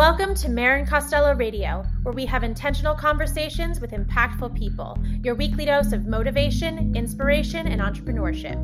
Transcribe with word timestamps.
Welcome 0.00 0.34
to 0.36 0.48
Marrin 0.48 0.86
Costello 0.86 1.34
Radio, 1.34 1.84
where 2.04 2.14
we 2.14 2.24
have 2.24 2.42
intentional 2.42 2.94
conversations 2.94 3.82
with 3.82 3.90
impactful 3.90 4.56
people. 4.56 4.98
Your 5.22 5.34
weekly 5.34 5.66
dose 5.66 5.92
of 5.92 6.06
motivation, 6.06 6.96
inspiration, 6.96 7.66
and 7.66 7.82
entrepreneurship. 7.82 8.58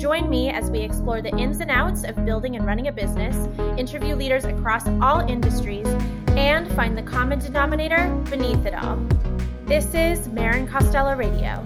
Join 0.00 0.30
me 0.30 0.48
as 0.48 0.70
we 0.70 0.78
explore 0.78 1.20
the 1.20 1.36
ins 1.36 1.60
and 1.60 1.70
outs 1.70 2.04
of 2.04 2.24
building 2.24 2.56
and 2.56 2.64
running 2.64 2.88
a 2.88 2.92
business, 2.92 3.36
interview 3.78 4.14
leaders 4.14 4.46
across 4.46 4.88
all 5.02 5.20
industries, 5.20 5.86
and 6.28 6.66
find 6.74 6.96
the 6.96 7.02
common 7.02 7.38
denominator 7.38 8.08
beneath 8.30 8.64
it 8.64 8.72
all. 8.72 8.96
This 9.66 9.92
is 9.92 10.28
Marrin 10.28 10.66
Costello 10.66 11.14
Radio. 11.14 11.62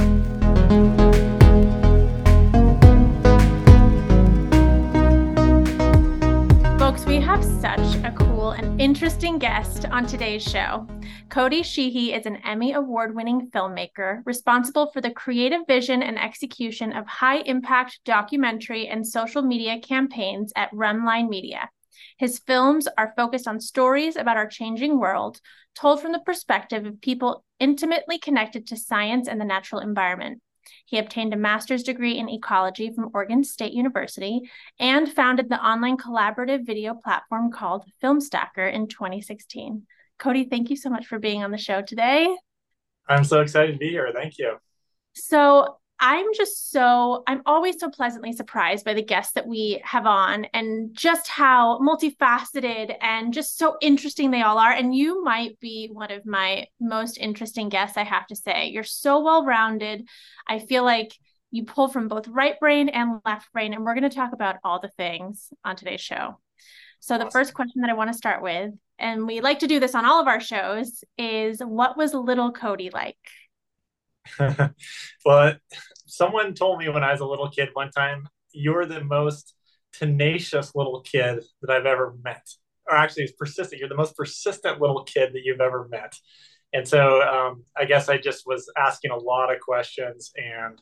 Have 7.34 7.60
such 7.60 7.96
a 8.04 8.14
cool 8.16 8.52
and 8.52 8.80
interesting 8.80 9.40
guest 9.40 9.86
on 9.86 10.06
today's 10.06 10.40
show. 10.40 10.86
Cody 11.30 11.64
Sheehy 11.64 12.12
is 12.12 12.26
an 12.26 12.36
Emmy 12.44 12.74
Award 12.74 13.16
winning 13.16 13.50
filmmaker 13.50 14.22
responsible 14.24 14.92
for 14.92 15.00
the 15.00 15.10
creative 15.10 15.62
vision 15.66 16.00
and 16.00 16.16
execution 16.16 16.92
of 16.92 17.08
high 17.08 17.38
impact 17.38 17.98
documentary 18.04 18.86
and 18.86 19.04
social 19.04 19.42
media 19.42 19.80
campaigns 19.80 20.52
at 20.54 20.70
Rhumbline 20.70 21.28
Media. 21.28 21.70
His 22.18 22.38
films 22.38 22.86
are 22.96 23.14
focused 23.16 23.48
on 23.48 23.58
stories 23.58 24.14
about 24.14 24.36
our 24.36 24.46
changing 24.46 25.00
world, 25.00 25.40
told 25.74 26.00
from 26.00 26.12
the 26.12 26.20
perspective 26.20 26.86
of 26.86 27.00
people 27.00 27.44
intimately 27.58 28.16
connected 28.16 28.68
to 28.68 28.76
science 28.76 29.26
and 29.26 29.40
the 29.40 29.44
natural 29.44 29.80
environment. 29.80 30.40
He 30.86 30.98
obtained 30.98 31.32
a 31.32 31.36
master's 31.36 31.82
degree 31.82 32.18
in 32.18 32.28
ecology 32.28 32.90
from 32.90 33.10
Oregon 33.14 33.44
State 33.44 33.72
University 33.72 34.42
and 34.78 35.10
founded 35.10 35.48
the 35.48 35.64
online 35.64 35.96
collaborative 35.96 36.66
video 36.66 36.94
platform 36.94 37.50
called 37.50 37.84
Filmstacker 38.02 38.72
in 38.72 38.88
2016. 38.88 39.86
Cody, 40.18 40.44
thank 40.44 40.70
you 40.70 40.76
so 40.76 40.90
much 40.90 41.06
for 41.06 41.18
being 41.18 41.42
on 41.42 41.50
the 41.50 41.58
show 41.58 41.82
today. 41.82 42.34
I'm 43.08 43.24
so 43.24 43.40
excited 43.40 43.72
to 43.72 43.78
be 43.78 43.90
here. 43.90 44.10
Thank 44.14 44.38
you. 44.38 44.56
So, 45.14 45.78
I'm 46.00 46.26
just 46.34 46.70
so, 46.70 47.22
I'm 47.26 47.42
always 47.46 47.78
so 47.78 47.88
pleasantly 47.88 48.32
surprised 48.32 48.84
by 48.84 48.94
the 48.94 49.02
guests 49.02 49.32
that 49.34 49.46
we 49.46 49.80
have 49.84 50.06
on 50.06 50.44
and 50.52 50.94
just 50.94 51.28
how 51.28 51.78
multifaceted 51.78 52.96
and 53.00 53.32
just 53.32 53.56
so 53.56 53.76
interesting 53.80 54.30
they 54.30 54.42
all 54.42 54.58
are. 54.58 54.72
And 54.72 54.94
you 54.94 55.22
might 55.22 55.58
be 55.60 55.88
one 55.92 56.10
of 56.10 56.26
my 56.26 56.66
most 56.80 57.16
interesting 57.18 57.68
guests, 57.68 57.96
I 57.96 58.04
have 58.04 58.26
to 58.26 58.36
say. 58.36 58.68
You're 58.68 58.82
so 58.82 59.20
well 59.22 59.44
rounded. 59.44 60.06
I 60.48 60.58
feel 60.58 60.84
like 60.84 61.14
you 61.50 61.64
pull 61.64 61.88
from 61.88 62.08
both 62.08 62.26
right 62.26 62.58
brain 62.58 62.88
and 62.88 63.20
left 63.24 63.52
brain. 63.52 63.72
And 63.72 63.84
we're 63.84 63.94
going 63.94 64.08
to 64.10 64.14
talk 64.14 64.32
about 64.32 64.56
all 64.64 64.80
the 64.80 64.90
things 64.96 65.50
on 65.64 65.76
today's 65.76 66.00
show. 66.00 66.38
So, 66.98 67.18
the 67.18 67.26
awesome. 67.26 67.38
first 67.38 67.54
question 67.54 67.82
that 67.82 67.90
I 67.90 67.94
want 67.94 68.10
to 68.10 68.16
start 68.16 68.42
with, 68.42 68.72
and 68.98 69.26
we 69.26 69.40
like 69.40 69.58
to 69.60 69.66
do 69.66 69.78
this 69.78 69.94
on 69.94 70.04
all 70.04 70.20
of 70.20 70.26
our 70.26 70.40
shows, 70.40 71.04
is 71.18 71.60
what 71.60 71.96
was 71.96 72.14
little 72.14 72.50
Cody 72.50 72.90
like? 72.90 73.18
well, 75.24 75.54
someone 76.06 76.54
told 76.54 76.78
me 76.78 76.88
when 76.88 77.04
I 77.04 77.12
was 77.12 77.20
a 77.20 77.26
little 77.26 77.50
kid 77.50 77.70
one 77.72 77.90
time, 77.90 78.28
you're 78.52 78.86
the 78.86 79.02
most 79.02 79.54
tenacious 79.92 80.74
little 80.74 81.00
kid 81.00 81.42
that 81.62 81.70
I've 81.70 81.86
ever 81.86 82.14
met. 82.22 82.46
Or 82.88 82.96
actually, 82.96 83.24
it's 83.24 83.32
persistent. 83.32 83.80
You're 83.80 83.88
the 83.88 83.96
most 83.96 84.16
persistent 84.16 84.80
little 84.80 85.04
kid 85.04 85.32
that 85.32 85.42
you've 85.44 85.60
ever 85.60 85.88
met. 85.88 86.14
And 86.72 86.86
so 86.86 87.22
um, 87.22 87.64
I 87.76 87.84
guess 87.84 88.08
I 88.08 88.18
just 88.18 88.44
was 88.46 88.70
asking 88.76 89.12
a 89.12 89.16
lot 89.16 89.52
of 89.54 89.60
questions 89.60 90.32
and 90.36 90.80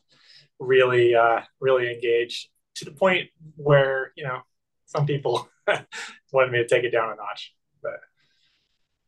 really, 0.59 1.15
uh, 1.15 1.41
really 1.61 1.93
engaged 1.93 2.49
to 2.75 2.85
the 2.85 2.91
point 2.91 3.29
where, 3.55 4.11
you 4.15 4.23
know, 4.23 4.39
some 4.85 5.05
people 5.05 5.47
wanted 6.33 6.51
me 6.51 6.59
to 6.59 6.67
take 6.67 6.83
it 6.83 6.91
down 6.91 7.11
a 7.11 7.15
notch. 7.15 7.53
But 7.81 7.99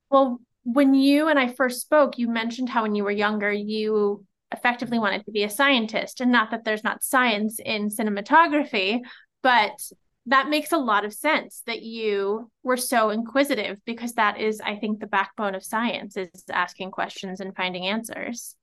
well, 0.10 0.40
when 0.66 0.96
you 0.96 1.28
and 1.28 1.38
I 1.38 1.48
first 1.48 1.80
spoke, 1.80 2.18
you 2.18 2.28
mentioned 2.28 2.70
how 2.70 2.82
when 2.82 2.96
you 2.96 3.04
were 3.04 3.12
younger, 3.12 3.52
you 3.52 4.26
effectively 4.52 4.98
wanted 4.98 5.24
to 5.26 5.32
be 5.32 5.44
a 5.44 5.50
scientist. 5.50 6.22
And 6.22 6.32
not 6.32 6.52
that 6.52 6.66
there's 6.66 6.84
not 6.84 7.04
science 7.04 7.60
in 7.64 7.90
cinematography, 7.90 9.02
but 9.44 9.80
that 10.26 10.50
makes 10.50 10.72
a 10.72 10.78
lot 10.78 11.06
of 11.06 11.14
sense 11.14 11.62
that 11.68 11.84
you 11.84 12.50
were 12.64 12.78
so 12.78 13.12
inquisitive 13.12 13.78
because 13.86 14.14
that 14.14 14.42
is, 14.42 14.60
I 14.60 14.78
think, 14.78 15.00
the 15.00 15.08
backbone 15.08 15.54
of 15.54 15.64
science 15.64 16.18
is 16.18 16.30
asking 16.52 16.90
questions 16.90 17.42
and 17.42 17.56
finding 17.56 17.86
answers. 17.86 18.56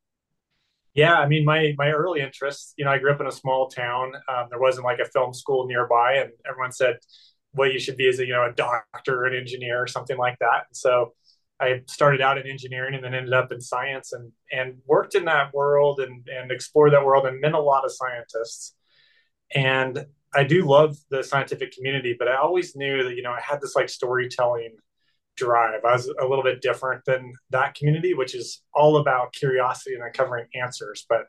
Yeah, 0.94 1.14
I 1.14 1.28
mean, 1.28 1.44
my 1.44 1.72
my 1.78 1.90
early 1.90 2.20
interests. 2.20 2.74
You 2.76 2.84
know, 2.84 2.90
I 2.90 2.98
grew 2.98 3.12
up 3.12 3.20
in 3.20 3.28
a 3.28 3.32
small 3.32 3.68
town. 3.68 4.12
Um, 4.28 4.48
there 4.50 4.58
wasn't 4.58 4.84
like 4.84 4.98
a 4.98 5.06
film 5.06 5.32
school 5.32 5.66
nearby, 5.66 6.14
and 6.16 6.32
everyone 6.46 6.72
said 6.72 6.96
what 7.52 7.72
you 7.72 7.78
should 7.78 7.96
be 7.96 8.08
is 8.08 8.18
a 8.18 8.26
you 8.26 8.32
know 8.32 8.44
a 8.44 8.52
doctor, 8.52 9.24
an 9.24 9.34
engineer, 9.34 9.80
or 9.80 9.86
something 9.86 10.18
like 10.18 10.38
that. 10.40 10.64
And 10.68 10.76
so 10.76 11.14
I 11.62 11.82
started 11.86 12.20
out 12.20 12.38
in 12.38 12.46
engineering 12.46 12.94
and 12.94 13.04
then 13.04 13.14
ended 13.14 13.32
up 13.32 13.52
in 13.52 13.60
science 13.60 14.12
and 14.12 14.32
and 14.50 14.78
worked 14.86 15.14
in 15.14 15.24
that 15.26 15.54
world 15.54 16.00
and 16.00 16.26
and 16.28 16.50
explored 16.50 16.92
that 16.92 17.04
world 17.04 17.24
and 17.24 17.40
met 17.40 17.54
a 17.54 17.60
lot 17.60 17.84
of 17.84 17.92
scientists. 17.92 18.74
And 19.54 20.06
I 20.34 20.44
do 20.44 20.64
love 20.66 20.96
the 21.10 21.22
scientific 21.22 21.72
community, 21.72 22.16
but 22.18 22.26
I 22.26 22.36
always 22.36 22.74
knew 22.74 23.04
that 23.04 23.14
you 23.14 23.22
know 23.22 23.30
I 23.30 23.40
had 23.40 23.60
this 23.60 23.76
like 23.76 23.88
storytelling 23.88 24.76
drive. 25.36 25.84
I 25.84 25.92
was 25.92 26.12
a 26.20 26.26
little 26.26 26.42
bit 26.42 26.62
different 26.62 27.04
than 27.04 27.32
that 27.50 27.74
community, 27.74 28.12
which 28.12 28.34
is 28.34 28.62
all 28.74 28.96
about 28.96 29.32
curiosity 29.32 29.94
and 29.94 30.04
uncovering 30.04 30.46
answers. 30.60 31.06
But 31.08 31.26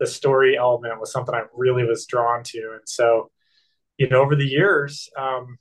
the 0.00 0.06
story 0.06 0.56
element 0.56 0.98
was 0.98 1.12
something 1.12 1.34
I 1.34 1.42
really 1.54 1.84
was 1.84 2.06
drawn 2.06 2.42
to, 2.44 2.58
and 2.72 2.86
so 2.86 3.30
you 3.98 4.08
know 4.08 4.22
over 4.22 4.34
the 4.34 4.46
years. 4.46 5.10
Um, 5.18 5.58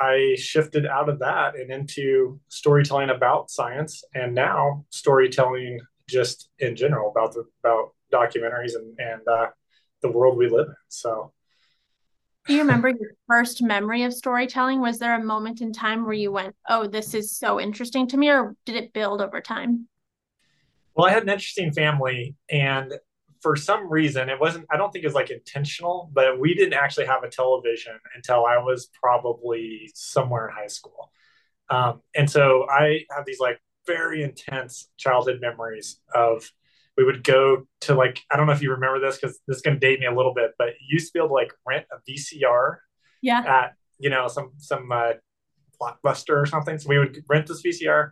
I 0.00 0.34
shifted 0.38 0.86
out 0.86 1.10
of 1.10 1.18
that 1.18 1.56
and 1.56 1.70
into 1.70 2.40
storytelling 2.48 3.10
about 3.10 3.50
science, 3.50 4.02
and 4.14 4.34
now 4.34 4.86
storytelling 4.88 5.80
just 6.08 6.48
in 6.58 6.74
general 6.74 7.10
about 7.10 7.34
the 7.34 7.44
about 7.62 7.90
documentaries 8.12 8.74
and 8.74 8.98
and 8.98 9.28
uh, 9.28 9.48
the 10.02 10.10
world 10.10 10.38
we 10.38 10.48
live 10.48 10.68
in. 10.68 10.74
So, 10.88 11.32
do 12.46 12.54
you 12.54 12.60
remember 12.60 12.88
your 12.88 13.12
first 13.28 13.62
memory 13.62 14.04
of 14.04 14.14
storytelling? 14.14 14.80
Was 14.80 14.98
there 14.98 15.14
a 15.14 15.22
moment 15.22 15.60
in 15.60 15.72
time 15.72 16.04
where 16.04 16.14
you 16.14 16.32
went, 16.32 16.56
"Oh, 16.68 16.86
this 16.86 17.12
is 17.12 17.36
so 17.36 17.60
interesting 17.60 18.08
to 18.08 18.16
me," 18.16 18.30
or 18.30 18.56
did 18.64 18.76
it 18.76 18.94
build 18.94 19.20
over 19.20 19.42
time? 19.42 19.86
Well, 20.94 21.06
I 21.06 21.12
had 21.12 21.24
an 21.24 21.28
interesting 21.28 21.72
family, 21.72 22.36
and 22.50 22.94
for 23.40 23.56
some 23.56 23.90
reason, 23.90 24.28
it 24.28 24.38
wasn't, 24.38 24.66
I 24.70 24.76
don't 24.76 24.92
think 24.92 25.04
it 25.04 25.08
was 25.08 25.14
like 25.14 25.30
intentional, 25.30 26.10
but 26.12 26.38
we 26.38 26.54
didn't 26.54 26.74
actually 26.74 27.06
have 27.06 27.22
a 27.22 27.28
television 27.28 27.94
until 28.14 28.44
I 28.44 28.58
was 28.58 28.90
probably 29.02 29.90
somewhere 29.94 30.48
in 30.48 30.54
high 30.54 30.66
school. 30.66 31.10
Um, 31.70 32.02
and 32.14 32.28
so 32.28 32.66
I 32.68 33.04
have 33.10 33.24
these 33.24 33.40
like 33.40 33.60
very 33.86 34.22
intense 34.22 34.88
childhood 34.98 35.38
memories 35.40 36.00
of 36.14 36.50
we 36.96 37.04
would 37.04 37.24
go 37.24 37.66
to 37.82 37.94
like, 37.94 38.20
I 38.30 38.36
don't 38.36 38.46
know 38.46 38.52
if 38.52 38.62
you 38.62 38.72
remember 38.72 39.00
this 39.00 39.18
because 39.18 39.38
this 39.46 39.56
is 39.56 39.62
going 39.62 39.78
to 39.78 39.80
date 39.80 40.00
me 40.00 40.06
a 40.06 40.14
little 40.14 40.34
bit, 40.34 40.52
but 40.58 40.68
you 40.80 40.94
used 40.94 41.08
to 41.08 41.12
be 41.14 41.18
able 41.20 41.28
to 41.28 41.34
like 41.34 41.52
rent 41.66 41.86
a 41.92 42.10
VCR 42.10 42.76
yeah. 43.22 43.40
at, 43.40 43.74
you 43.98 44.10
know, 44.10 44.28
some, 44.28 44.52
some, 44.58 44.90
uh, 44.92 45.12
blockbuster 45.80 46.36
or 46.36 46.46
something. 46.46 46.78
So 46.78 46.88
we 46.88 46.98
would 46.98 47.24
rent 47.28 47.46
this 47.46 47.62
VCR 47.62 48.10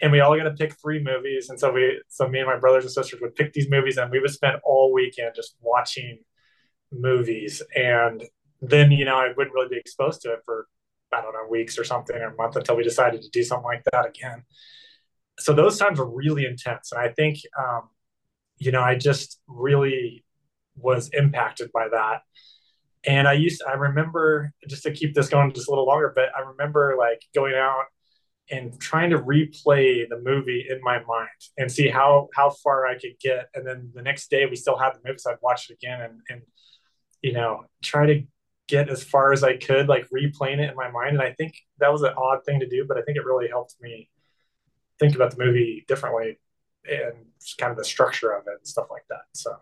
and 0.00 0.12
we 0.12 0.20
all 0.20 0.36
got 0.36 0.44
to 0.44 0.50
pick 0.50 0.74
three 0.80 1.02
movies. 1.02 1.48
And 1.48 1.58
so 1.58 1.72
we, 1.72 2.02
so 2.08 2.28
me 2.28 2.40
and 2.40 2.48
my 2.48 2.58
brothers 2.58 2.84
and 2.84 2.92
sisters 2.92 3.20
would 3.20 3.34
pick 3.34 3.52
these 3.52 3.70
movies, 3.70 3.96
and 3.96 4.10
we 4.10 4.20
would 4.20 4.30
spend 4.30 4.56
all 4.64 4.92
weekend 4.92 5.34
just 5.34 5.56
watching 5.60 6.18
movies. 6.92 7.62
And 7.74 8.22
then 8.60 8.90
you 8.92 9.04
know 9.04 9.16
I 9.16 9.28
wouldn't 9.36 9.54
really 9.54 9.68
be 9.68 9.76
exposed 9.76 10.22
to 10.22 10.32
it 10.32 10.40
for 10.44 10.66
I 11.12 11.20
don't 11.20 11.32
know 11.32 11.46
weeks 11.48 11.78
or 11.78 11.84
something 11.84 12.16
or 12.16 12.32
a 12.32 12.34
month 12.34 12.56
until 12.56 12.76
we 12.76 12.82
decided 12.82 13.22
to 13.22 13.30
do 13.30 13.42
something 13.44 13.64
like 13.64 13.84
that 13.92 14.06
again. 14.06 14.42
So 15.38 15.52
those 15.52 15.78
times 15.78 15.98
were 15.98 16.08
really 16.08 16.44
intense, 16.44 16.92
and 16.92 17.00
I 17.00 17.12
think 17.12 17.38
um, 17.58 17.88
you 18.58 18.72
know 18.72 18.82
I 18.82 18.96
just 18.96 19.40
really 19.46 20.24
was 20.76 21.10
impacted 21.12 21.70
by 21.72 21.88
that. 21.88 22.22
And 23.06 23.28
I 23.28 23.34
used, 23.34 23.62
I 23.68 23.74
remember 23.74 24.50
just 24.66 24.82
to 24.84 24.90
keep 24.92 25.14
this 25.14 25.28
going 25.28 25.52
just 25.52 25.68
a 25.68 25.70
little 25.70 25.86
longer, 25.86 26.10
but 26.14 26.30
I 26.34 26.40
remember 26.40 26.96
like 26.98 27.20
going 27.34 27.54
out 27.54 27.84
and 28.50 28.78
trying 28.78 29.10
to 29.10 29.18
replay 29.18 30.08
the 30.08 30.20
movie 30.22 30.66
in 30.68 30.80
my 30.82 31.02
mind 31.04 31.28
and 31.56 31.70
see 31.70 31.88
how 31.88 32.28
how 32.34 32.50
far 32.50 32.86
I 32.86 32.98
could 32.98 33.18
get. 33.20 33.48
And 33.54 33.66
then 33.66 33.90
the 33.94 34.02
next 34.02 34.30
day 34.30 34.46
we 34.46 34.56
still 34.56 34.78
had 34.78 34.90
the 34.94 35.00
movie, 35.04 35.18
so 35.18 35.32
I'd 35.32 35.38
watch 35.42 35.70
it 35.70 35.74
again 35.74 36.00
and 36.00 36.20
and 36.28 36.42
you 37.22 37.32
know 37.32 37.64
try 37.82 38.06
to 38.06 38.22
get 38.68 38.88
as 38.88 39.02
far 39.02 39.32
as 39.32 39.44
I 39.44 39.56
could, 39.56 39.88
like 39.88 40.08
replaying 40.08 40.58
it 40.58 40.70
in 40.70 40.76
my 40.76 40.90
mind. 40.90 41.10
And 41.10 41.22
I 41.22 41.32
think 41.32 41.54
that 41.78 41.92
was 41.92 42.02
an 42.02 42.14
odd 42.16 42.44
thing 42.44 42.60
to 42.60 42.68
do, 42.68 42.84
but 42.86 42.96
I 42.96 43.02
think 43.02 43.18
it 43.18 43.24
really 43.24 43.48
helped 43.48 43.74
me 43.80 44.08
think 44.98 45.14
about 45.14 45.32
the 45.32 45.44
movie 45.44 45.84
differently 45.86 46.38
and 46.90 47.14
kind 47.58 47.70
of 47.70 47.76
the 47.76 47.84
structure 47.84 48.30
of 48.30 48.44
it 48.46 48.54
and 48.58 48.66
stuff 48.66 48.86
like 48.90 49.04
that. 49.10 49.22
So 49.32 49.56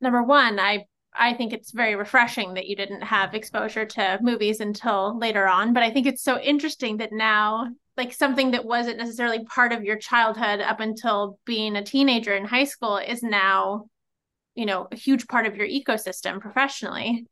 number 0.00 0.22
one, 0.22 0.58
I 0.58 0.86
I 1.14 1.34
think 1.34 1.52
it's 1.52 1.72
very 1.72 1.96
refreshing 1.96 2.54
that 2.54 2.66
you 2.66 2.76
didn't 2.76 3.02
have 3.02 3.34
exposure 3.34 3.84
to 3.84 4.18
movies 4.22 4.60
until 4.60 5.18
later 5.18 5.46
on. 5.48 5.72
But 5.72 5.82
I 5.82 5.90
think 5.90 6.06
it's 6.06 6.22
so 6.22 6.38
interesting 6.38 6.98
that 6.98 7.12
now, 7.12 7.68
like 7.96 8.12
something 8.12 8.52
that 8.52 8.64
wasn't 8.64 8.98
necessarily 8.98 9.44
part 9.44 9.72
of 9.72 9.84
your 9.84 9.98
childhood 9.98 10.60
up 10.60 10.80
until 10.80 11.38
being 11.44 11.76
a 11.76 11.84
teenager 11.84 12.34
in 12.34 12.44
high 12.44 12.64
school 12.64 12.96
is 12.96 13.22
now, 13.22 13.86
you 14.54 14.66
know, 14.66 14.88
a 14.90 14.96
huge 14.96 15.26
part 15.26 15.46
of 15.46 15.56
your 15.56 15.66
ecosystem 15.66 16.40
professionally. 16.40 17.26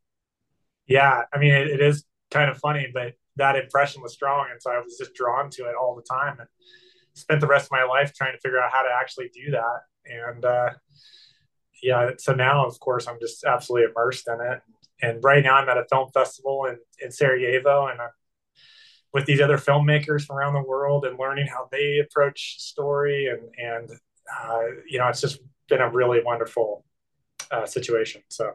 Yeah. 0.86 1.22
I 1.32 1.38
mean, 1.38 1.54
it, 1.54 1.69
it 1.69 1.80
is 1.80 2.04
kind 2.30 2.50
of 2.50 2.58
funny, 2.58 2.88
but 2.92 3.14
that 3.36 3.56
impression 3.56 4.02
was 4.02 4.12
strong, 4.12 4.48
and 4.50 4.60
so 4.60 4.70
I 4.72 4.78
was 4.78 4.96
just 4.98 5.14
drawn 5.14 5.48
to 5.50 5.62
it 5.64 5.75
all 5.80 5.94
the 5.94 6.02
time, 6.02 6.40
and 6.40 6.48
spent 7.14 7.40
the 7.40 7.46
rest 7.46 7.66
of 7.66 7.70
my 7.70 7.84
life 7.84 8.12
trying 8.12 8.32
to 8.32 8.40
figure 8.40 8.60
out 8.60 8.72
how 8.72 8.82
to 8.82 8.88
actually 9.00 9.30
do 9.32 9.52
that. 9.52 9.80
And 10.04 10.44
uh, 10.44 10.70
yeah, 11.82 12.10
so 12.19 12.34
now 12.34 12.66
of 12.66 12.78
course 12.80 13.06
I'm 13.06 13.19
just 13.20 13.44
absolutely 13.44 13.90
immersed 13.90 14.28
in 14.28 14.40
it. 14.40 14.60
And 15.00 15.22
right 15.22 15.44
now 15.44 15.54
I'm 15.54 15.69
at 15.69 15.78
a 15.78 15.84
film 15.84 16.10
festival 16.12 16.64
in, 16.66 16.78
in 17.00 17.12
Sarajevo, 17.12 17.86
and 17.86 18.00
I'm 18.00 18.10
with 19.12 19.26
these 19.26 19.40
other 19.40 19.56
filmmakers 19.56 20.25
from 20.25 20.36
around 20.36 20.54
the 20.54 20.62
world 20.62 21.04
and 21.04 21.19
learning 21.19 21.46
how 21.46 21.69
they 21.70 21.98
approach 21.98 22.56
story. 22.58 23.26
And 23.26 23.40
and 23.58 23.90
uh, 24.40 24.62
you 24.88 24.98
know 24.98 25.08
it's 25.08 25.20
just 25.20 25.40
been 25.69 25.80
a 25.80 25.90
really 25.90 26.20
wonderful 26.25 26.84
uh, 27.50 27.66
situation 27.66 28.22
so. 28.28 28.52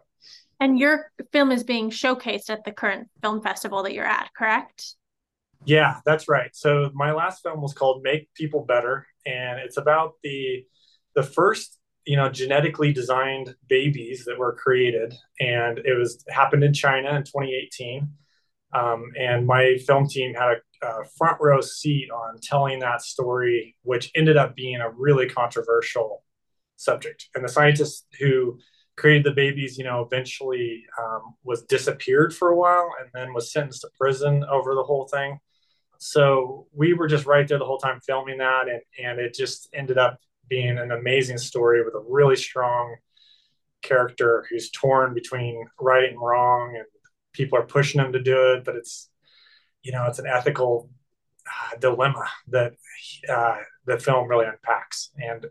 And 0.59 0.79
your 0.79 1.11
film 1.31 1.51
is 1.51 1.63
being 1.63 1.89
showcased 1.89 2.49
at 2.49 2.63
the 2.63 2.71
current 2.71 3.09
film 3.21 3.41
festival 3.41 3.83
that 3.83 3.93
you're 3.93 4.05
at 4.05 4.29
correct? 4.37 4.95
Yeah 5.65 5.99
that's 6.05 6.27
right. 6.27 6.55
So 6.55 6.91
my 6.93 7.13
last 7.13 7.41
film 7.41 7.61
was 7.61 7.73
called 7.73 8.03
make 8.03 8.33
people 8.33 8.65
better 8.65 9.07
and 9.25 9.59
it's 9.59 9.77
about 9.77 10.13
the 10.23 10.65
the 11.15 11.23
first 11.23 11.79
you 12.05 12.17
know 12.17 12.29
genetically 12.29 12.91
designed 12.91 13.55
babies 13.67 14.25
that 14.25 14.38
were 14.38 14.53
created 14.53 15.13
and 15.39 15.79
it 15.79 15.97
was 15.97 16.23
happened 16.29 16.63
in 16.63 16.73
china 16.73 17.09
in 17.15 17.23
2018 17.23 18.09
um, 18.73 19.11
and 19.17 19.45
my 19.45 19.77
film 19.85 20.07
team 20.07 20.33
had 20.33 20.57
a, 20.81 20.88
a, 20.88 21.05
front 21.17 21.38
row 21.39 21.61
seat 21.61 22.09
on 22.09 22.39
telling 22.41 22.79
that 22.79 23.01
story, 23.01 23.75
which 23.83 24.11
ended 24.15 24.35
up 24.35 24.55
being 24.55 24.81
a 24.81 24.89
really 24.89 25.29
controversial 25.29 26.23
subject. 26.75 27.29
And 27.35 27.44
the 27.44 27.50
scientist 27.50 28.07
who 28.19 28.57
created 28.97 29.25
the 29.25 29.31
babies, 29.31 29.77
you 29.77 29.83
know, 29.83 30.01
eventually 30.01 30.83
um, 30.99 31.35
was 31.44 31.63
disappeared 31.63 32.33
for 32.35 32.49
a 32.49 32.56
while 32.56 32.89
and 32.99 33.09
then 33.13 33.33
was 33.33 33.51
sentenced 33.51 33.81
to 33.81 33.89
prison 33.99 34.44
over 34.49 34.73
the 34.73 34.83
whole 34.83 35.07
thing. 35.07 35.39
So 35.99 36.67
we 36.73 36.94
were 36.94 37.07
just 37.07 37.25
right 37.25 37.47
there 37.47 37.59
the 37.59 37.65
whole 37.65 37.77
time 37.77 38.01
filming 38.06 38.39
that, 38.39 38.67
and 38.67 38.81
and 39.01 39.19
it 39.19 39.33
just 39.33 39.69
ended 39.73 39.97
up 39.97 40.19
being 40.50 40.78
an 40.78 40.92
amazing 40.92 41.38
story 41.38 41.84
with 41.84 41.94
a 41.95 42.06
really 42.07 42.36
strong 42.36 42.95
character 43.81 44.45
who's 44.50 44.72
torn 44.72 45.13
between 45.13 45.66
right 45.80 46.10
and 46.10 46.19
wrong 46.19 46.75
and 46.75 46.86
people 47.34 47.57
are 47.57 47.66
pushing 47.66 48.00
him 48.00 48.13
to 48.13 48.22
do 48.22 48.54
it, 48.54 48.63
but 48.63 48.75
it's 48.75 49.10
you 49.81 49.92
know 49.92 50.06
it's 50.06 50.19
an 50.19 50.28
ethical 50.28 50.90
uh, 51.48 51.78
dilemma 51.80 52.25
that 52.48 52.74
uh, 53.30 53.57
the 53.86 54.00
film 54.00 54.30
really 54.30 54.45
unpacks. 54.45 55.12
And 55.18 55.45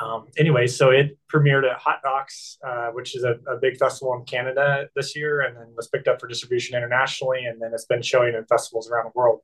um, 0.00 0.26
anyway, 0.36 0.66
so 0.66 0.90
it 0.90 1.16
premiered 1.32 1.70
at 1.70 1.78
Hot 1.78 2.00
Docs, 2.02 2.58
uh, 2.66 2.88
which 2.88 3.16
is 3.16 3.24
a, 3.24 3.38
a, 3.48 3.56
big 3.56 3.78
festival 3.78 4.14
in 4.14 4.24
Canada 4.24 4.88
this 4.94 5.16
year, 5.16 5.40
and 5.40 5.56
then 5.56 5.72
was 5.74 5.88
picked 5.88 6.06
up 6.06 6.20
for 6.20 6.26
distribution 6.26 6.76
internationally, 6.76 7.46
and 7.46 7.62
then 7.62 7.70
it's 7.72 7.86
been 7.86 8.02
showing 8.02 8.34
in 8.34 8.44
festivals 8.44 8.90
around 8.90 9.06
the 9.06 9.12
world. 9.14 9.40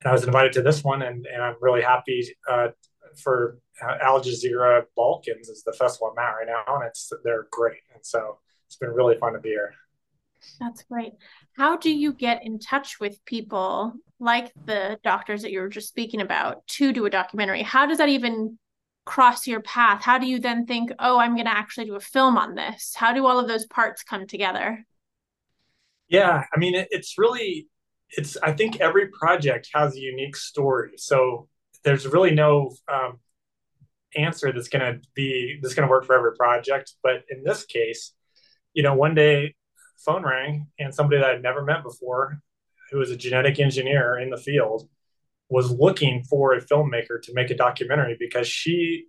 And 0.00 0.08
I 0.08 0.12
was 0.12 0.24
invited 0.24 0.52
to 0.54 0.62
this 0.62 0.82
one, 0.82 1.02
and, 1.02 1.26
and 1.26 1.42
I'm 1.42 1.56
really 1.60 1.82
happy 1.82 2.34
uh, 2.50 2.68
for 3.18 3.58
uh, 3.82 3.96
Al 4.02 4.20
Jazeera 4.20 4.84
Balkans 4.96 5.48
is 5.48 5.62
the 5.64 5.72
festival 5.72 6.12
I'm 6.16 6.24
at 6.24 6.30
right 6.32 6.46
now, 6.46 6.76
and 6.76 6.84
it's 6.86 7.12
they're 7.24 7.46
great, 7.50 7.80
and 7.94 8.04
so 8.04 8.38
it's 8.66 8.76
been 8.76 8.90
really 8.90 9.16
fun 9.18 9.34
to 9.34 9.40
be 9.40 9.50
here. 9.50 9.74
That's 10.60 10.82
great. 10.84 11.12
How 11.56 11.76
do 11.76 11.90
you 11.90 12.12
get 12.12 12.44
in 12.44 12.58
touch 12.58 12.98
with 12.98 13.24
people 13.24 13.92
like 14.18 14.52
the 14.64 14.98
doctors 15.04 15.42
that 15.42 15.52
you 15.52 15.60
were 15.60 15.68
just 15.68 15.88
speaking 15.88 16.20
about 16.20 16.66
to 16.66 16.92
do 16.92 17.06
a 17.06 17.10
documentary? 17.10 17.62
How 17.62 17.86
does 17.86 17.98
that 17.98 18.08
even 18.08 18.58
cross 19.04 19.46
your 19.46 19.60
path? 19.60 20.02
How 20.02 20.18
do 20.18 20.26
you 20.26 20.38
then 20.38 20.66
think, 20.66 20.92
oh, 20.98 21.18
I'm 21.18 21.34
going 21.34 21.46
to 21.46 21.56
actually 21.56 21.86
do 21.86 21.96
a 21.96 22.00
film 22.00 22.36
on 22.36 22.54
this? 22.54 22.94
How 22.96 23.12
do 23.12 23.26
all 23.26 23.38
of 23.38 23.48
those 23.48 23.66
parts 23.66 24.02
come 24.02 24.26
together? 24.26 24.84
Yeah, 26.08 26.44
I 26.54 26.58
mean, 26.58 26.74
it, 26.74 26.88
it's 26.90 27.18
really, 27.18 27.68
it's, 28.10 28.36
I 28.36 28.52
think 28.52 28.80
every 28.80 29.08
project 29.08 29.68
has 29.74 29.94
a 29.94 30.00
unique 30.00 30.36
story. 30.36 30.92
So 30.96 31.48
there's 31.84 32.06
really 32.06 32.34
no 32.34 32.74
um, 32.92 33.18
answer 34.16 34.52
that's 34.52 34.68
going 34.68 34.94
to 34.94 35.08
be, 35.14 35.58
that's 35.62 35.74
going 35.74 35.86
to 35.86 35.90
work 35.90 36.04
for 36.04 36.14
every 36.16 36.34
project. 36.34 36.94
But 37.02 37.24
in 37.28 37.42
this 37.44 37.64
case, 37.64 38.12
you 38.74 38.82
know, 38.82 38.94
one 38.94 39.14
day 39.14 39.54
phone 40.04 40.24
rang 40.24 40.68
and 40.78 40.94
somebody 40.94 41.20
that 41.20 41.30
I'd 41.30 41.42
never 41.42 41.64
met 41.64 41.82
before, 41.82 42.40
who 42.90 42.98
was 42.98 43.10
a 43.10 43.16
genetic 43.16 43.58
engineer 43.58 44.18
in 44.18 44.30
the 44.30 44.36
field, 44.36 44.88
was 45.48 45.70
looking 45.70 46.24
for 46.24 46.54
a 46.54 46.60
filmmaker 46.60 47.20
to 47.22 47.34
make 47.34 47.50
a 47.50 47.56
documentary 47.56 48.16
because 48.18 48.48
she 48.48 49.06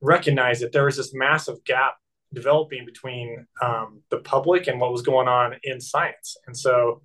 recognized 0.00 0.62
that 0.62 0.72
there 0.72 0.84
was 0.84 0.96
this 0.96 1.14
massive 1.14 1.62
gap 1.64 1.94
developing 2.32 2.84
between 2.84 3.46
um, 3.60 4.02
the 4.10 4.18
public 4.18 4.66
and 4.68 4.80
what 4.80 4.92
was 4.92 5.02
going 5.02 5.28
on 5.28 5.56
in 5.62 5.80
science. 5.80 6.36
And 6.46 6.56
so 6.56 7.02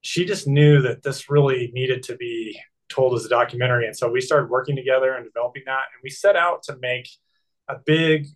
she 0.00 0.24
just 0.24 0.46
knew 0.46 0.82
that 0.82 1.02
this 1.02 1.30
really 1.30 1.70
needed 1.72 2.02
to 2.04 2.16
be 2.16 2.58
told 2.94 3.14
as 3.18 3.24
a 3.24 3.28
documentary. 3.28 3.86
And 3.86 3.96
so 3.96 4.10
we 4.10 4.20
started 4.20 4.50
working 4.50 4.76
together 4.76 5.14
and 5.14 5.24
developing 5.24 5.62
that. 5.66 5.84
And 5.92 6.02
we 6.02 6.10
set 6.10 6.36
out 6.36 6.62
to 6.64 6.76
make 6.80 7.08
a 7.68 7.76
big, 7.84 8.26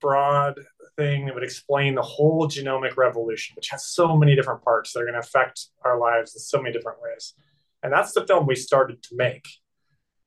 broad 0.00 0.60
thing 0.96 1.26
that 1.26 1.34
would 1.34 1.44
explain 1.44 1.94
the 1.94 2.02
whole 2.02 2.48
genomic 2.48 2.96
revolution, 2.96 3.54
which 3.56 3.68
has 3.70 3.86
so 3.86 4.16
many 4.16 4.34
different 4.34 4.62
parts 4.62 4.92
that 4.92 5.00
are 5.00 5.04
going 5.04 5.14
to 5.14 5.20
affect 5.20 5.68
our 5.84 5.98
lives 5.98 6.34
in 6.34 6.40
so 6.40 6.60
many 6.60 6.72
different 6.72 6.98
ways. 7.00 7.34
And 7.82 7.92
that's 7.92 8.12
the 8.12 8.26
film 8.26 8.46
we 8.46 8.56
started 8.56 9.02
to 9.04 9.16
make. 9.16 9.46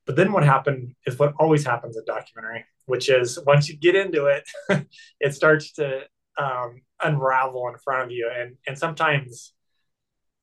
But 0.06 0.16
then 0.16 0.32
what 0.32 0.44
happened 0.44 0.94
is 1.06 1.18
what 1.18 1.34
always 1.38 1.64
happens 1.64 1.96
in 1.96 2.04
documentary, 2.06 2.64
which 2.86 3.08
is 3.08 3.38
once 3.44 3.68
you 3.68 3.76
get 3.76 3.94
into 3.94 4.26
it, 4.26 4.48
it 5.20 5.34
starts 5.34 5.72
to 5.72 6.02
um, 6.38 6.82
unravel 7.02 7.68
in 7.68 7.78
front 7.78 8.04
of 8.04 8.10
you. 8.10 8.30
And, 8.34 8.56
and 8.66 8.78
sometimes 8.78 9.52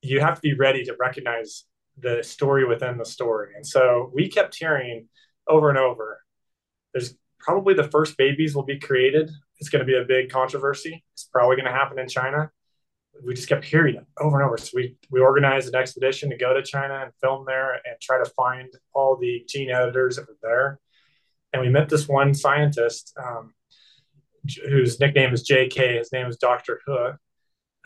you 0.02 0.20
have 0.20 0.36
to 0.36 0.42
be 0.42 0.54
ready 0.54 0.84
to 0.86 0.96
recognize 1.00 1.66
the 1.98 2.24
story 2.24 2.66
within 2.66 2.98
the 2.98 3.06
story. 3.06 3.54
And 3.56 3.66
so 3.66 4.12
we 4.14 4.30
kept 4.30 4.56
hearing 4.56 5.08
over 5.48 5.70
and 5.70 5.78
over 5.78 6.20
there's 6.94 7.16
probably 7.40 7.74
the 7.74 7.90
first 7.90 8.18
babies 8.18 8.56
will 8.56 8.64
be 8.64 8.80
created 8.80 9.30
it's 9.64 9.70
going 9.70 9.80
to 9.80 9.86
be 9.86 9.98
a 9.98 10.04
big 10.04 10.30
controversy. 10.30 11.06
It's 11.14 11.24
probably 11.24 11.56
going 11.56 11.68
to 11.68 11.72
happen 11.72 11.98
in 11.98 12.10
China. 12.10 12.52
We 13.26 13.34
just 13.34 13.48
kept 13.48 13.64
hearing 13.64 13.96
it 13.96 14.06
over 14.20 14.38
and 14.38 14.46
over. 14.46 14.58
So 14.58 14.72
we 14.74 14.98
we 15.10 15.22
organized 15.22 15.70
an 15.70 15.76
expedition 15.80 16.32
to 16.32 16.36
go 16.36 16.54
to 16.54 16.62
China 16.62 17.00
and 17.02 17.14
film 17.22 17.46
there 17.48 17.76
and 17.76 17.96
try 18.02 18.22
to 18.22 18.30
find 18.32 18.70
all 18.94 19.16
the 19.16 19.46
gene 19.48 19.70
editors 19.70 20.18
that 20.18 20.28
were 20.28 20.36
there. 20.42 20.80
And 21.54 21.62
we 21.62 21.70
met 21.70 21.88
this 21.88 22.10
one 22.10 22.34
scientist 22.34 23.14
um, 23.18 23.54
whose 24.68 25.00
nickname 25.00 25.34
is 25.34 25.44
J.K. 25.44 25.98
His 25.98 26.12
name 26.12 26.28
is 26.28 26.36
Dr. 26.36 26.82
He. 26.86 27.12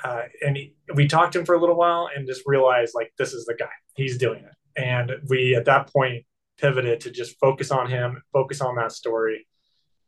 Uh, 0.03 0.21
and 0.43 0.57
he, 0.57 0.73
we 0.95 1.07
talked 1.07 1.33
to 1.33 1.39
him 1.39 1.45
for 1.45 1.53
a 1.53 1.59
little 1.59 1.75
while 1.75 2.09
and 2.15 2.25
just 2.25 2.41
realized 2.47 2.93
like 2.95 3.13
this 3.19 3.33
is 3.33 3.45
the 3.45 3.53
guy. 3.53 3.69
He's 3.97 4.17
doing 4.17 4.43
it. 4.43 4.81
And 4.81 5.11
we 5.27 5.55
at 5.55 5.65
that 5.65 5.91
point 5.91 6.25
pivoted 6.57 7.01
to 7.01 7.11
just 7.11 7.37
focus 7.39 7.71
on 7.71 7.89
him, 7.89 8.21
focus 8.31 8.61
on 8.61 8.75
that 8.75 8.91
story, 8.91 9.47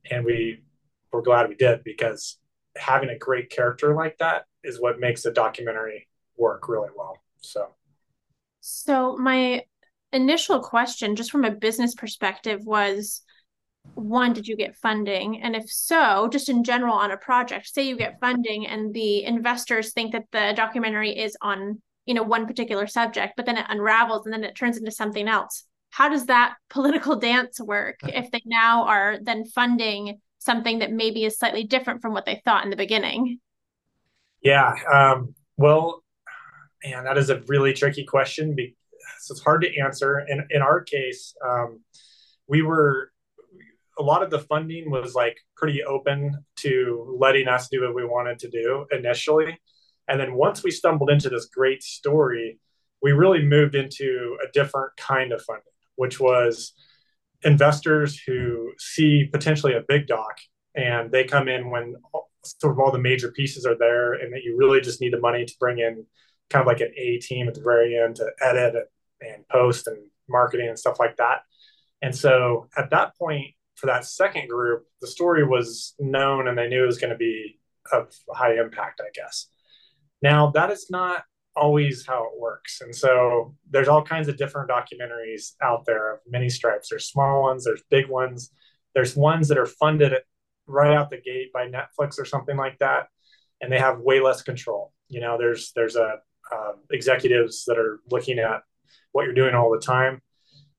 and 0.10 0.24
we 0.24 0.64
we're 1.12 1.22
glad 1.22 1.50
we 1.50 1.56
did 1.56 1.84
because 1.84 2.38
having 2.78 3.10
a 3.10 3.18
great 3.18 3.50
character 3.50 3.96
like 3.96 4.18
that 4.20 4.46
is 4.64 4.80
what 4.80 5.00
makes 5.00 5.26
a 5.26 5.32
documentary 5.32 6.08
work 6.38 6.70
really 6.70 6.90
well. 6.96 7.18
So, 7.42 7.74
so 8.60 9.18
my 9.18 9.64
initial 10.14 10.60
question, 10.60 11.16
just 11.16 11.32
from 11.32 11.46
a 11.46 11.52
business 11.52 11.96
perspective, 11.96 12.62
was 12.64 13.24
one, 13.96 14.34
did 14.34 14.48
you 14.48 14.56
get 14.56 14.76
funding? 14.76 15.42
And 15.42 15.56
if 15.56 15.70
so, 15.70 16.28
just 16.32 16.50
in 16.50 16.64
general 16.64 16.94
on 16.94 17.12
a 17.12 17.18
project, 17.18 17.68
say 17.68 17.88
you 17.88 17.98
get 17.98 18.20
funding 18.20 18.68
and 18.68 18.94
the 18.94 19.24
investors 19.24 19.94
think 19.94 20.12
that 20.14 20.26
the 20.32 20.54
documentary 20.56 21.18
is 21.18 21.36
on, 21.42 21.82
you 22.10 22.16
know, 22.16 22.24
one 22.24 22.48
particular 22.48 22.88
subject, 22.88 23.34
but 23.38 23.46
then 23.46 23.56
it 23.56 23.68
unravels 23.70 24.26
and 24.26 24.34
then 24.34 24.44
it 24.44 24.56
turns 24.56 24.78
into 24.78 24.90
something 24.90 25.28
else. 25.28 25.66
How 25.92 26.10
does 26.10 26.26
that 26.26 26.56
political 26.72 27.16
dance 27.16 27.62
work 27.62 28.00
if 28.02 28.32
they 28.32 28.42
now 28.46 28.86
are 28.86 29.20
then 29.22 29.46
funding 29.46 30.20
something 30.40 30.80
that 30.80 30.92
maybe 30.92 31.24
is 31.24 31.38
slightly 31.38 31.66
different 31.66 32.02
from 32.02 32.14
what 32.14 32.26
they 32.26 32.42
thought 32.44 32.64
in 32.64 32.72
the 32.72 32.76
beginning? 32.76 33.40
Yeah. 34.42 34.74
Um, 34.92 35.36
well, 35.56 36.04
man, 36.84 37.04
that 37.04 37.20
is 37.20 37.30
a 37.30 37.44
really 37.48 37.74
tricky 37.74 38.06
question 38.06 38.56
because 38.56 38.74
it's 39.30 39.44
hard 39.44 39.62
to 39.62 39.80
answer. 39.80 40.26
In, 40.28 40.48
in 40.50 40.64
our 40.64 40.82
case, 40.82 41.36
um, 41.48 41.82
we 42.48 42.64
were, 42.64 43.12
a 44.00 44.02
lot 44.02 44.24
of 44.24 44.32
the 44.32 44.40
funding 44.40 44.90
was 44.90 45.14
like 45.14 45.38
pretty 45.56 45.84
open 45.84 46.44
to 46.62 47.16
letting 47.20 47.48
us 47.48 47.68
do 47.70 47.82
what 47.82 47.94
we 47.94 48.04
wanted 48.04 48.40
to 48.40 48.50
do 48.50 48.88
initially. 48.92 49.60
And 50.10 50.20
then 50.20 50.34
once 50.34 50.64
we 50.64 50.72
stumbled 50.72 51.10
into 51.10 51.30
this 51.30 51.46
great 51.46 51.84
story, 51.84 52.60
we 53.02 53.12
really 53.12 53.44
moved 53.44 53.76
into 53.76 54.38
a 54.44 54.52
different 54.52 54.92
kind 54.98 55.32
of 55.32 55.42
funding, 55.42 55.64
which 55.96 56.20
was 56.20 56.74
investors 57.44 58.20
who 58.20 58.74
see 58.78 59.30
potentially 59.32 59.74
a 59.74 59.84
big 59.88 60.08
doc 60.08 60.40
and 60.76 61.12
they 61.12 61.24
come 61.24 61.48
in 61.48 61.70
when 61.70 61.96
sort 62.44 62.74
of 62.74 62.80
all 62.80 62.92
the 62.92 63.00
major 63.00 63.32
pieces 63.32 63.66
are 63.66 63.78
there 63.78 64.14
and 64.14 64.34
that 64.34 64.44
you 64.44 64.58
really 64.58 64.82
just 64.82 65.02
need 65.02 65.14
the 65.14 65.20
money 65.20 65.46
to 65.46 65.54
bring 65.60 65.80
in 65.80 66.06
kind 66.50 66.62
of 66.62 66.68
like 66.68 66.82
an 66.82 66.92
A 66.98 67.20
team 67.20 67.48
at 67.48 67.54
the 67.54 67.62
very 67.62 67.98
end 67.98 68.16
to 68.18 68.32
edit 68.42 68.74
and 69.22 69.48
post 69.50 69.88
and 69.88 69.98
marketing 70.28 70.68
and 70.68 70.80
stuff 70.80 71.00
like 71.00 71.18
that. 71.18 71.42
And 72.02 72.16
so 72.16 72.68
at 72.78 72.90
that 72.92 73.18
point, 73.18 73.54
for 73.76 73.88
that 73.88 74.06
second 74.06 74.50
group, 74.50 74.86
the 75.02 75.08
story 75.08 75.46
was 75.46 75.94
known 76.00 76.48
and 76.48 76.58
they 76.58 76.68
knew 76.68 76.84
it 76.84 76.88
was 76.88 76.98
going 76.98 77.12
to 77.12 77.18
be 77.18 77.60
of 77.92 78.14
high 78.30 78.60
impact, 78.60 79.02
I 79.02 79.10
guess. 79.14 79.48
Now, 80.22 80.52
that 80.52 80.72
is 80.72 80.88
not 80.90 81.24
always 81.56 82.06
how 82.06 82.24
it 82.24 82.40
works. 82.40 82.82
And 82.82 82.96
so 82.96 83.56
there's 83.70 83.88
all 83.88 84.04
kinds 84.04 84.28
of 84.28 84.38
different 84.38 84.70
documentaries 84.70 85.54
out 85.62 85.86
there 85.86 86.14
of 86.14 86.20
many 86.28 86.50
stripes. 86.50 86.90
There's 86.90 87.10
small 87.10 87.42
ones, 87.42 87.66
there's 87.66 87.84
big 87.90 88.08
ones, 88.08 88.52
there's 88.96 89.16
ones 89.16 89.48
that 89.50 89.58
are 89.58 89.66
funded 89.66 90.14
right 90.68 90.96
out 90.96 91.10
the 91.10 91.22
gate 91.22 91.52
by 91.54 91.68
Netflix 91.68 92.20
or 92.20 92.26
something 92.26 92.56
like 92.56 92.78
that, 92.80 93.08
and 93.62 93.72
they 93.72 93.80
have 93.80 94.00
way 94.00 94.20
less 94.20 94.42
control. 94.42 94.94
You 95.10 95.22
know, 95.22 95.38
there's 95.38 95.72
there's 95.76 95.96
a 95.96 96.18
uh, 96.52 96.72
executives 96.92 97.66
that 97.66 97.78
are 97.78 98.00
looking 98.10 98.40
at 98.40 98.62
what 99.12 99.26
you're 99.26 99.34
doing 99.34 99.56
all 99.56 99.72
the 99.72 99.80
time. 99.80 100.22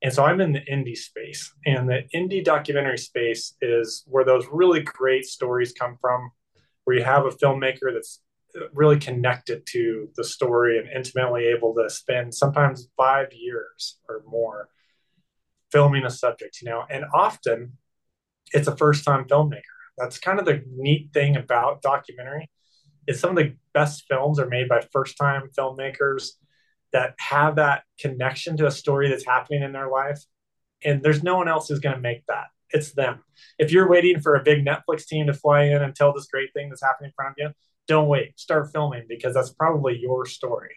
And 0.02 0.12
so 0.12 0.24
I'm 0.24 0.40
in 0.40 0.52
the 0.52 0.60
indie 0.60 0.96
space, 0.96 1.52
and 1.66 1.88
the 1.88 2.04
indie 2.14 2.42
documentary 2.42 2.96
space 2.96 3.54
is 3.60 4.02
where 4.06 4.24
those 4.24 4.46
really 4.50 4.80
great 4.80 5.26
stories 5.26 5.72
come 5.72 5.98
from, 6.00 6.30
where 6.84 6.96
you 6.96 7.04
have 7.04 7.26
a 7.26 7.30
filmmaker 7.30 7.92
that's 7.92 8.20
really 8.72 8.98
connected 8.98 9.66
to 9.66 10.08
the 10.16 10.24
story 10.24 10.78
and 10.78 10.88
intimately 10.88 11.46
able 11.46 11.74
to 11.74 11.88
spend 11.88 12.34
sometimes 12.34 12.88
five 12.96 13.28
years 13.32 13.98
or 14.08 14.22
more 14.26 14.68
filming 15.70 16.04
a 16.04 16.10
subject, 16.10 16.60
you 16.60 16.68
know, 16.68 16.84
and 16.90 17.04
often 17.14 17.76
it's 18.52 18.68
a 18.68 18.76
first 18.76 19.04
time 19.04 19.24
filmmaker. 19.24 19.60
That's 19.96 20.18
kind 20.18 20.38
of 20.38 20.46
the 20.46 20.64
neat 20.76 21.10
thing 21.12 21.36
about 21.36 21.82
documentary 21.82 22.50
is 23.06 23.20
some 23.20 23.30
of 23.30 23.36
the 23.36 23.54
best 23.74 24.04
films 24.08 24.38
are 24.38 24.48
made 24.48 24.68
by 24.68 24.80
first 24.92 25.16
time 25.16 25.50
filmmakers 25.56 26.30
that 26.92 27.14
have 27.18 27.56
that 27.56 27.82
connection 27.98 28.56
to 28.56 28.66
a 28.66 28.70
story 28.70 29.08
that's 29.08 29.26
happening 29.26 29.62
in 29.62 29.72
their 29.72 29.88
life. 29.88 30.20
And 30.84 31.02
there's 31.02 31.22
no 31.22 31.36
one 31.36 31.48
else 31.48 31.68
who's 31.68 31.80
going 31.80 31.94
to 31.94 32.00
make 32.00 32.24
that. 32.26 32.46
It's 32.70 32.92
them. 32.92 33.22
If 33.58 33.72
you're 33.72 33.88
waiting 33.88 34.20
for 34.20 34.34
a 34.34 34.42
big 34.42 34.64
Netflix 34.64 35.06
team 35.06 35.26
to 35.26 35.34
fly 35.34 35.64
in 35.64 35.82
and 35.82 35.94
tell 35.94 36.12
this 36.12 36.26
great 36.26 36.52
thing 36.54 36.68
that's 36.68 36.82
happening 36.82 37.08
in 37.08 37.14
front 37.14 37.32
of 37.32 37.34
you, 37.38 37.54
don't 37.86 38.08
wait. 38.08 38.38
Start 38.38 38.70
filming 38.72 39.04
because 39.08 39.34
that's 39.34 39.50
probably 39.50 39.98
your 39.98 40.26
story. 40.26 40.74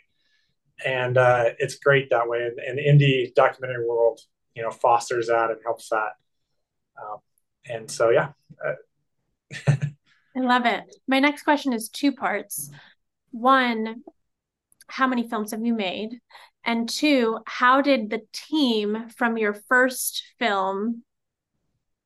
And 0.83 1.17
uh, 1.17 1.51
it's 1.59 1.75
great 1.75 2.09
that 2.09 2.27
way. 2.27 2.39
And, 2.45 2.59
and 2.59 2.79
indie 2.79 3.33
documentary 3.33 3.87
world, 3.87 4.19
you 4.55 4.63
know, 4.63 4.71
fosters 4.71 5.27
that 5.27 5.51
and 5.51 5.59
helps 5.63 5.89
that. 5.89 6.13
Um, 7.01 7.17
and 7.69 7.91
so, 7.91 8.09
yeah. 8.09 8.29
I 9.67 10.39
love 10.39 10.65
it. 10.65 10.83
My 11.07 11.19
next 11.19 11.43
question 11.43 11.73
is 11.73 11.89
two 11.89 12.11
parts. 12.11 12.71
One, 13.31 14.03
how 14.87 15.07
many 15.07 15.27
films 15.27 15.51
have 15.51 15.65
you 15.65 15.73
made? 15.73 16.19
And 16.65 16.87
two, 16.87 17.39
how 17.45 17.81
did 17.81 18.09
the 18.09 18.21
team 18.31 19.09
from 19.17 19.37
your 19.37 19.53
first 19.53 20.23
film 20.39 21.03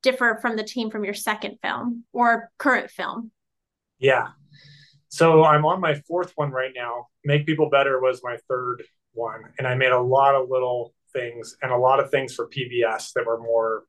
differ 0.01 0.39
from 0.41 0.55
the 0.55 0.63
team 0.63 0.89
from 0.89 1.03
your 1.03 1.13
second 1.13 1.57
film 1.61 2.05
or 2.11 2.51
current 2.57 2.89
film? 2.89 3.31
Yeah. 3.99 4.29
So 5.17 5.43
I'm 5.43 5.65
on 5.65 5.81
my 5.81 5.95
fourth 6.07 6.33
one 6.35 6.51
right 6.51 6.73
now. 6.75 7.07
Make 7.25 7.47
People 7.47 7.71
Better 7.71 7.99
was 7.99 8.21
my 8.23 8.37
third 8.47 8.83
one. 9.13 9.45
And 9.57 9.67
I 9.67 9.73
made 9.73 9.91
a 9.91 9.99
lot 9.99 10.35
of 10.35 10.47
little 10.47 10.93
things 11.11 11.57
and 11.63 11.71
a 11.71 11.75
lot 11.75 11.99
of 11.99 12.11
things 12.11 12.35
for 12.35 12.47
PBS 12.47 13.13
that 13.13 13.25
were 13.25 13.39
more 13.39 13.85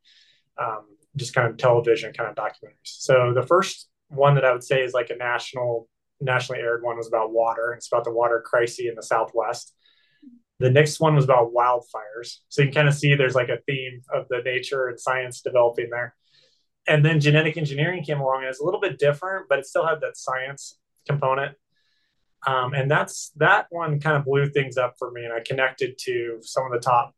um, 0.56 0.86
just 1.16 1.34
kind 1.34 1.46
of 1.46 1.58
television 1.58 2.14
kind 2.14 2.30
of 2.30 2.34
documentaries. 2.34 2.72
So 2.82 3.34
the 3.34 3.46
first 3.46 3.90
one 4.08 4.36
that 4.36 4.44
I 4.46 4.52
would 4.54 4.64
say 4.64 4.80
is 4.80 4.94
like 4.94 5.10
a 5.10 5.16
national, 5.16 5.86
nationally 6.18 6.62
aired 6.62 6.82
one 6.82 6.96
was 6.96 7.08
about 7.08 7.30
water. 7.30 7.74
It's 7.74 7.88
about 7.92 8.04
the 8.04 8.10
water 8.10 8.40
crisis 8.40 8.86
in 8.88 8.94
the 8.94 9.02
Southwest. 9.02 9.74
The 10.60 10.70
next 10.70 10.98
one 10.98 11.14
was 11.14 11.24
about 11.24 11.52
wildfires. 11.52 12.38
So 12.48 12.62
you 12.62 12.68
can 12.68 12.74
kind 12.74 12.88
of 12.88 12.94
see 12.94 13.14
there's 13.14 13.34
like 13.34 13.50
a 13.50 13.60
theme 13.66 14.00
of 14.14 14.28
the 14.30 14.40
nature 14.46 14.86
and 14.86 14.98
science 14.98 15.42
developing 15.42 15.90
there. 15.90 16.14
And 16.86 17.04
then 17.04 17.20
genetic 17.20 17.58
engineering 17.58 18.02
came 18.02 18.18
along 18.18 18.38
and 18.38 18.48
it's 18.48 18.60
a 18.60 18.64
little 18.64 18.80
bit 18.80 18.98
different, 18.98 19.44
but 19.50 19.58
it 19.58 19.66
still 19.66 19.86
had 19.86 20.00
that 20.00 20.16
science 20.16 20.78
component. 21.08 21.56
Um, 22.46 22.72
and 22.72 22.90
that's 22.90 23.30
that 23.36 23.66
one 23.70 23.98
kind 24.00 24.16
of 24.16 24.24
blew 24.24 24.48
things 24.48 24.76
up 24.76 24.94
for 24.98 25.10
me. 25.10 25.24
And 25.24 25.32
I 25.32 25.40
connected 25.40 25.98
to 26.04 26.38
some 26.42 26.64
of 26.64 26.72
the 26.72 26.78
top 26.78 27.14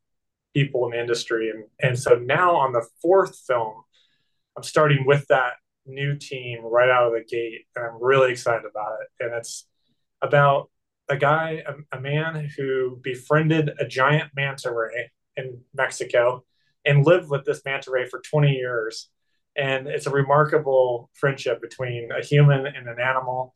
people 0.54 0.86
in 0.86 0.92
the 0.92 1.00
industry. 1.00 1.50
And, 1.50 1.64
and 1.80 1.98
so 1.98 2.14
now 2.14 2.56
on 2.56 2.72
the 2.72 2.86
fourth 3.02 3.36
film, 3.46 3.74
I'm 4.56 4.62
starting 4.62 5.04
with 5.06 5.26
that 5.28 5.54
new 5.86 6.16
team 6.16 6.60
right 6.62 6.88
out 6.88 7.06
of 7.06 7.12
the 7.12 7.24
gate, 7.24 7.66
and 7.76 7.84
I'm 7.84 8.02
really 8.02 8.32
excited 8.32 8.64
about 8.68 8.98
it. 9.00 9.24
And 9.24 9.34
it's 9.34 9.66
about 10.22 10.70
a 11.08 11.16
guy, 11.16 11.62
a, 11.66 11.96
a 11.96 12.00
man 12.00 12.50
who 12.56 12.98
befriended 13.02 13.70
a 13.78 13.86
giant 13.86 14.30
manta 14.34 14.72
ray 14.72 15.10
in 15.36 15.60
Mexico 15.74 16.44
and 16.84 17.04
lived 17.04 17.28
with 17.28 17.44
this 17.44 17.62
manta 17.64 17.90
ray 17.90 18.06
for 18.06 18.20
20 18.20 18.52
years. 18.52 19.08
And 19.56 19.86
it's 19.88 20.06
a 20.06 20.10
remarkable 20.10 21.10
friendship 21.14 21.60
between 21.60 22.10
a 22.12 22.24
human 22.24 22.66
and 22.66 22.88
an 22.88 23.00
animal. 23.00 23.54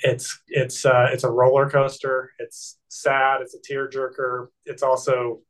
It's 0.00 0.42
it's 0.48 0.84
uh, 0.84 1.08
it's 1.12 1.24
a 1.24 1.30
roller 1.30 1.70
coaster. 1.70 2.30
It's 2.38 2.78
sad. 2.88 3.40
It's 3.40 3.54
a 3.54 3.72
tearjerker. 3.72 4.48
It's 4.66 4.82
also 4.82 5.40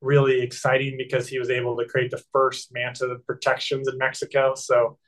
really 0.00 0.40
exciting 0.42 0.96
because 0.98 1.28
he 1.28 1.38
was 1.38 1.50
able 1.50 1.76
to 1.76 1.86
create 1.86 2.10
the 2.10 2.22
first 2.32 2.70
manta 2.72 3.16
protections 3.26 3.88
in 3.88 3.96
Mexico. 3.98 4.54
So 4.54 4.98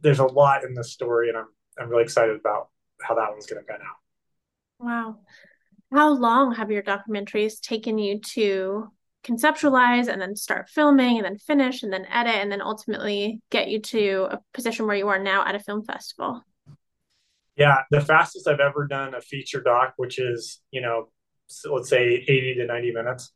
there's 0.00 0.18
a 0.18 0.26
lot 0.26 0.64
in 0.64 0.74
this 0.74 0.92
story, 0.92 1.28
and 1.28 1.38
I'm 1.38 1.46
I'm 1.78 1.88
really 1.88 2.04
excited 2.04 2.36
about 2.36 2.68
how 3.00 3.14
that 3.14 3.30
one's 3.30 3.46
going 3.46 3.62
to 3.62 3.66
pan 3.66 3.80
out. 3.82 3.96
Wow, 4.78 5.18
how 5.92 6.14
long 6.14 6.54
have 6.54 6.70
your 6.70 6.82
documentaries 6.82 7.60
taken 7.60 7.98
you 7.98 8.20
to 8.20 8.88
conceptualize 9.24 10.08
and 10.08 10.20
then 10.20 10.36
start 10.36 10.68
filming 10.68 11.16
and 11.16 11.24
then 11.24 11.38
finish 11.38 11.82
and 11.82 11.92
then 11.92 12.06
edit 12.06 12.34
and 12.34 12.52
then 12.52 12.60
ultimately 12.60 13.40
get 13.50 13.68
you 13.68 13.80
to 13.80 14.28
a 14.30 14.40
position 14.52 14.86
where 14.86 14.96
you 14.96 15.08
are 15.08 15.18
now 15.18 15.44
at 15.46 15.54
a 15.54 15.60
film 15.60 15.84
festival? 15.84 16.42
Yeah, 17.56 17.82
the 17.90 18.00
fastest 18.00 18.48
I've 18.48 18.60
ever 18.60 18.86
done 18.86 19.14
a 19.14 19.20
feature 19.20 19.60
doc, 19.60 19.94
which 19.96 20.18
is, 20.18 20.60
you 20.70 20.80
know, 20.80 21.08
let's 21.70 21.88
say 21.88 22.24
80 22.26 22.54
to 22.56 22.66
90 22.66 22.92
minutes, 22.92 23.32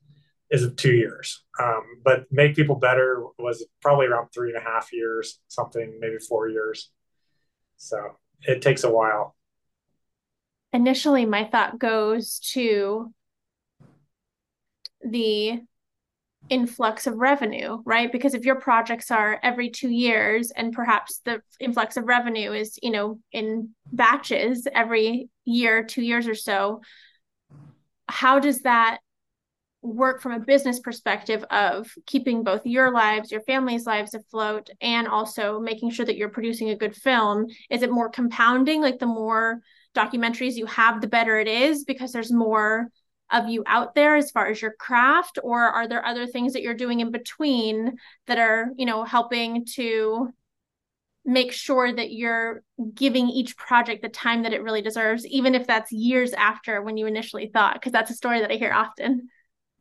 is 0.50 0.66
two 0.76 0.92
years. 0.92 1.44
Um, 1.60 1.82
but 2.04 2.24
Make 2.30 2.56
People 2.56 2.76
Better 2.76 3.22
was 3.38 3.66
probably 3.82 4.06
around 4.06 4.28
three 4.28 4.48
and 4.48 4.58
a 4.58 4.64
half 4.64 4.92
years, 4.92 5.40
something, 5.48 5.98
maybe 6.00 6.18
four 6.18 6.48
years. 6.48 6.90
So 7.76 7.98
it 8.42 8.62
takes 8.62 8.84
a 8.84 8.90
while. 8.90 9.36
Initially, 10.72 11.26
my 11.26 11.44
thought 11.44 11.78
goes 11.78 12.40
to 12.52 13.12
the 15.02 15.60
influx 16.50 17.06
of 17.06 17.16
revenue, 17.16 17.78
right? 17.84 18.10
Because 18.10 18.34
if 18.34 18.44
your 18.44 18.60
projects 18.60 19.10
are 19.10 19.38
every 19.42 19.70
two 19.70 19.90
years 19.90 20.50
and 20.50 20.72
perhaps 20.72 21.20
the 21.24 21.40
influx 21.60 21.96
of 21.96 22.04
revenue 22.04 22.52
is, 22.52 22.78
you 22.82 22.90
know, 22.90 23.18
in 23.32 23.70
batches 23.92 24.66
every 24.72 25.28
year, 25.44 25.84
two 25.84 26.02
years 26.02 26.26
or 26.26 26.34
so, 26.34 26.80
how 28.08 28.38
does 28.38 28.62
that 28.62 28.98
work 29.80 30.20
from 30.20 30.32
a 30.32 30.40
business 30.40 30.80
perspective 30.80 31.44
of 31.50 31.92
keeping 32.06 32.42
both 32.42 32.66
your 32.66 32.92
lives, 32.92 33.30
your 33.30 33.40
family's 33.42 33.86
lives 33.86 34.14
afloat, 34.14 34.70
and 34.80 35.06
also 35.06 35.60
making 35.60 35.90
sure 35.90 36.04
that 36.04 36.16
you're 36.16 36.28
producing 36.28 36.70
a 36.70 36.76
good 36.76 36.96
film? 36.96 37.46
Is 37.70 37.82
it 37.82 37.90
more 37.90 38.08
compounding? 38.08 38.82
Like 38.82 38.98
the 38.98 39.06
more 39.06 39.60
documentaries 39.94 40.54
you 40.54 40.66
have, 40.66 41.00
the 41.00 41.06
better 41.06 41.38
it 41.38 41.48
is 41.48 41.84
because 41.84 42.12
there's 42.12 42.32
more 42.32 42.88
of 43.30 43.48
you 43.48 43.62
out 43.66 43.94
there 43.94 44.16
as 44.16 44.30
far 44.30 44.46
as 44.46 44.60
your 44.60 44.72
craft 44.72 45.38
or 45.42 45.60
are 45.60 45.86
there 45.86 46.04
other 46.04 46.26
things 46.26 46.52
that 46.54 46.62
you're 46.62 46.74
doing 46.74 47.00
in 47.00 47.10
between 47.10 47.96
that 48.26 48.38
are 48.38 48.70
you 48.76 48.86
know 48.86 49.04
helping 49.04 49.66
to 49.66 50.32
make 51.28 51.52
sure 51.52 51.92
that 51.92 52.10
you're 52.10 52.62
giving 52.94 53.28
each 53.28 53.54
project 53.56 54.00
the 54.00 54.08
time 54.08 54.44
that 54.44 54.54
it 54.54 54.62
really 54.62 54.80
deserves 54.80 55.26
even 55.26 55.54
if 55.54 55.66
that's 55.66 55.92
years 55.92 56.32
after 56.32 56.80
when 56.80 56.96
you 56.96 57.06
initially 57.06 57.50
thought? 57.52 57.74
Because 57.74 57.92
that's 57.92 58.10
a 58.10 58.14
story 58.14 58.40
that 58.40 58.50
i 58.50 58.54
hear 58.54 58.72
often. 58.72 59.28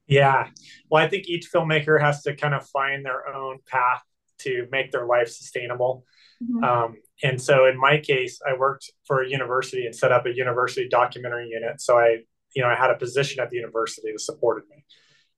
Yeah. 0.07 0.49
Well 0.89 1.03
i 1.03 1.07
think 1.07 1.27
each 1.27 1.49
filmmaker 1.51 2.01
has 2.01 2.21
to 2.23 2.35
kind 2.35 2.53
of 2.53 2.67
find 2.67 3.05
their 3.05 3.33
own 3.33 3.59
path 3.65 4.03
to 4.39 4.67
make 4.71 4.91
their 4.91 5.05
life 5.05 5.29
sustainable. 5.29 6.05
Mm-hmm. 6.43 6.63
um, 6.63 6.95
and 7.23 7.41
so 7.41 7.65
in 7.65 7.79
my 7.79 7.97
case 7.97 8.39
i 8.47 8.55
worked 8.55 8.91
for 9.05 9.23
a 9.23 9.29
university 9.29 9.87
and 9.87 9.95
set 9.95 10.11
up 10.11 10.25
a 10.25 10.35
university 10.35 10.87
documentary 10.89 11.47
unit. 11.49 11.79
So 11.79 11.97
i 11.97 12.17
you 12.57 12.63
know, 12.63 12.69
I 12.69 12.75
had 12.75 12.89
a 12.89 12.97
position 12.97 13.39
at 13.39 13.51
the 13.51 13.57
university 13.57 14.11
that 14.11 14.19
supported 14.19 14.63
me. 14.71 14.83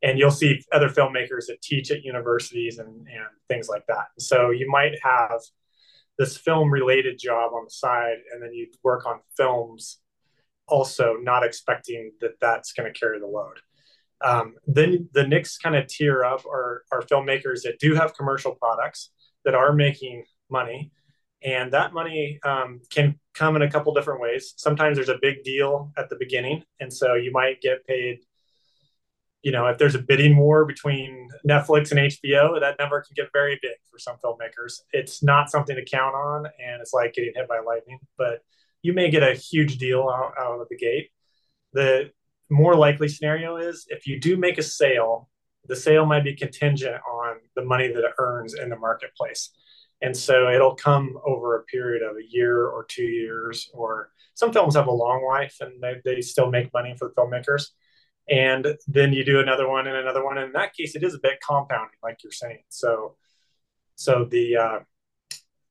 And 0.01 0.17
you'll 0.17 0.31
see 0.31 0.63
other 0.71 0.87
filmmakers 0.87 1.47
that 1.47 1.61
teach 1.61 1.91
at 1.91 2.05
universities 2.05 2.79
and, 2.79 2.87
and 2.87 3.27
things 3.49 3.67
like 3.67 3.85
that. 3.87 4.07
So 4.17 4.51
you 4.51 4.69
might 4.69 4.95
have 5.03 5.41
this 6.17 6.37
film 6.37 6.71
related 6.71 7.19
job 7.19 7.51
on 7.53 7.65
the 7.65 7.69
side, 7.69 8.19
and 8.31 8.41
then 8.41 8.53
you 8.53 8.67
work 8.83 9.05
on 9.05 9.19
films 9.35 9.99
also, 10.69 11.17
not 11.21 11.43
expecting 11.43 12.13
that 12.21 12.39
that's 12.39 12.71
going 12.71 12.91
to 12.91 12.97
carry 12.97 13.19
the 13.19 13.27
load. 13.27 13.57
Um, 14.21 14.55
then 14.65 15.09
the 15.13 15.27
next 15.27 15.57
kind 15.57 15.75
of 15.75 15.87
tier 15.87 16.23
up 16.23 16.45
are, 16.45 16.83
are 16.93 17.01
filmmakers 17.01 17.63
that 17.63 17.79
do 17.79 17.95
have 17.95 18.15
commercial 18.15 18.55
products 18.55 19.11
that 19.43 19.55
are 19.55 19.73
making 19.73 20.23
money 20.49 20.93
and 21.43 21.71
that 21.73 21.93
money 21.93 22.39
um, 22.43 22.81
can 22.89 23.19
come 23.33 23.55
in 23.55 23.61
a 23.61 23.71
couple 23.71 23.93
different 23.93 24.21
ways. 24.21 24.53
Sometimes 24.57 24.97
there's 24.97 25.09
a 25.09 25.19
big 25.21 25.43
deal 25.43 25.91
at 25.97 26.09
the 26.09 26.17
beginning 26.19 26.63
and 26.79 26.91
so 26.91 27.15
you 27.15 27.31
might 27.31 27.61
get 27.61 27.85
paid 27.85 28.19
you 29.41 29.53
know 29.53 29.67
if 29.67 29.77
there's 29.77 29.95
a 29.95 29.99
bidding 29.99 30.35
war 30.35 30.65
between 30.65 31.29
netflix 31.47 31.91
and 31.91 31.99
hbo 32.01 32.59
that 32.59 32.75
number 32.77 33.01
can 33.01 33.13
get 33.15 33.29
very 33.31 33.57
big 33.61 33.71
for 33.89 33.97
some 33.97 34.17
filmmakers. 34.21 34.81
It's 34.91 35.23
not 35.23 35.49
something 35.49 35.77
to 35.77 35.85
count 35.85 36.13
on 36.13 36.45
and 36.45 36.81
it's 36.81 36.91
like 36.91 37.13
getting 37.13 37.31
hit 37.33 37.47
by 37.47 37.59
lightning 37.59 37.99
but 38.17 38.41
you 38.81 38.93
may 38.93 39.09
get 39.09 39.23
a 39.23 39.33
huge 39.33 39.77
deal 39.77 40.09
out, 40.09 40.33
out 40.39 40.61
of 40.61 40.69
the 40.69 40.77
gate. 40.77 41.09
The 41.73 42.11
more 42.49 42.75
likely 42.75 43.07
scenario 43.07 43.57
is 43.57 43.85
if 43.89 44.07
you 44.07 44.19
do 44.19 44.37
make 44.37 44.57
a 44.57 44.63
sale, 44.63 45.29
the 45.65 45.75
sale 45.75 46.05
might 46.05 46.23
be 46.23 46.35
contingent 46.35 46.95
on 46.95 47.37
the 47.55 47.63
money 47.63 47.87
that 47.87 48.03
it 48.03 48.13
earns 48.17 48.53
in 48.55 48.69
the 48.69 48.77
marketplace. 48.77 49.51
And 50.01 50.15
so 50.15 50.49
it'll 50.49 50.75
come 50.75 51.17
over 51.25 51.57
a 51.57 51.63
period 51.63 52.01
of 52.03 52.15
a 52.15 52.25
year 52.25 52.67
or 52.67 52.85
two 52.85 53.03
years, 53.03 53.69
or 53.73 54.11
some 54.33 54.53
films 54.53 54.75
have 54.75 54.87
a 54.87 54.91
long 54.91 55.25
life 55.25 55.57
and 55.59 55.81
they, 55.81 55.95
they 56.05 56.21
still 56.21 56.49
make 56.49 56.73
money 56.73 56.95
for 56.97 57.11
filmmakers. 57.11 57.67
And 58.29 58.77
then 58.87 59.11
you 59.11 59.25
do 59.25 59.39
another 59.39 59.67
one 59.67 59.87
and 59.87 59.97
another 59.97 60.23
one. 60.23 60.37
And 60.37 60.47
in 60.47 60.53
that 60.53 60.73
case, 60.73 60.95
it 60.95 61.03
is 61.03 61.15
a 61.15 61.19
bit 61.19 61.39
compounding, 61.45 61.97
like 62.01 62.19
you're 62.23 62.31
saying. 62.31 62.63
So, 62.69 63.15
so 63.95 64.25
the, 64.29 64.55
uh, 64.55 64.79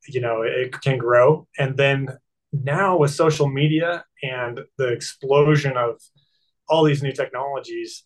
you 0.07 0.21
know, 0.21 0.43
it 0.43 0.73
can 0.81 0.99
grow. 0.99 1.47
And 1.59 1.77
then 1.77 2.09
now 2.53 2.99
with 2.99 3.13
social 3.13 3.49
media 3.49 4.05
and 4.23 4.61
the 4.77 4.89
explosion 4.89 5.77
of 5.77 6.01
all 6.69 6.85
these 6.85 7.03
new 7.03 7.13
technologies 7.13 8.05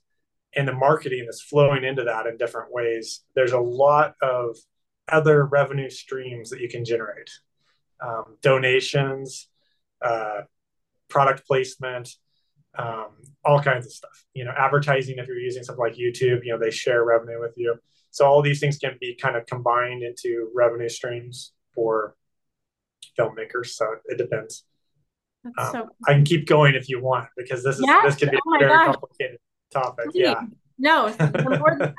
and 0.54 0.68
the 0.68 0.72
marketing 0.72 1.24
that's 1.24 1.40
flowing 1.40 1.84
into 1.84 2.04
that 2.04 2.26
in 2.26 2.36
different 2.36 2.72
ways, 2.72 3.24
there's 3.34 3.52
a 3.52 3.58
lot 3.58 4.14
of 4.20 4.56
other 5.08 5.44
revenue 5.44 5.90
streams 5.90 6.50
that 6.50 6.60
you 6.60 6.68
can 6.68 6.84
generate 6.84 7.30
um, 8.00 8.36
donations, 8.42 9.48
uh, 10.04 10.42
product 11.08 11.46
placement, 11.46 12.08
um, 12.78 13.08
all 13.44 13.60
kinds 13.60 13.86
of 13.86 13.92
stuff. 13.92 14.24
You 14.34 14.44
know, 14.44 14.52
advertising, 14.56 15.18
if 15.18 15.26
you're 15.26 15.38
using 15.38 15.62
something 15.62 15.84
like 15.84 15.94
YouTube, 15.94 16.44
you 16.44 16.52
know, 16.52 16.58
they 16.58 16.70
share 16.70 17.04
revenue 17.04 17.40
with 17.40 17.54
you. 17.56 17.76
So 18.10 18.26
all 18.26 18.42
these 18.42 18.60
things 18.60 18.78
can 18.78 18.96
be 19.00 19.14
kind 19.14 19.36
of 19.36 19.46
combined 19.46 20.02
into 20.02 20.50
revenue 20.54 20.88
streams 20.88 21.52
for 21.74 22.16
filmmakers. 23.18 23.66
So 23.68 23.86
it 24.06 24.18
depends. 24.18 24.64
Um, 25.58 25.72
so, 25.72 25.88
I 26.06 26.12
can 26.12 26.24
keep 26.24 26.46
going 26.46 26.74
if 26.74 26.88
you 26.88 27.00
want 27.00 27.28
because 27.36 27.64
this 27.64 27.76
is 27.76 27.84
yes? 27.84 28.04
this 28.04 28.16
could 28.16 28.30
be 28.30 28.38
oh 28.46 28.54
a 28.54 28.58
very 28.58 28.70
gosh. 28.70 28.86
complicated 28.92 29.38
topic. 29.72 30.10
Please. 30.10 30.20
Yeah. 30.20 30.42
No, 30.82 31.14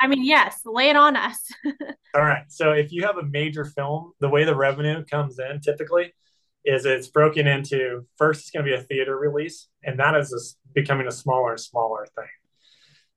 I 0.01 0.07
mean, 0.07 0.25
yes, 0.25 0.59
lay 0.65 0.89
it 0.89 0.97
on 0.97 1.15
us. 1.15 1.39
All 2.13 2.21
right. 2.21 2.43
So 2.49 2.73
if 2.73 2.91
you 2.91 3.03
have 3.03 3.17
a 3.17 3.23
major 3.23 3.63
film, 3.63 4.11
the 4.19 4.27
way 4.27 4.43
the 4.43 4.55
revenue 4.55 5.05
comes 5.05 5.39
in 5.39 5.61
typically 5.61 6.13
is 6.65 6.85
it's 6.85 7.07
broken 7.07 7.47
into 7.47 8.05
first 8.17 8.41
it's 8.41 8.51
going 8.51 8.65
to 8.65 8.69
be 8.69 8.75
a 8.75 8.81
theater 8.83 9.17
release, 9.17 9.69
and 9.83 9.97
that 9.99 10.15
is 10.15 10.57
becoming 10.75 11.07
a 11.07 11.11
smaller 11.11 11.51
and 11.51 11.59
smaller 11.61 12.05
thing. 12.13 12.27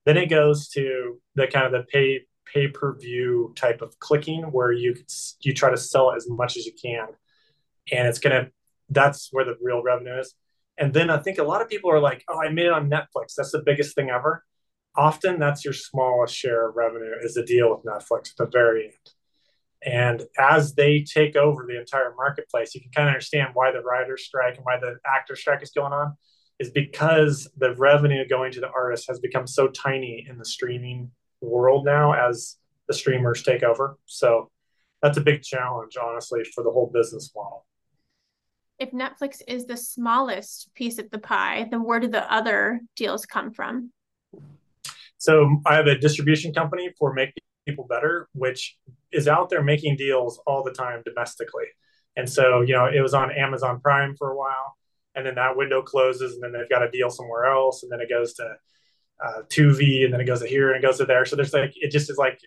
Then 0.05 0.17
it 0.17 0.31
goes 0.31 0.69
to 0.71 1.21
the 1.35 1.49
kind 1.49 1.67
of 1.67 1.73
the 1.73 1.85
pay 1.93 2.21
pay 2.55 2.69
per 2.69 2.97
view 2.97 3.53
type 3.57 3.83
of 3.83 3.99
clicking 3.99 4.45
where 4.45 4.71
you 4.71 4.95
you 5.41 5.53
try 5.53 5.71
to 5.73 5.77
sell 5.77 6.13
it 6.13 6.17
as 6.17 6.29
much 6.31 6.57
as 6.57 6.65
you 6.65 6.73
can, 6.81 7.09
and 7.91 8.07
it's 8.07 8.21
gonna 8.21 8.51
that's 8.89 9.31
where 9.33 9.45
the 9.45 9.57
real 9.61 9.83
revenue 9.83 10.21
is. 10.21 10.33
And 10.79 10.95
then 10.95 11.11
I 11.11 11.19
think 11.19 11.39
a 11.39 11.43
lot 11.43 11.61
of 11.61 11.69
people 11.69 11.91
are 11.91 11.99
like, 11.99 12.23
oh, 12.29 12.41
I 12.41 12.51
made 12.51 12.67
it 12.67 12.73
on 12.73 12.89
Netflix. 12.89 13.35
That's 13.37 13.51
the 13.51 13.65
biggest 13.67 13.97
thing 13.97 14.11
ever. 14.11 14.45
Often 14.97 15.39
that's 15.39 15.65
your 15.65 15.75
smallest 15.75 16.35
share 16.35 16.69
of 16.69 16.77
revenue 16.77 17.13
is 17.23 17.35
the 17.35 17.45
deal 17.45 17.71
with 17.71 17.85
Netflix 17.85 18.31
at 18.31 18.37
the 18.39 18.47
very 18.47 18.85
end. 18.85 19.11
And 19.85 20.23
as 20.39 20.75
they 20.75 21.03
take 21.03 21.37
over 21.37 21.67
the 21.69 21.79
entire 21.79 22.15
marketplace, 22.17 22.75
you 22.75 22.81
can 22.81 22.91
kind 22.91 23.09
of 23.09 23.13
understand 23.13 23.51
why 23.55 23.73
the 23.73 23.83
writer's 23.83 24.25
strike 24.25 24.57
and 24.57 24.65
why 24.65 24.79
the 24.79 24.97
actor 25.07 25.37
strike 25.37 25.63
is 25.63 25.71
going 25.71 25.93
on, 25.93 26.17
is 26.59 26.71
because 26.71 27.49
the 27.59 27.75
revenue 27.77 28.27
going 28.27 28.53
to 28.53 28.61
the 28.61 28.71
artist 28.71 29.07
has 29.09 29.21
become 29.21 29.47
so 29.47 29.69
tiny 29.69 30.27
in 30.29 30.39
the 30.39 30.45
streaming 30.45 31.11
world 31.43 31.85
now 31.85 32.13
as 32.13 32.57
the 32.89 32.95
streamers 32.95 33.43
take 33.43 33.63
over. 33.63 33.99
So 34.07 34.51
that's 35.03 35.19
a 35.19 35.23
big 35.23 35.43
challenge, 35.43 35.97
honestly, 36.03 36.43
for 36.55 36.65
the 36.65 36.71
whole 36.71 36.91
business 36.93 37.31
model. 37.37 37.67
If 38.79 38.91
Netflix 38.93 39.41
is 39.47 39.67
the 39.67 39.77
smallest 39.77 40.75
piece 40.75 40.99
of 40.99 41.11
the 41.11 41.19
pie, 41.19 41.69
then 41.71 41.85
where 41.85 42.01
do 42.01 42.09
the 42.09 42.33
other 42.33 42.81
deals 42.95 43.27
come 43.27 43.51
from? 43.51 43.93
So 45.19 45.61
I 45.67 45.75
have 45.75 45.87
a 45.87 45.99
distribution 45.99 46.53
company 46.53 46.91
for 46.99 47.13
Make 47.13 47.33
People 47.67 47.87
Better, 47.89 48.29
which 48.33 48.77
is 49.13 49.29
out 49.29 49.51
there 49.51 49.63
making 49.63 49.97
deals 49.97 50.41
all 50.47 50.63
the 50.63 50.73
time 50.73 51.03
domestically. 51.05 51.67
And 52.17 52.29
so, 52.29 52.61
you 52.63 52.75
know, 52.75 52.87
it 52.87 53.01
was 53.01 53.15
on 53.15 53.31
Amazon 53.31 53.81
Prime 53.81 54.15
for 54.17 54.31
a 54.31 54.37
while, 54.37 54.77
and 55.15 55.27
then 55.27 55.35
that 55.35 55.57
window 55.57 55.83
closes, 55.83 56.35
and 56.35 56.43
then 56.43 56.53
they've 56.53 56.69
got 56.69 56.83
a 56.83 56.91
deal 56.91 57.11
somewhere 57.11 57.47
else, 57.47 57.83
and 57.83 57.93
then 57.93 58.01
it 58.01 58.09
goes 58.09 58.35
to 58.35 58.57
uh, 59.25 59.43
Tubi, 59.49 60.05
and 60.05 60.13
then 60.13 60.21
it 60.21 60.25
goes 60.25 60.41
to 60.41 60.47
here 60.47 60.73
and 60.73 60.83
it 60.83 60.87
goes 60.87 60.99
to 60.99 61.07
there. 61.07 61.25
So 61.25 61.37
there's 61.37 61.53
like, 61.53 61.73
it 61.75 61.91
just 61.91 62.11
is 62.11 62.19
like, 62.19 62.39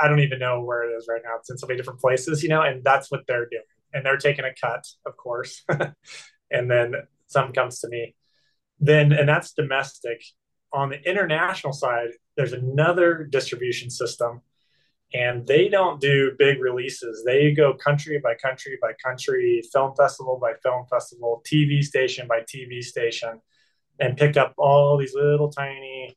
I 0.00 0.08
don't 0.08 0.20
even 0.20 0.38
know 0.38 0.62
where 0.62 0.88
it 0.88 0.94
is 0.94 1.06
right 1.08 1.20
now. 1.24 1.36
It's 1.38 1.50
in 1.50 1.58
so 1.58 1.66
many 1.66 1.78
different 1.78 2.00
places, 2.00 2.42
you 2.42 2.48
know, 2.48 2.62
and 2.62 2.84
that's 2.84 3.10
what 3.10 3.26
they're 3.26 3.48
doing. 3.50 3.62
And 3.92 4.04
they're 4.04 4.18
taking 4.18 4.44
a 4.44 4.54
cut, 4.60 4.84
of 5.06 5.16
course. 5.16 5.64
and 6.50 6.70
then 6.70 6.94
some 7.26 7.52
comes 7.52 7.80
to 7.80 7.88
me. 7.88 8.14
Then, 8.78 9.12
and 9.12 9.28
that's 9.28 9.52
domestic. 9.52 10.22
On 10.72 10.90
the 10.90 11.00
international 11.08 11.72
side, 11.72 12.10
there's 12.36 12.52
another 12.52 13.24
distribution 13.24 13.90
system 13.90 14.42
and 15.12 15.46
they 15.46 15.68
don't 15.68 16.00
do 16.00 16.32
big 16.38 16.60
releases. 16.60 17.24
They 17.24 17.52
go 17.52 17.74
country 17.74 18.20
by 18.22 18.34
country 18.34 18.78
by 18.80 18.92
country, 19.04 19.62
film 19.72 19.94
festival 19.96 20.38
by 20.40 20.52
film 20.62 20.86
festival, 20.88 21.42
TV 21.44 21.82
station 21.82 22.28
by 22.28 22.40
TV 22.42 22.82
station, 22.82 23.40
and 23.98 24.16
pick 24.16 24.36
up 24.36 24.54
all 24.56 24.96
these 24.96 25.14
little 25.14 25.50
tiny 25.50 26.14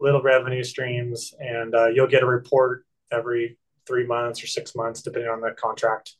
little 0.00 0.22
revenue 0.22 0.64
streams. 0.64 1.34
And 1.38 1.74
uh, 1.74 1.88
you'll 1.88 2.06
get 2.06 2.22
a 2.22 2.26
report 2.26 2.86
every 3.12 3.58
three 3.86 4.06
months 4.06 4.42
or 4.42 4.46
six 4.46 4.74
months, 4.74 5.02
depending 5.02 5.30
on 5.30 5.40
the 5.40 5.50
contract. 5.50 6.16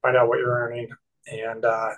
Find 0.00 0.16
out 0.16 0.28
what 0.28 0.38
you're 0.38 0.58
earning, 0.58 0.88
and 1.30 1.64
uh, 1.64 1.90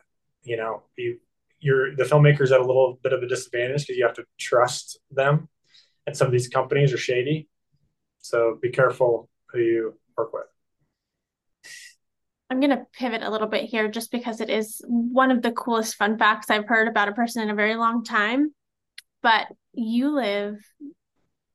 you 0.43 0.57
know 0.57 0.83
you 0.97 1.21
you're 1.65 1.97
the 1.97 2.05
filmmaker's 2.05 2.53
at 2.53 2.61
a 2.61 2.65
little 2.65 2.99
bit 3.03 3.15
of 3.15 3.23
a 3.23 3.27
disadvantage 3.27 3.83
because 3.83 3.97
you 3.97 4.05
have 4.05 4.15
to 4.17 4.25
trust 4.39 5.01
them, 5.11 5.49
and 6.07 6.17
some 6.17 6.27
of 6.27 6.33
these 6.33 6.49
companies 6.49 6.93
are 6.93 6.99
shady. 6.99 7.49
So 8.19 8.59
be 8.61 8.71
careful 8.71 9.29
who 9.47 9.59
you 9.59 9.95
work 10.17 10.33
with? 10.33 10.45
I'm 12.51 12.61
going 12.61 12.71
to 12.71 12.87
pivot 12.93 13.23
a 13.23 13.31
little 13.31 13.49
bit 13.49 13.65
here 13.65 13.89
just 13.89 14.13
because 14.13 14.41
it 14.41 14.51
is 14.51 14.81
one 14.87 15.31
of 15.31 15.41
the 15.41 15.53
coolest 15.53 15.97
fun 15.97 16.19
facts 16.19 16.51
I've 16.51 16.69
heard 16.69 16.87
about 16.87 17.09
a 17.09 17.13
person 17.13 17.43
in 17.43 17.51
a 17.51 17.55
very 17.55 17.75
long 17.75 18.05
time. 18.05 18.55
But 19.23 19.47
you 19.73 20.15
live 20.15 20.59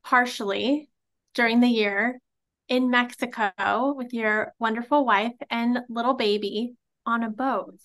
partially 0.04 0.90
during 1.36 1.60
the 1.60 1.68
year 1.68 2.20
in 2.68 2.90
Mexico 2.90 3.94
with 3.96 4.14
your 4.14 4.54
wonderful 4.60 5.06
wife 5.06 5.36
and 5.52 5.80
little 5.88 6.16
baby 6.16 6.74
on 7.06 7.24
a 7.24 7.30
boat. 7.30 7.80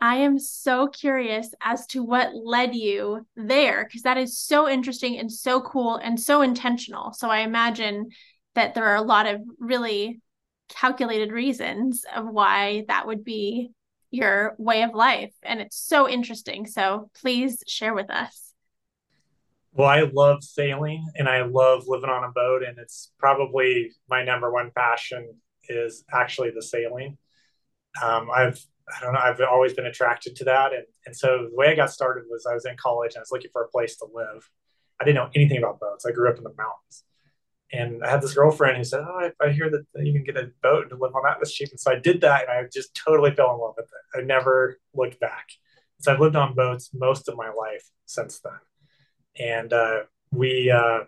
I 0.00 0.16
am 0.16 0.38
so 0.38 0.88
curious 0.88 1.50
as 1.60 1.86
to 1.88 2.02
what 2.02 2.34
led 2.34 2.74
you 2.74 3.26
there 3.36 3.84
because 3.84 4.02
that 4.02 4.16
is 4.16 4.38
so 4.38 4.68
interesting 4.68 5.18
and 5.18 5.30
so 5.30 5.60
cool 5.60 5.96
and 5.96 6.18
so 6.18 6.40
intentional. 6.40 7.12
So 7.12 7.28
I 7.28 7.40
imagine 7.40 8.08
that 8.54 8.74
there 8.74 8.86
are 8.86 8.96
a 8.96 9.02
lot 9.02 9.26
of 9.26 9.42
really 9.58 10.20
calculated 10.70 11.32
reasons 11.32 12.04
of 12.14 12.26
why 12.26 12.84
that 12.88 13.06
would 13.06 13.24
be 13.24 13.72
your 14.10 14.54
way 14.58 14.82
of 14.82 14.94
life. 14.94 15.32
And 15.42 15.60
it's 15.60 15.76
so 15.76 16.08
interesting. 16.08 16.66
So 16.66 17.10
please 17.20 17.62
share 17.66 17.94
with 17.94 18.10
us. 18.10 18.52
Well, 19.72 19.88
I 19.88 20.08
love 20.12 20.42
sailing 20.42 21.06
and 21.14 21.28
I 21.28 21.42
love 21.42 21.84
living 21.86 22.10
on 22.10 22.24
a 22.24 22.32
boat. 22.32 22.62
And 22.66 22.78
it's 22.78 23.12
probably 23.18 23.92
my 24.08 24.24
number 24.24 24.50
one 24.50 24.70
passion 24.74 25.34
is 25.68 26.04
actually 26.12 26.50
the 26.50 26.62
sailing. 26.62 27.18
Um, 28.02 28.28
I've, 28.34 28.60
I 28.96 29.04
don't 29.04 29.14
know, 29.14 29.20
I've 29.20 29.40
always 29.40 29.72
been 29.72 29.86
attracted 29.86 30.36
to 30.36 30.44
that. 30.44 30.72
And, 30.72 30.84
and 31.06 31.16
so 31.16 31.48
the 31.50 31.56
way 31.56 31.68
I 31.68 31.74
got 31.74 31.90
started 31.90 32.24
was 32.28 32.46
I 32.46 32.54
was 32.54 32.66
in 32.66 32.76
college 32.76 33.14
and 33.14 33.18
I 33.18 33.22
was 33.22 33.30
looking 33.32 33.50
for 33.52 33.62
a 33.62 33.68
place 33.68 33.96
to 33.98 34.06
live. 34.12 34.48
I 35.00 35.04
didn't 35.04 35.16
know 35.16 35.30
anything 35.34 35.58
about 35.58 35.80
boats. 35.80 36.04
I 36.04 36.12
grew 36.12 36.28
up 36.28 36.38
in 36.38 36.44
the 36.44 36.54
mountains 36.56 37.04
and 37.72 38.02
I 38.04 38.10
had 38.10 38.22
this 38.22 38.34
girlfriend 38.34 38.76
who 38.76 38.84
said, 38.84 39.00
"Oh, 39.06 39.30
I, 39.40 39.44
I, 39.44 39.50
hear 39.50 39.70
that 39.70 39.84
you 39.94 40.12
can 40.12 40.24
get 40.24 40.36
a 40.36 40.50
boat 40.62 40.90
and 40.90 41.00
live 41.00 41.14
on 41.14 41.22
that 41.24 41.36
that's 41.38 41.52
cheap." 41.52 41.70
And 41.70 41.78
so 41.78 41.92
I 41.92 41.98
did 41.98 42.20
that, 42.22 42.48
and 42.48 42.50
I 42.50 42.68
just 42.72 42.94
totally 42.94 43.30
fell 43.32 43.54
in 43.54 43.60
love 43.60 43.74
with 43.76 43.86
it. 43.86 44.18
I 44.18 44.22
never 44.22 44.78
looked 44.94 45.20
back. 45.20 45.48
So 46.00 46.12
I've 46.12 46.20
lived 46.20 46.36
on 46.36 46.54
boats 46.54 46.90
most 46.92 47.28
of 47.28 47.36
my 47.36 47.50
life 47.50 47.88
since 48.06 48.40
then, 48.40 48.52
and 49.38 49.72
uh, 49.72 50.00
we 50.32 50.70
uh, 50.70 51.00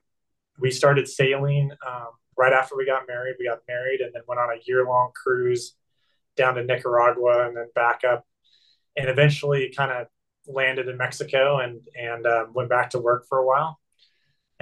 we 0.58 0.70
started 0.70 1.08
sailing 1.08 1.72
um, 1.86 2.08
right 2.36 2.52
after 2.52 2.76
we 2.76 2.86
got 2.86 3.08
married. 3.08 3.36
We 3.38 3.46
got 3.46 3.60
married, 3.66 4.00
and 4.00 4.12
then 4.14 4.22
went 4.28 4.40
on 4.40 4.50
a 4.50 4.60
year 4.64 4.84
long 4.84 5.10
cruise 5.14 5.74
down 6.36 6.54
to 6.54 6.64
Nicaragua, 6.64 7.46
and 7.46 7.56
then 7.56 7.66
back 7.74 8.02
up, 8.04 8.24
and 8.96 9.08
eventually 9.08 9.72
kind 9.76 9.92
of 9.92 10.06
landed 10.46 10.88
in 10.88 10.96
Mexico, 10.96 11.58
and 11.58 11.80
and 11.94 12.26
uh, 12.26 12.46
went 12.52 12.68
back 12.68 12.90
to 12.90 12.98
work 12.98 13.26
for 13.28 13.38
a 13.38 13.46
while. 13.46 13.78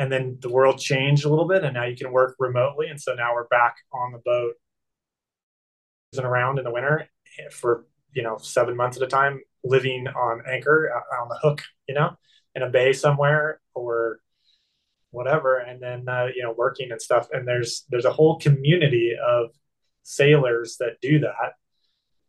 And 0.01 0.11
then 0.11 0.39
the 0.41 0.49
world 0.49 0.79
changed 0.79 1.27
a 1.27 1.29
little 1.29 1.47
bit 1.47 1.63
and 1.63 1.75
now 1.75 1.85
you 1.85 1.95
can 1.95 2.11
work 2.11 2.35
remotely. 2.39 2.89
And 2.89 2.99
so 2.99 3.13
now 3.15 3.35
we're 3.35 3.49
back 3.49 3.77
on 3.93 4.13
the 4.13 4.19
boat. 4.25 4.55
And 6.17 6.25
around 6.25 6.59
in 6.59 6.65
the 6.65 6.73
winter 6.73 7.07
for 7.53 7.85
you 8.15 8.23
know 8.23 8.39
seven 8.39 8.77
months 8.77 8.97
at 8.97 9.03
a 9.03 9.07
time 9.07 9.41
living 9.63 10.09
on 10.09 10.43
anchor 10.51 10.91
uh, 10.93 11.23
on 11.23 11.29
the 11.29 11.39
hook 11.41 11.63
you 11.87 11.95
know 11.95 12.17
in 12.57 12.63
a 12.63 12.69
bay 12.69 12.95
somewhere 12.95 13.61
or 13.75 14.21
whatever. 15.11 15.59
And 15.59 15.83
then 15.83 16.09
uh, 16.09 16.29
you 16.35 16.43
know 16.43 16.55
working 16.57 16.91
and 16.91 17.01
stuff. 17.01 17.29
And 17.31 17.47
there's 17.47 17.85
there's 17.91 18.07
a 18.07 18.13
whole 18.13 18.39
community 18.39 19.13
of 19.23 19.51
sailors 20.11 20.77
that 20.79 21.01
do 21.01 21.19
that 21.21 21.53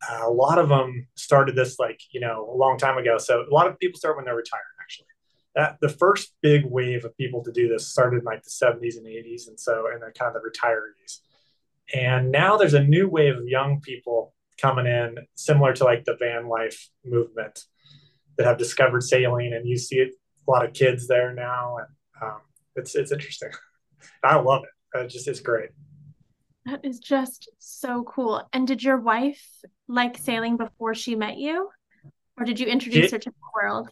uh, 0.09 0.27
a 0.27 0.31
lot 0.31 0.57
of 0.57 0.69
them 0.69 1.07
started 1.15 1.55
this 1.55 1.77
like 1.79 1.99
you 2.11 2.19
know 2.19 2.49
a 2.51 2.57
long 2.57 2.77
time 2.77 2.97
ago 2.97 3.17
so 3.17 3.41
a 3.41 3.53
lot 3.53 3.67
of 3.67 3.77
people 3.79 3.97
start 3.97 4.15
when 4.15 4.25
they're 4.25 4.35
retired 4.35 4.61
actually 4.81 5.07
that 5.55 5.77
the 5.81 5.89
first 5.89 6.33
big 6.41 6.65
wave 6.65 7.03
of 7.03 7.17
people 7.17 7.43
to 7.43 7.51
do 7.51 7.67
this 7.67 7.87
started 7.87 8.19
in 8.19 8.23
like 8.23 8.43
the 8.43 8.49
70s 8.49 8.97
and 8.97 9.05
80s, 9.05 9.47
and 9.47 9.59
so 9.59 9.87
and 9.91 10.01
then 10.01 10.11
kind 10.17 10.35
of 10.35 10.41
the 10.41 10.49
retirees. 10.49 11.19
And 11.93 12.31
now 12.31 12.57
there's 12.57 12.73
a 12.73 12.83
new 12.83 13.09
wave 13.09 13.37
of 13.37 13.47
young 13.47 13.81
people 13.81 14.33
coming 14.57 14.85
in, 14.85 15.17
similar 15.35 15.73
to 15.73 15.83
like 15.83 16.05
the 16.05 16.15
van 16.17 16.47
life 16.47 16.89
movement, 17.03 17.65
that 18.37 18.45
have 18.45 18.57
discovered 18.57 19.03
sailing, 19.03 19.53
and 19.53 19.67
you 19.67 19.77
see 19.77 19.97
it, 19.97 20.13
a 20.47 20.51
lot 20.51 20.65
of 20.65 20.73
kids 20.73 21.07
there 21.07 21.33
now, 21.33 21.77
and 21.77 21.87
um, 22.21 22.41
it's 22.75 22.95
it's 22.95 23.11
interesting. 23.11 23.51
I 24.23 24.37
love 24.37 24.63
it. 24.63 24.99
It 24.99 25.09
just 25.09 25.27
it's 25.27 25.41
great. 25.41 25.69
That 26.65 26.85
is 26.85 26.99
just 26.99 27.49
so 27.57 28.03
cool. 28.03 28.47
And 28.53 28.67
did 28.67 28.83
your 28.83 28.97
wife 28.97 29.43
like 29.87 30.17
sailing 30.17 30.57
before 30.57 30.93
she 30.93 31.15
met 31.15 31.37
you? 31.37 31.69
Or 32.37 32.45
did 32.45 32.59
you 32.59 32.67
introduce 32.67 33.07
she, 33.07 33.11
her 33.11 33.19
to 33.19 33.29
the 33.29 33.35
world? 33.55 33.89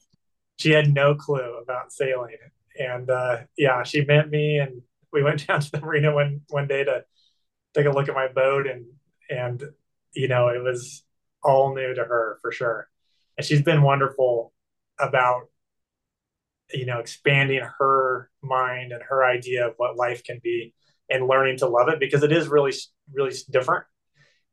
She 0.57 0.71
had 0.71 0.93
no 0.93 1.15
clue 1.15 1.57
about 1.61 1.91
sailing. 1.91 2.37
And 2.79 3.09
uh, 3.09 3.39
yeah, 3.57 3.83
she 3.83 4.05
met 4.05 4.29
me 4.29 4.59
and 4.59 4.81
we 5.11 5.23
went 5.23 5.47
down 5.47 5.61
to 5.61 5.71
the 5.71 5.81
marina 5.81 6.13
one 6.13 6.41
one 6.49 6.67
day 6.67 6.83
to 6.83 7.03
take 7.73 7.85
a 7.85 7.91
look 7.91 8.09
at 8.09 8.15
my 8.15 8.27
boat 8.27 8.67
and 8.67 8.85
and 9.29 9.63
you 10.13 10.27
know, 10.27 10.47
it 10.47 10.63
was 10.63 11.03
all 11.43 11.73
new 11.73 11.93
to 11.93 12.03
her 12.03 12.39
for 12.41 12.51
sure. 12.51 12.89
And 13.37 13.45
she's 13.45 13.61
been 13.61 13.81
wonderful 13.81 14.53
about 14.99 15.43
you 16.73 16.85
know 16.85 16.99
expanding 16.99 17.61
her 17.79 18.29
mind 18.43 18.91
and 18.91 19.01
her 19.01 19.25
idea 19.25 19.67
of 19.67 19.73
what 19.77 19.95
life 19.95 20.23
can 20.23 20.39
be 20.43 20.73
and 21.09 21.27
learning 21.27 21.57
to 21.57 21.67
love 21.67 21.89
it 21.89 21.99
because 21.99 22.23
it 22.23 22.31
is 22.31 22.47
really 22.47 22.73
really 23.13 23.35
different. 23.49 23.85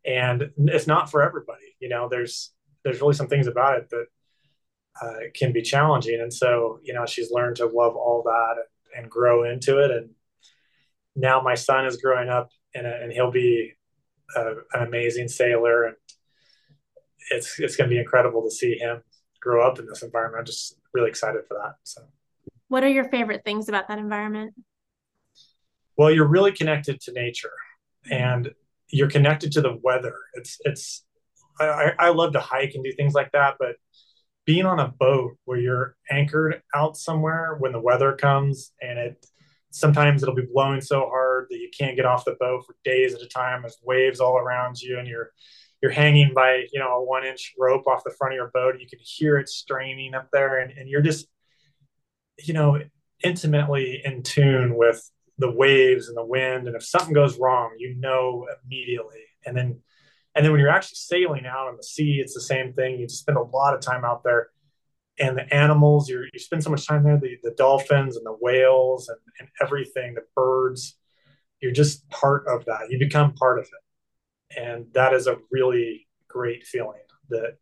And 0.04 0.50
it's 0.58 0.86
not 0.86 1.10
for 1.10 1.22
everybody 1.22 1.76
you 1.80 1.88
know 1.88 2.08
there's 2.08 2.52
there's 2.84 3.00
really 3.00 3.14
some 3.14 3.28
things 3.28 3.46
about 3.46 3.78
it 3.78 3.90
that 3.90 4.06
uh, 5.02 5.28
can 5.34 5.52
be 5.52 5.62
challenging. 5.62 6.20
And 6.20 6.32
so 6.32 6.80
you 6.82 6.94
know 6.94 7.06
she's 7.06 7.30
learned 7.30 7.56
to 7.56 7.66
love 7.66 7.96
all 7.96 8.22
that 8.24 8.56
and, 8.96 9.10
grow 9.10 9.44
into 9.44 9.78
it. 9.78 9.90
And 9.90 10.10
now 11.14 11.42
my 11.42 11.54
son 11.54 11.84
is 11.84 11.98
growing 11.98 12.30
up 12.30 12.50
and, 12.74 12.86
and 12.86 13.12
he'll 13.12 13.30
be 13.30 13.72
a, 14.34 14.52
an 14.72 14.86
amazing 14.86 15.28
sailor. 15.28 15.84
And 15.84 15.96
it's 17.30 17.58
it's 17.58 17.76
going 17.76 17.90
to 17.90 17.94
be 17.94 18.00
incredible 18.00 18.42
to 18.42 18.50
see 18.50 18.78
him 18.78 19.02
grow 19.40 19.66
up 19.66 19.78
in 19.78 19.86
this 19.86 20.02
environment. 20.02 20.40
I'm 20.40 20.46
just 20.46 20.76
really 20.94 21.08
excited 21.08 21.42
for 21.46 21.58
that 21.62 21.74
so. 21.82 22.02
What 22.68 22.82
are 22.82 22.88
your 22.88 23.08
favorite 23.10 23.42
things 23.44 23.68
about 23.68 23.88
that 23.88 23.98
environment 23.98 24.54
well, 25.96 26.10
you're 26.10 26.28
really 26.28 26.52
connected 26.52 27.00
to 27.02 27.12
nature 27.12 27.52
and 28.10 28.52
you're 28.88 29.10
connected 29.10 29.52
to 29.52 29.60
the 29.60 29.78
weather. 29.82 30.16
It's, 30.34 30.58
it's, 30.64 31.04
I, 31.58 31.92
I 31.98 32.08
love 32.10 32.32
to 32.34 32.40
hike 32.40 32.74
and 32.74 32.84
do 32.84 32.92
things 32.92 33.14
like 33.14 33.32
that, 33.32 33.56
but 33.58 33.76
being 34.44 34.64
on 34.64 34.78
a 34.78 34.88
boat 34.88 35.36
where 35.44 35.58
you're 35.58 35.96
anchored 36.10 36.62
out 36.74 36.96
somewhere 36.96 37.56
when 37.58 37.72
the 37.72 37.80
weather 37.80 38.12
comes 38.12 38.72
and 38.80 38.98
it 38.98 39.26
sometimes 39.70 40.22
it'll 40.22 40.34
be 40.34 40.46
blowing 40.52 40.80
so 40.80 41.00
hard 41.08 41.48
that 41.50 41.58
you 41.58 41.68
can't 41.76 41.96
get 41.96 42.06
off 42.06 42.24
the 42.24 42.36
boat 42.40 42.64
for 42.64 42.76
days 42.84 43.12
at 43.12 43.20
a 43.20 43.26
time 43.26 43.62
there's 43.62 43.76
waves 43.82 44.20
all 44.20 44.38
around 44.38 44.80
you 44.80 44.98
and 44.98 45.08
you're 45.08 45.32
you're 45.82 45.90
hanging 45.90 46.32
by 46.32 46.64
you 46.72 46.78
know 46.80 46.92
a 46.92 47.04
one 47.04 47.24
inch 47.24 47.52
rope 47.58 47.86
off 47.86 48.04
the 48.04 48.14
front 48.16 48.32
of 48.32 48.36
your 48.36 48.50
boat 48.54 48.80
you 48.80 48.86
can 48.88 49.00
hear 49.02 49.36
it 49.36 49.48
straining 49.48 50.14
up 50.14 50.28
there 50.32 50.60
and, 50.60 50.70
and 50.78 50.88
you're 50.88 51.02
just 51.02 51.26
you 52.38 52.54
know 52.54 52.80
intimately 53.22 54.00
in 54.04 54.22
tune 54.22 54.76
with 54.76 55.10
the 55.38 55.50
waves 55.50 56.08
and 56.08 56.16
the 56.16 56.24
wind 56.24 56.66
and 56.66 56.76
if 56.76 56.84
something 56.84 57.12
goes 57.12 57.38
wrong 57.38 57.70
you 57.78 57.94
know 57.98 58.46
immediately. 58.64 59.22
And 59.44 59.56
then 59.56 59.80
and 60.34 60.44
then 60.44 60.52
when 60.52 60.60
you're 60.60 60.70
actually 60.70 60.96
sailing 60.96 61.46
out 61.46 61.68
on 61.68 61.76
the 61.76 61.82
sea 61.82 62.20
it's 62.22 62.34
the 62.34 62.40
same 62.40 62.72
thing. 62.72 62.98
You 62.98 63.08
spend 63.08 63.38
a 63.38 63.42
lot 63.42 63.74
of 63.74 63.80
time 63.80 64.04
out 64.04 64.22
there 64.24 64.48
and 65.18 65.36
the 65.36 65.54
animals 65.54 66.08
you 66.08 66.24
you 66.32 66.38
spend 66.38 66.62
so 66.62 66.70
much 66.70 66.86
time 66.86 67.04
there 67.04 67.18
the, 67.18 67.36
the 67.42 67.54
dolphins 67.56 68.16
and 68.16 68.26
the 68.26 68.36
whales 68.40 69.08
and, 69.08 69.18
and 69.40 69.48
everything 69.60 70.14
the 70.14 70.22
birds 70.34 70.96
you're 71.60 71.72
just 71.72 72.08
part 72.10 72.46
of 72.46 72.64
that. 72.66 72.90
You 72.90 72.98
become 72.98 73.32
part 73.34 73.58
of 73.58 73.64
it. 73.64 74.60
And 74.60 74.86
that 74.92 75.14
is 75.14 75.26
a 75.26 75.38
really 75.50 76.06
great 76.28 76.64
feeling 76.64 77.00
that 77.30 77.56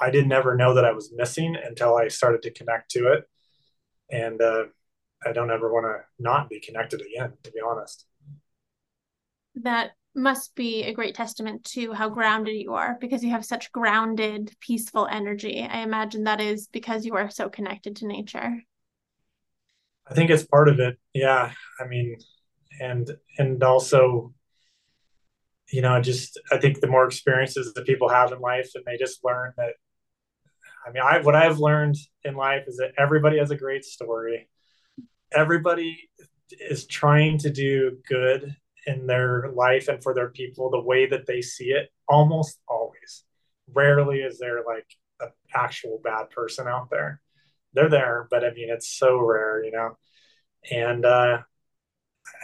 i 0.00 0.10
didn't 0.10 0.32
ever 0.32 0.56
know 0.56 0.74
that 0.74 0.84
i 0.84 0.92
was 0.92 1.12
missing 1.14 1.56
until 1.62 1.94
i 1.94 2.08
started 2.08 2.42
to 2.42 2.50
connect 2.50 2.90
to 2.90 3.12
it. 3.12 3.24
And 4.10 4.42
uh, 4.42 4.64
I 5.26 5.32
don't 5.32 5.50
ever 5.50 5.72
want 5.72 5.86
to 5.86 6.22
not 6.22 6.48
be 6.48 6.60
connected 6.60 7.00
again, 7.00 7.32
to 7.42 7.50
be 7.50 7.60
honest. 7.60 8.06
That 9.56 9.92
must 10.14 10.54
be 10.54 10.84
a 10.84 10.92
great 10.92 11.14
testament 11.14 11.64
to 11.64 11.92
how 11.92 12.08
grounded 12.08 12.56
you 12.56 12.74
are 12.74 12.96
because 13.00 13.22
you 13.24 13.30
have 13.30 13.44
such 13.44 13.72
grounded, 13.72 14.54
peaceful 14.60 15.08
energy. 15.10 15.62
I 15.62 15.80
imagine 15.80 16.24
that 16.24 16.40
is 16.40 16.68
because 16.68 17.06
you 17.06 17.14
are 17.14 17.30
so 17.30 17.48
connected 17.48 17.96
to 17.96 18.06
nature. 18.06 18.62
I 20.06 20.14
think 20.14 20.30
it's 20.30 20.44
part 20.44 20.68
of 20.68 20.80
it. 20.80 20.98
Yeah. 21.14 21.52
I 21.80 21.86
mean, 21.86 22.16
and 22.80 23.10
and 23.38 23.62
also 23.62 24.32
you 25.70 25.80
know 25.80 26.00
just 26.00 26.38
i 26.50 26.58
think 26.58 26.80
the 26.80 26.86
more 26.86 27.06
experiences 27.06 27.72
that 27.74 27.86
people 27.86 28.08
have 28.08 28.32
in 28.32 28.40
life 28.40 28.70
and 28.74 28.84
they 28.84 28.96
just 28.96 29.24
learn 29.24 29.52
that 29.56 29.74
i 30.86 30.90
mean 30.90 31.02
i 31.02 31.18
what 31.20 31.34
i've 31.34 31.58
learned 31.58 31.96
in 32.24 32.34
life 32.34 32.64
is 32.66 32.76
that 32.76 32.92
everybody 32.98 33.38
has 33.38 33.50
a 33.50 33.56
great 33.56 33.84
story 33.84 34.48
everybody 35.34 36.10
is 36.50 36.86
trying 36.86 37.38
to 37.38 37.50
do 37.50 37.98
good 38.08 38.54
in 38.86 39.06
their 39.06 39.50
life 39.52 39.88
and 39.88 40.02
for 40.02 40.14
their 40.14 40.30
people 40.30 40.70
the 40.70 40.80
way 40.80 41.06
that 41.06 41.26
they 41.26 41.40
see 41.40 41.70
it 41.70 41.90
almost 42.08 42.58
always. 42.68 43.24
Rarely 43.72 44.18
is 44.18 44.38
there 44.38 44.62
like 44.66 44.86
an 45.20 45.30
actual 45.54 46.00
bad 46.02 46.30
person 46.30 46.66
out 46.66 46.90
there. 46.90 47.20
They're 47.74 47.88
there 47.88 48.28
but 48.30 48.44
i 48.44 48.52
mean 48.52 48.68
it's 48.70 48.88
so 48.88 49.18
rare 49.18 49.64
you 49.64 49.72
know? 49.72 49.96
And 50.70 51.04
uh 51.04 51.38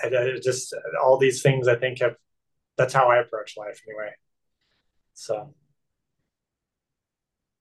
I, 0.02 0.06
I 0.06 0.38
just 0.42 0.74
all 1.02 1.18
these 1.18 1.42
things 1.42 1.68
i 1.68 1.76
think 1.76 2.00
have 2.00 2.16
that's 2.76 2.94
how 2.94 3.10
i 3.10 3.18
approach 3.18 3.56
life 3.56 3.82
anyway. 3.86 4.12
So. 5.14 5.54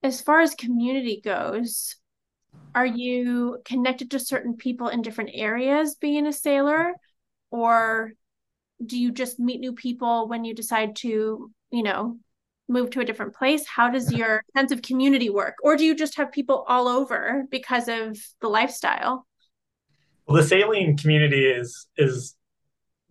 As 0.03 0.21
far 0.21 0.41
as 0.41 0.53
community 0.53 1.19
goes 1.21 1.95
are 2.77 2.85
you 2.85 3.59
connected 3.65 4.11
to 4.11 4.19
certain 4.19 4.55
people 4.55 4.89
in 4.89 5.01
different 5.01 5.31
areas 5.33 5.95
being 5.95 6.27
a 6.27 6.31
sailor? 6.31 6.93
Or 7.49 8.11
do 8.85 8.99
you 8.99 9.11
just 9.11 9.39
meet 9.39 9.59
new 9.59 9.73
people 9.73 10.27
when 10.27 10.45
you 10.45 10.53
decide 10.53 10.95
to 10.97 11.51
you 11.71 11.83
know 11.83 12.17
move 12.69 12.91
to 12.91 12.99
a 12.99 13.05
different 13.05 13.33
place? 13.33 13.65
How 13.65 13.89
does 13.89 14.13
your 14.21 14.43
sense 14.55 14.71
of 14.71 14.81
community 14.81 15.29
work? 15.29 15.55
Or 15.63 15.75
do 15.75 15.85
you 15.85 15.95
just 15.95 16.17
have 16.17 16.31
people 16.31 16.65
all 16.67 16.87
over 16.87 17.45
because 17.49 17.87
of 17.87 18.17
the 18.41 18.47
lifestyle? 18.47 19.25
Well 20.27 20.37
the 20.37 20.47
sailing 20.47 20.97
community 20.97 21.45
is 21.47 21.87
is 21.97 22.35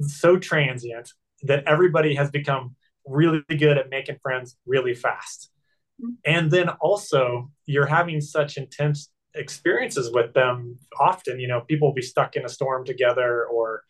so 0.00 0.36
transient 0.36 1.10
that 1.42 1.64
everybody 1.66 2.14
has 2.14 2.30
become 2.30 2.76
really 3.04 3.42
good 3.48 3.78
at 3.78 3.90
making 3.90 4.18
friends 4.22 4.56
really 4.64 4.94
fast. 4.94 5.50
Mm-hmm. 5.98 6.12
and 6.26 6.50
then 6.50 6.68
also 6.68 7.50
you're 7.64 7.86
having 7.86 8.20
such 8.20 8.58
intense 8.58 9.08
experiences 9.36 10.10
with 10.12 10.32
them 10.34 10.78
often 11.00 11.38
you 11.38 11.48
know 11.48 11.60
people 11.60 11.88
will 11.88 11.94
be 11.94 12.02
stuck 12.02 12.36
in 12.36 12.44
a 12.44 12.48
storm 12.48 12.84
together 12.84 13.44
or 13.46 13.82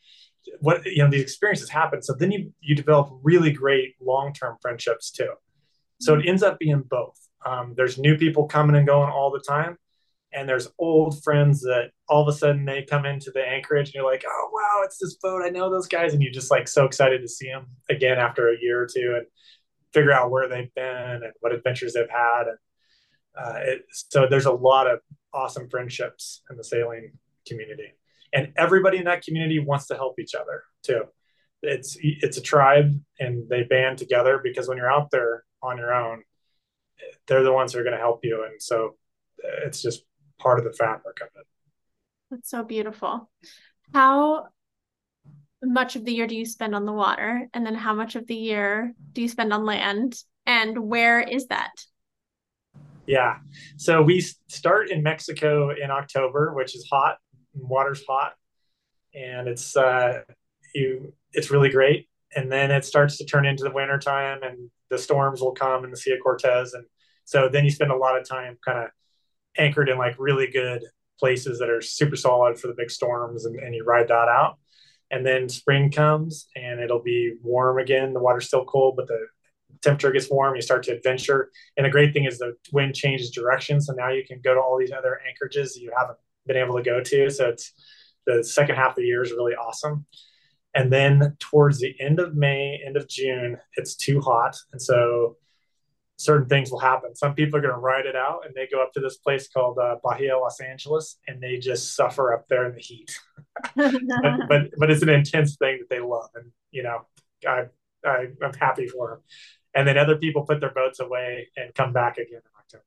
what 0.61 0.85
you 0.85 1.03
know 1.03 1.11
these 1.11 1.23
experiences 1.23 1.69
happen. 1.69 2.03
So 2.03 2.15
then 2.15 2.31
you 2.31 2.53
you 2.61 2.75
develop 2.75 3.11
really 3.23 3.51
great 3.51 3.95
long-term 4.01 4.59
friendships 4.61 5.11
too. 5.11 5.33
So 6.01 6.15
it 6.15 6.27
ends 6.27 6.43
up 6.43 6.59
being 6.59 6.83
both. 6.89 7.17
Um, 7.45 7.75
there's 7.77 7.99
new 7.99 8.17
people 8.17 8.47
coming 8.47 8.77
and 8.77 8.87
going 8.87 9.11
all 9.11 9.31
the 9.31 9.41
time 9.41 9.79
and 10.33 10.49
there's 10.49 10.69
old 10.79 11.23
friends 11.23 11.61
that 11.63 11.91
all 12.09 12.23
of 12.23 12.29
a 12.29 12.37
sudden 12.37 12.65
they 12.65 12.83
come 12.83 13.07
into 13.07 13.31
the 13.31 13.41
anchorage 13.41 13.89
and 13.89 13.95
you're 13.95 14.11
like 14.11 14.25
oh 14.27 14.51
wow 14.53 14.67
it's 14.87 14.99
this 14.99 15.17
boat. 15.17 15.43
I 15.45 15.51
know 15.51 15.71
those 15.71 15.89
guys. 15.89 16.15
And 16.15 16.23
you're 16.23 16.33
just 16.33 16.51
like 16.51 16.69
so 16.69 16.85
excited 16.85 17.21
to 17.21 17.29
see 17.29 17.49
them 17.49 17.67
again 17.91 18.19
after 18.19 18.49
a 18.49 18.59
year 18.61 18.81
or 18.81 18.87
two 18.87 19.15
and 19.17 19.27
figure 19.93 20.13
out 20.13 20.31
where 20.31 20.49
they've 20.49 20.73
been 20.75 21.23
and 21.23 21.33
what 21.41 21.53
adventures 21.53 21.93
they've 21.93 22.09
had. 22.09 22.45
And 22.49 22.59
uh, 23.39 23.59
it, 23.61 23.83
so 23.91 24.27
there's 24.29 24.47
a 24.47 24.53
lot 24.53 24.87
of 24.87 25.01
awesome 25.37 25.69
friendships 25.69 26.43
in 26.51 26.57
the 26.57 26.65
sailing 26.65 27.13
community. 27.47 27.95
And 28.33 28.53
everybody 28.57 28.99
in 28.99 29.05
that 29.05 29.23
community 29.23 29.61
wants 29.61 29.87
to 29.87 29.95
help 29.95 30.19
each 30.19 30.35
other 30.35 30.65
too. 30.83 31.03
It's 31.63 31.97
it's 32.01 32.37
a 32.37 32.43
tribe 32.43 32.93
and 33.19 33.49
they 33.49 33.63
band 33.63 33.99
together 33.99 34.41
because 34.43 34.69
when 34.69 34.77
you're 34.77 34.91
out 34.91 35.11
there 35.11 35.45
on 35.63 35.79
your 35.79 35.93
own 35.95 36.23
they're 37.27 37.43
the 37.43 37.53
ones 37.53 37.73
who 37.73 37.81
are 37.81 37.83
going 37.83 37.95
to 37.95 38.01
help 38.01 38.21
you. 38.23 38.45
And 38.45 38.61
so 38.61 38.97
uh, 39.45 39.67
it's 39.67 39.83
just 39.83 40.03
part 40.39 40.59
of 40.59 40.65
the 40.65 40.73
fabric 40.73 41.21
of 41.21 41.29
it. 41.39 41.47
That's 42.31 42.51
so 42.51 42.65
beautiful. 42.65 43.31
How 43.95 44.49
much 45.63 45.97
of 45.97 46.05
the 46.05 46.13
year 46.13 46.27
do 46.27 46.37
you 46.37 46.47
spend 46.47 46.75
on 46.75 46.85
the 46.85 46.93
water? 46.93 47.49
And 47.55 47.65
then 47.65 47.75
how 47.75 47.95
much 47.95 48.17
of 48.17 48.27
the 48.27 48.35
year 48.35 48.95
do 49.13 49.23
you 49.23 49.29
spend 49.29 49.53
on 49.53 49.65
land? 49.65 50.17
And 50.45 50.79
where 50.79 51.21
is 51.21 51.49
that 51.49 51.73
yeah. 53.07 53.37
So 53.77 54.03
we 54.03 54.21
start 54.49 54.91
in 54.91 55.03
Mexico 55.03 55.71
in 55.71 55.91
October, 55.91 56.53
which 56.55 56.75
is 56.75 56.87
hot. 56.91 57.19
Water's 57.55 58.05
hot, 58.07 58.35
and 59.15 59.49
it's 59.49 59.77
uh, 59.77 60.23
you. 60.75 61.13
It's 61.33 61.51
really 61.51 61.71
great. 61.71 62.09
And 62.35 62.53
then 62.53 62.71
it 62.71 62.85
starts 62.85 63.17
to 63.19 63.25
turn 63.25 63.47
into 63.47 63.65
the 63.65 63.71
winter 63.71 63.99
time, 63.99 64.43
and 64.43 64.71
the 64.91 64.99
storms 64.99 65.41
will 65.41 65.53
come 65.53 65.85
in 65.85 65.91
the 65.91 65.97
Sea 65.97 66.13
of 66.13 66.19
Cortez, 66.23 66.75
and 66.75 66.85
so 67.25 67.49
then 67.49 67.65
you 67.65 67.71
spend 67.71 67.91
a 67.91 67.97
lot 67.97 68.19
of 68.19 68.29
time 68.29 68.59
kind 68.65 68.79
of 68.79 68.91
anchored 69.59 69.89
in 69.89 69.99
like 69.99 70.15
really 70.19 70.49
good 70.49 70.83
places 71.19 71.59
that 71.59 71.71
are 71.71 71.81
super 71.81 72.17
solid 72.17 72.59
for 72.59 72.69
the 72.69 72.75
big 72.75 72.91
storms, 72.91 73.47
and, 73.47 73.59
and 73.59 73.75
you 73.75 73.85
ride 73.85 74.09
that 74.09 74.29
out. 74.29 74.59
And 75.11 75.25
then 75.25 75.49
spring 75.49 75.91
comes 75.93 76.49
and 76.57 76.81
it'll 76.81 77.03
be 77.03 77.35
warm 77.43 77.79
again. 77.79 78.13
The 78.13 78.21
water's 78.21 78.49
still 78.49 78.65
cold, 78.65 78.97
but 78.97 79.07
the 79.07 79.27
temperature 79.83 80.13
gets 80.13 80.31
warm. 80.31 80.57
You 80.57 80.63
start 80.63 80.83
to 80.85 80.93
adventure. 80.93 81.51
And 81.77 81.87
the 81.87 81.91
great 81.91 82.13
thing 82.13 82.25
is 82.25 82.39
the 82.39 82.57
wind 82.73 82.95
changes 82.95 83.31
direction. 83.31 83.81
So 83.81 83.93
now 83.93 84.11
you 84.11 84.25
can 84.27 84.41
go 84.43 84.55
to 84.55 84.61
all 84.61 84.79
these 84.79 84.93
other 84.93 85.21
anchorages 85.27 85.77
you 85.77 85.93
haven't 85.97 86.19
been 86.47 86.57
able 86.57 86.77
to 86.77 86.83
go 86.83 87.03
to. 87.03 87.31
So 87.31 87.49
it's 87.49 87.73
the 88.27 88.43
second 88.45 88.77
half 88.77 88.91
of 88.91 88.97
the 88.97 89.05
year 89.05 89.23
is 89.23 89.33
really 89.33 89.55
awesome. 89.55 90.07
And 90.75 90.93
then 90.93 91.37
towards 91.39 91.81
the 91.81 91.95
end 92.01 92.21
of 92.21 92.35
May, 92.35 92.81
end 92.85 92.97
of 92.97 93.09
June, 93.09 93.59
it's 93.77 93.95
too 93.95 94.21
hot. 94.21 94.57
And 94.73 94.81
so 94.81 95.37
certain 96.17 96.49
things 96.49 96.71
will 96.71 96.79
happen. 96.79 97.15
Some 97.15 97.35
people 97.35 97.59
are 97.59 97.63
going 97.63 97.75
to 97.75 97.81
ride 97.81 98.07
it 98.07 98.17
out 98.17 98.41
and 98.45 98.55
they 98.55 98.67
go 98.71 98.83
up 98.83 98.93
to 98.95 99.01
this 99.01 99.17
place 99.17 99.49
called 99.49 99.79
uh, 99.79 99.97
Bahia 100.03 100.39
Los 100.39 100.61
Angeles 100.61 101.19
and 101.27 101.43
they 101.43 101.59
just 101.59 101.95
suffer 101.95 102.35
up 102.35 102.47
there 102.49 102.67
in 102.67 102.75
the 102.75 102.81
heat. 102.81 103.19
but, 103.77 103.95
but, 104.49 104.71
but 104.79 104.91
it's 104.91 105.03
an 105.03 105.09
intense 105.09 105.57
thing 105.57 105.79
that 105.81 105.89
they 105.95 106.01
love, 106.01 106.29
and 106.35 106.51
you 106.71 106.83
know, 106.83 107.07
I, 107.47 107.65
I 108.05 108.29
I'm 108.43 108.55
happy 108.55 108.87
for 108.87 109.11
them. 109.11 109.21
And 109.77 109.87
then 109.87 109.99
other 109.99 110.17
people 110.17 110.43
put 110.43 110.61
their 110.61 110.73
boats 110.73 111.01
away 111.01 111.49
and 111.57 111.75
come 111.75 111.93
back 111.93 112.17
again 112.17 112.41
in 112.43 112.51
October. 112.59 112.85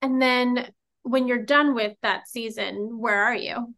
And 0.00 0.20
then 0.20 0.70
when 1.02 1.28
you're 1.28 1.44
done 1.44 1.74
with 1.74 1.94
that 2.02 2.26
season, 2.26 2.98
where 2.98 3.22
are 3.22 3.34
you? 3.34 3.74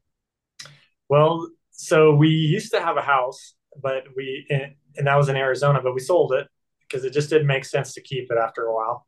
Well, 1.08 1.48
so 1.72 2.14
we 2.14 2.28
used 2.28 2.72
to 2.72 2.80
have 2.80 2.96
a 2.96 3.02
house, 3.02 3.54
but 3.82 4.04
we 4.16 4.46
and 4.50 5.06
that 5.06 5.16
was 5.16 5.28
in 5.28 5.36
Arizona, 5.36 5.80
but 5.82 5.94
we 5.94 6.00
sold 6.00 6.32
it 6.32 6.46
because 6.80 7.04
it 7.04 7.12
just 7.12 7.28
didn't 7.28 7.48
make 7.48 7.64
sense 7.64 7.94
to 7.94 8.00
keep 8.00 8.30
it 8.30 8.38
after 8.38 8.62
a 8.62 8.74
while. 8.74 9.04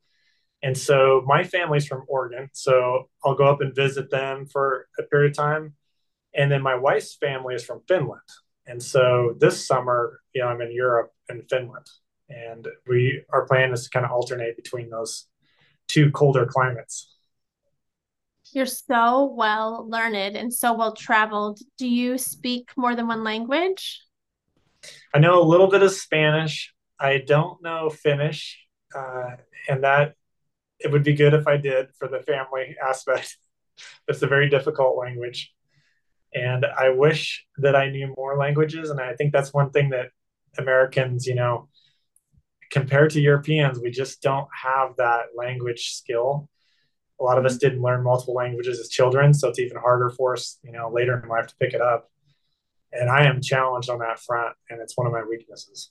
And 0.63 0.77
so 0.77 1.23
my 1.27 1.45
family's 1.45 1.87
from 1.87 2.05
Oregon, 2.09 2.51
so 2.53 3.09
I'll 3.25 3.37
go 3.37 3.47
up 3.47 3.61
and 3.61 3.75
visit 3.75 4.11
them 4.11 4.47
for 4.47 4.89
a 4.99 5.05
period 5.05 5.31
of 5.31 5.37
time. 5.37 5.75
And 6.35 6.51
then 6.51 6.63
my 6.63 6.75
wife's 6.75 7.15
family 7.15 7.55
is 7.55 7.65
from 7.65 7.81
Finland. 7.87 8.21
And 8.71 8.81
so 8.81 9.35
this 9.41 9.67
summer, 9.67 10.21
you 10.33 10.43
know, 10.43 10.49
I'm 10.49 10.61
in 10.61 10.71
Europe 10.71 11.13
and 11.29 11.43
Finland. 11.51 11.87
And 12.29 12.69
we 12.87 13.25
our 13.33 13.45
plan 13.45 13.73
is 13.73 13.85
to 13.85 13.91
kind 13.91 14.07
of 14.07 14.13
alternate 14.13 14.55
between 14.57 14.91
those 14.91 15.27
two 15.89 16.13
colder 16.13 16.47
climates. 16.47 17.13
You're 18.53 18.67
so 18.67 19.25
well 19.25 19.89
learned 19.89 20.37
and 20.37 20.55
so 20.55 20.73
well 20.73 20.95
traveled. 20.95 21.59
Do 21.79 21.89
you 21.89 22.17
speak 22.17 22.71
more 22.77 22.95
than 22.95 23.09
one 23.09 23.25
language? 23.25 24.01
I 25.13 25.19
know 25.19 25.43
a 25.43 25.51
little 25.53 25.69
bit 25.69 25.83
of 25.83 25.91
Spanish. 25.91 26.73
I 26.99 27.19
don't 27.19 27.61
know 27.63 27.91
Finnish, 27.91 28.65
uh, 28.95 29.37
and 29.69 29.83
that 29.83 30.15
it 30.79 30.93
would 30.93 31.03
be 31.03 31.15
good 31.15 31.35
if 31.35 31.49
I 31.49 31.57
did 31.57 31.89
for 31.99 32.07
the 32.07 32.21
family 32.21 32.77
aspect. 32.89 33.37
it's 34.07 34.23
a 34.23 34.29
very 34.29 34.49
difficult 34.49 34.97
language, 34.97 35.53
and 36.35 36.65
I 36.65 36.91
wish 36.91 37.45
that 37.59 37.75
I 37.75 37.91
knew 37.91 38.15
more 38.17 38.37
languages. 38.37 38.91
And 38.91 39.01
I 39.01 39.15
think 39.15 39.33
that's 39.33 39.53
one 39.53 39.71
thing 39.71 39.91
that 39.91 40.11
Americans, 40.59 41.27
you 41.27 41.35
know, 41.35 41.69
compared 42.71 43.11
to 43.11 43.21
Europeans, 43.21 43.81
we 43.81 43.91
just 43.91 44.23
don't 44.23 44.49
have 44.63 44.97
that 44.97 45.27
language 45.37 45.93
skill. 45.93 46.49
A 47.21 47.25
lot 47.25 47.39
of 47.39 47.45
us 47.45 47.55
mm-hmm. 47.55 47.69
didn't 47.69 47.83
learn 47.83 48.03
multiple 48.03 48.35
languages 48.35 48.79
as 48.79 48.89
children, 48.89 49.35
so 49.35 49.49
it's 49.49 49.59
even 49.59 49.77
harder 49.77 50.11
for 50.11 50.35
us, 50.35 50.59
you 50.63 50.73
know, 50.73 50.91
later 50.91 51.21
in 51.21 51.29
life 51.29 51.49
to 51.49 51.57
pick 51.61 51.75
it 51.75 51.83
up. 51.83 52.11
And 52.93 53.11
I 53.11 53.25
am 53.25 53.41
challenged 53.41 53.91
on 53.91 53.99
that 54.01 54.21
front, 54.21 54.57
and 54.69 54.81
it's 54.81 54.97
one 54.97 55.07
of 55.07 55.13
my 55.13 55.23
weaknesses. 55.23 55.91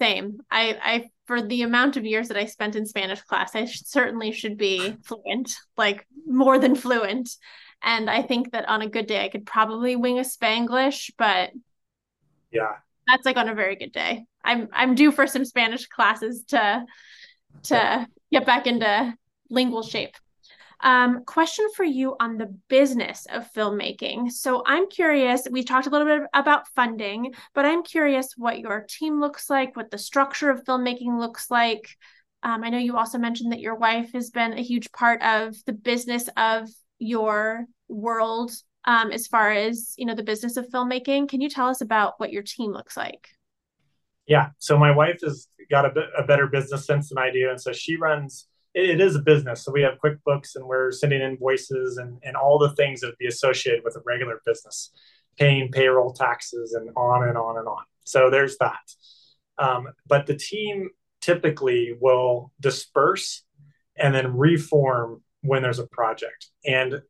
Same. 0.00 0.40
I, 0.50 0.78
I, 0.82 1.10
for 1.26 1.40
the 1.40 1.62
amount 1.62 1.96
of 1.96 2.04
years 2.04 2.28
that 2.28 2.36
I 2.36 2.46
spent 2.46 2.76
in 2.76 2.86
Spanish 2.86 3.22
class, 3.22 3.54
I 3.54 3.64
sh- 3.64 3.82
certainly 3.86 4.32
should 4.32 4.58
be 4.58 4.96
fluent, 5.04 5.56
like 5.76 6.06
more 6.26 6.58
than 6.58 6.74
fluent. 6.74 7.30
And 7.86 8.10
I 8.10 8.20
think 8.20 8.50
that 8.50 8.68
on 8.68 8.82
a 8.82 8.88
good 8.88 9.06
day, 9.06 9.24
I 9.24 9.28
could 9.28 9.46
probably 9.46 9.94
wing 9.94 10.18
a 10.18 10.22
Spanglish, 10.22 11.12
but 11.16 11.52
yeah, 12.50 12.72
that's 13.06 13.24
like 13.24 13.36
on 13.36 13.48
a 13.48 13.54
very 13.54 13.76
good 13.76 13.92
day. 13.92 14.26
I'm, 14.44 14.68
I'm 14.72 14.96
due 14.96 15.12
for 15.12 15.28
some 15.28 15.44
Spanish 15.44 15.86
classes 15.86 16.42
to, 16.48 16.84
to 17.62 17.74
yeah. 17.74 18.06
get 18.32 18.44
back 18.44 18.66
into 18.66 19.14
lingual 19.50 19.84
shape. 19.84 20.16
Um, 20.80 21.24
question 21.24 21.68
for 21.76 21.84
you 21.84 22.16
on 22.18 22.38
the 22.38 22.54
business 22.68 23.26
of 23.30 23.50
filmmaking. 23.52 24.32
So 24.32 24.64
I'm 24.66 24.88
curious, 24.88 25.46
we 25.48 25.62
talked 25.62 25.86
a 25.86 25.90
little 25.90 26.06
bit 26.06 26.28
about 26.34 26.68
funding, 26.74 27.34
but 27.54 27.64
I'm 27.64 27.84
curious 27.84 28.34
what 28.36 28.58
your 28.58 28.84
team 28.88 29.20
looks 29.20 29.48
like, 29.48 29.76
what 29.76 29.92
the 29.92 29.98
structure 29.98 30.50
of 30.50 30.64
filmmaking 30.64 31.18
looks 31.20 31.52
like. 31.52 31.96
Um, 32.42 32.64
I 32.64 32.70
know 32.70 32.78
you 32.78 32.96
also 32.96 33.18
mentioned 33.18 33.52
that 33.52 33.60
your 33.60 33.76
wife 33.76 34.12
has 34.12 34.30
been 34.30 34.52
a 34.54 34.62
huge 34.62 34.90
part 34.90 35.22
of 35.22 35.54
the 35.66 35.72
business 35.72 36.28
of 36.36 36.68
your 36.98 37.64
world 37.88 38.52
um, 38.84 39.10
as 39.10 39.26
far 39.26 39.50
as 39.50 39.94
you 39.96 40.06
know 40.06 40.14
the 40.14 40.22
business 40.22 40.56
of 40.56 40.68
filmmaking. 40.68 41.28
Can 41.28 41.40
you 41.40 41.48
tell 41.48 41.68
us 41.68 41.80
about 41.80 42.14
what 42.18 42.32
your 42.32 42.42
team 42.42 42.72
looks 42.72 42.96
like? 42.96 43.28
Yeah, 44.26 44.50
so 44.58 44.76
my 44.76 44.90
wife 44.90 45.20
has 45.22 45.46
got 45.70 45.84
a, 45.84 45.90
bit, 45.90 46.06
a 46.18 46.24
better 46.24 46.48
business 46.48 46.84
sense 46.84 47.08
than 47.08 47.18
I 47.18 47.30
do, 47.30 47.48
and 47.48 47.60
so 47.60 47.72
she 47.72 47.96
runs 47.96 48.48
it 48.76 49.00
is 49.00 49.16
a 49.16 49.20
business. 49.20 49.64
So 49.64 49.72
we 49.72 49.80
have 49.82 49.94
QuickBooks 50.04 50.54
and 50.54 50.66
we're 50.66 50.92
sending 50.92 51.22
invoices 51.22 51.96
and, 51.96 52.18
and 52.22 52.36
all 52.36 52.58
the 52.58 52.74
things 52.74 53.00
that 53.00 53.06
would 53.06 53.18
be 53.18 53.26
associated 53.26 53.82
with 53.82 53.96
a 53.96 54.02
regular 54.04 54.42
business, 54.44 54.90
paying 55.38 55.72
payroll 55.72 56.12
taxes 56.12 56.74
and 56.74 56.90
on 56.94 57.26
and 57.26 57.38
on 57.38 57.56
and 57.56 57.66
on. 57.66 57.84
So 58.04 58.28
there's 58.28 58.58
that. 58.58 58.92
Um, 59.56 59.88
but 60.06 60.26
the 60.26 60.36
team 60.36 60.90
typically 61.22 61.96
will 61.98 62.52
disperse 62.60 63.44
and 63.96 64.14
then 64.14 64.36
reform 64.36 65.22
when 65.40 65.62
there's 65.62 65.78
a 65.78 65.86
project. 65.86 66.48
And 66.66 67.00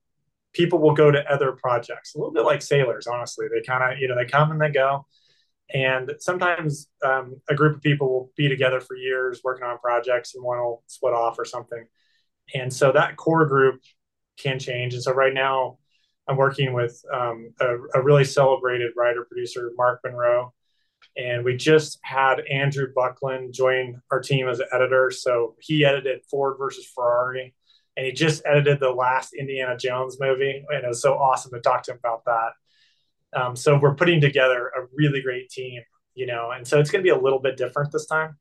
people 0.57 0.79
will 0.79 0.95
go 0.95 1.11
to 1.11 1.31
other 1.31 1.53
projects, 1.53 2.15
a 2.15 2.19
little 2.19 2.33
bit 2.33 2.45
like 2.45 2.63
sailors, 2.63 3.07
honestly. 3.07 3.47
They 3.53 3.61
kind 3.61 3.93
of, 3.93 3.99
you 3.99 4.09
know, 4.09 4.17
they 4.17 4.25
come 4.25 4.51
and 4.51 4.61
they 4.61 4.71
go. 4.71 5.07
And 5.75 6.13
sometimes 6.19 6.89
um, 7.05 7.41
a 7.51 7.55
group 7.55 7.77
of 7.77 7.83
people 7.83 8.09
will 8.09 8.33
be 8.37 8.49
together 8.49 8.81
for 8.81 8.97
years 8.97 9.41
working 9.45 9.67
on 9.67 9.79
projects 9.79 10.35
and 10.35 10.43
one 10.43 10.59
will 10.59 10.83
split 10.87 11.13
off 11.13 11.39
or 11.39 11.45
something. 11.45 11.85
And 12.55 12.73
so 12.73 12.93
that 12.93 13.17
core 13.17 13.45
group 13.47 13.83
can 14.39 14.59
change. 14.59 14.95
And 14.95 15.03
so 15.03 15.13
right 15.13 15.35
now, 15.35 15.79
I'm 16.29 16.37
working 16.37 16.73
with 16.73 17.01
um, 17.13 17.53
a, 17.61 17.77
a, 17.95 18.03
really 18.03 18.25
celebrated 18.25 18.93
writer 18.97 19.25
producer, 19.25 19.71
Mark 19.77 20.01
Monroe. 20.03 20.53
And 21.17 21.45
we 21.45 21.57
just 21.57 22.01
had 22.03 22.41
Andrew 22.51 22.89
Buckland 22.95 23.55
join 23.55 24.03
our 24.11 24.21
team 24.21 24.49
as 24.49 24.59
an 24.59 24.67
editor. 24.73 25.13
So 25.13 25.55
he 25.61 25.85
edited 25.85 26.25
Ford 26.29 26.57
versus 26.59 26.85
Ferrari, 26.93 27.55
and 27.97 28.07
he 28.07 28.13
just 28.13 28.43
edited 28.45 28.81
the 28.81 28.91
last 28.91 29.35
Indiana 29.35 29.77
Jones 29.77 30.19
movie. 30.21 30.65
And 30.69 30.85
it 30.85 30.89
was 30.89 31.03
so 31.03 31.15
awesome 31.15 31.53
to 31.53 31.61
talk 31.61 31.83
to 31.85 31.93
him 31.93 31.99
about 31.99 32.25
that. 32.27 33.41
Um, 33.41 33.57
so 33.57 33.79
we're 33.79 33.95
putting 33.95 34.21
together 34.21 34.69
a 34.69 34.87
really 34.95 35.23
great 35.23 35.51
team, 35.51 35.83
you 36.15 36.27
know, 36.27 36.51
and 36.51 36.67
so 36.67 36.79
it's 36.79 36.91
going 36.91 37.03
to 37.03 37.11
be 37.11 37.17
a 37.17 37.21
little 37.21 37.41
bit 37.41 37.57
different 37.57 37.93
this 37.93 38.07
time. 38.07 38.37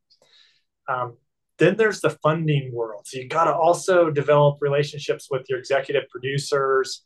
Um, 0.87 1.17
then 1.57 1.77
there's 1.77 2.01
the 2.01 2.09
funding 2.09 2.71
world. 2.73 3.07
So 3.07 3.19
you 3.19 3.27
got 3.27 3.45
to 3.45 3.55
also 3.55 4.11
develop 4.11 4.57
relationships 4.61 5.27
with 5.31 5.45
your 5.49 5.59
executive 5.59 6.03
producers 6.09 7.03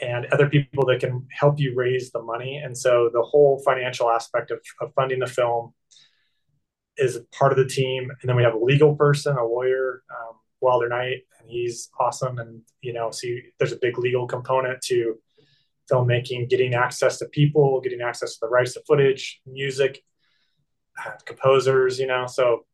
and 0.00 0.26
other 0.26 0.48
people 0.48 0.86
that 0.86 1.00
can 1.00 1.26
help 1.32 1.58
you 1.58 1.74
raise 1.74 2.12
the 2.12 2.22
money. 2.22 2.60
And 2.62 2.76
so 2.76 3.10
the 3.12 3.22
whole 3.22 3.60
financial 3.64 4.10
aspect 4.10 4.52
of, 4.52 4.60
of 4.80 4.92
funding 4.94 5.18
the 5.18 5.26
film 5.26 5.74
is 6.96 7.18
part 7.36 7.52
of 7.52 7.58
the 7.58 7.66
team. 7.66 8.10
And 8.10 8.28
then 8.28 8.36
we 8.36 8.44
have 8.44 8.54
a 8.54 8.64
legal 8.64 8.94
person, 8.94 9.36
a 9.36 9.44
lawyer, 9.44 10.02
um, 10.10 10.36
Wilder 10.60 10.88
Knight, 10.88 11.22
and 11.40 11.48
he's 11.48 11.90
awesome. 11.98 12.38
And, 12.38 12.62
you 12.80 12.92
know, 12.92 13.10
you, 13.22 13.42
there's 13.58 13.72
a 13.72 13.78
big 13.80 13.98
legal 13.98 14.26
component 14.26 14.80
to 14.82 15.16
filmmaking, 15.90 16.48
getting 16.48 16.74
access 16.74 17.18
to 17.18 17.26
people, 17.26 17.80
getting 17.80 18.00
access 18.00 18.34
to 18.34 18.38
the 18.42 18.48
rights 18.48 18.74
to 18.74 18.82
footage, 18.86 19.40
music, 19.46 20.02
uh, 21.04 21.12
composers, 21.24 21.98
you 21.98 22.06
know. 22.06 22.26
So 22.26 22.66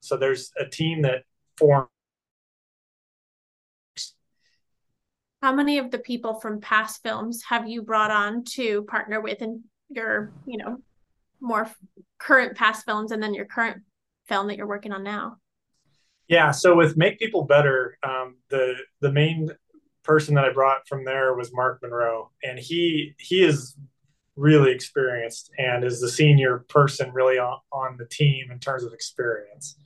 so 0.00 0.16
there's 0.16 0.52
a 0.58 0.66
team 0.66 1.02
that 1.02 1.24
forms. 1.56 1.88
How 5.42 5.54
many 5.54 5.78
of 5.78 5.90
the 5.90 5.98
people 5.98 6.34
from 6.34 6.60
past 6.60 7.02
films 7.02 7.42
have 7.48 7.68
you 7.68 7.82
brought 7.82 8.10
on 8.10 8.44
to 8.56 8.82
partner 8.84 9.20
with 9.20 9.40
in 9.40 9.62
your, 9.88 10.32
you 10.46 10.58
know, 10.58 10.78
more 11.40 11.70
current 12.18 12.56
past 12.56 12.84
films 12.84 13.12
and 13.12 13.22
then 13.22 13.34
your 13.34 13.44
current 13.44 13.82
film 14.26 14.48
that 14.48 14.56
you're 14.56 14.66
working 14.66 14.92
on 14.92 15.04
now? 15.04 15.36
Yeah, 16.28 16.50
so 16.50 16.76
with 16.76 16.96
Make 16.96 17.18
People 17.18 17.44
Better, 17.44 17.98
um, 18.02 18.36
the 18.50 18.74
the 19.00 19.12
main 19.12 19.50
person 20.04 20.34
that 20.34 20.44
I 20.44 20.52
brought 20.52 20.86
from 20.86 21.04
there 21.04 21.34
was 21.34 21.54
Mark 21.54 21.80
Monroe, 21.82 22.30
and 22.42 22.58
he 22.58 23.14
he 23.18 23.42
is 23.42 23.76
really 24.36 24.70
experienced 24.70 25.50
and 25.58 25.82
is 25.82 26.00
the 26.00 26.08
senior 26.08 26.60
person 26.68 27.12
really 27.12 27.38
on, 27.38 27.58
on 27.72 27.96
the 27.96 28.06
team 28.06 28.50
in 28.52 28.58
terms 28.60 28.84
of 28.84 28.92
experience. 28.92 29.76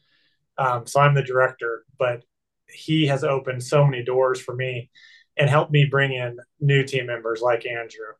Um, 0.58 0.86
so 0.86 1.00
I'm 1.00 1.14
the 1.14 1.22
director, 1.22 1.84
but 1.98 2.22
he 2.68 3.06
has 3.06 3.24
opened 3.24 3.62
so 3.62 3.86
many 3.86 4.02
doors 4.02 4.40
for 4.40 4.54
me 4.54 4.90
and 5.36 5.48
helped 5.48 5.72
me 5.72 5.86
bring 5.86 6.12
in 6.12 6.38
new 6.60 6.84
team 6.84 7.06
members 7.06 7.40
like 7.40 7.64
Andrew. 7.66 8.12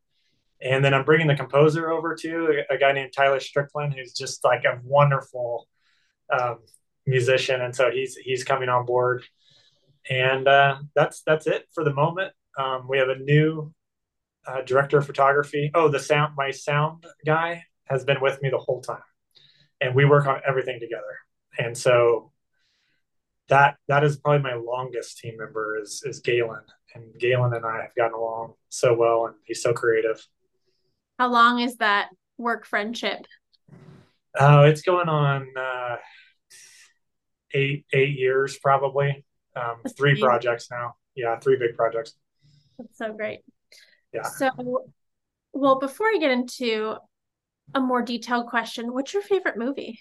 And 0.63 0.85
then 0.85 0.95
I'm 0.95 1.05
bringing 1.05 1.27
the 1.27 1.35
composer 1.35 1.91
over 1.91 2.15
to 2.15 2.63
a, 2.71 2.79
guy 2.79 2.93
named 2.93 3.13
Tyler 3.15 3.41
Strickland, 3.41 3.95
who's 3.95 4.13
just 4.13 4.43
like 4.45 4.65
a 4.65 4.81
wonderful 4.85 5.69
um, 6.33 6.61
musician, 7.07 7.61
and 7.61 7.75
so 7.75 7.91
he's 7.91 8.17
he's 8.17 8.45
coming 8.45 8.69
on 8.69 8.87
board 8.87 9.25
and 10.09 10.49
uh, 10.49 10.79
that's 10.95 11.23
that's 11.23 11.47
it 11.47 11.67
for 11.73 11.85
the 11.85 11.93
moment. 11.93 12.33
Um, 12.59 12.87
we 12.89 12.99
have 12.99 13.09
a 13.09 13.17
new 13.17 13.73
uh, 14.47 14.63
director 14.63 14.99
of 14.99 15.07
photography. 15.07 15.71
Oh, 15.75 15.89
the 15.89 16.01
sound 16.01 16.35
my 16.37 16.51
sound 16.51 17.05
guy 17.25 17.65
has 17.87 18.05
been 18.05 18.21
with 18.21 18.41
me 18.43 18.51
the 18.51 18.59
whole 18.59 18.81
time, 18.81 19.03
and 19.81 19.95
we 19.95 20.05
work 20.05 20.27
on 20.27 20.41
everything 20.47 20.81
together. 20.81 21.19
And 21.59 21.77
so 21.77 22.33
that 23.49 23.77
that 23.89 24.05
is 24.05 24.17
probably 24.17 24.43
my 24.43 24.55
longest 24.55 25.19
team 25.19 25.37
member 25.39 25.79
is 25.81 26.03
is 26.05 26.21
Galen, 26.21 26.65
and 26.95 27.05
Galen 27.19 27.55
and 27.55 27.65
I 27.65 27.83
have 27.83 27.95
gotten 27.97 28.15
along 28.15 28.55
so 28.69 28.95
well, 28.95 29.27
and 29.27 29.37
he's 29.45 29.63
so 29.63 29.73
creative. 29.73 30.27
How 31.19 31.29
long 31.29 31.61
is 31.61 31.77
that 31.77 32.09
work 32.39 32.67
friendship? 32.67 33.27
Oh, 34.39 34.63
it's 34.63 34.81
going 34.81 35.09
on 35.09 35.47
uh, 35.57 35.97
eight 37.55 37.87
eight 37.93 38.19
years 38.19 38.59
probably. 38.59 39.25
Um, 39.55 39.83
three 39.97 40.19
projects 40.19 40.69
now. 40.71 40.95
Yeah, 41.15 41.39
three 41.39 41.57
big 41.57 41.77
projects. 41.77 42.15
That's 42.79 42.97
so 42.97 43.13
great. 43.13 43.41
Yeah. 44.13 44.23
So, 44.23 44.51
well, 45.53 45.79
before 45.79 46.07
I 46.07 46.19
get 46.19 46.31
into 46.31 46.97
a 47.75 47.81
more 47.81 48.03
detailed 48.03 48.47
question, 48.47 48.93
what's 48.93 49.13
your 49.13 49.23
favorite 49.23 49.57
movie 49.57 50.01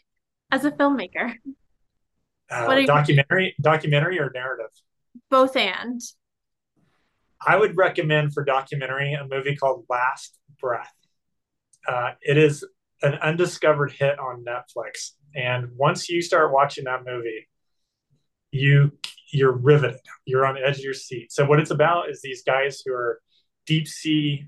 as 0.52 0.66
a 0.66 0.72
filmmaker? 0.72 1.34
Uh, 2.50 2.82
documentary, 2.86 3.56
documentary 3.62 4.20
or 4.20 4.32
narrative? 4.34 4.72
Both 5.30 5.56
and. 5.56 6.02
I 7.46 7.58
would 7.58 7.76
recommend 7.76 8.34
for 8.34 8.44
documentary 8.44 9.14
a 9.14 9.26
movie 9.28 9.56
called 9.56 9.86
Last 9.90 10.38
Breath. 10.60 10.94
Uh, 11.88 12.12
it 12.22 12.38
is 12.38 12.64
an 13.02 13.16
undiscovered 13.16 13.92
hit 13.92 14.20
on 14.20 14.46
Netflix, 14.46 15.12
and 15.36 15.70
once 15.76 16.10
you 16.10 16.22
start 16.22 16.52
watching 16.52 16.86
that 16.86 17.06
movie, 17.06 17.48
you 18.52 18.92
you're 19.32 19.54
riveted. 19.54 20.02
You're 20.26 20.46
on 20.46 20.56
the 20.56 20.66
edge 20.66 20.78
of 20.78 20.84
your 20.84 20.94
seat. 20.94 21.32
So 21.32 21.46
what 21.46 21.60
it's 21.60 21.72
about 21.72 22.10
is 22.10 22.22
these 22.22 22.44
guys 22.44 22.82
who 22.86 22.94
are 22.94 23.22
deep 23.66 23.88
sea 23.88 24.46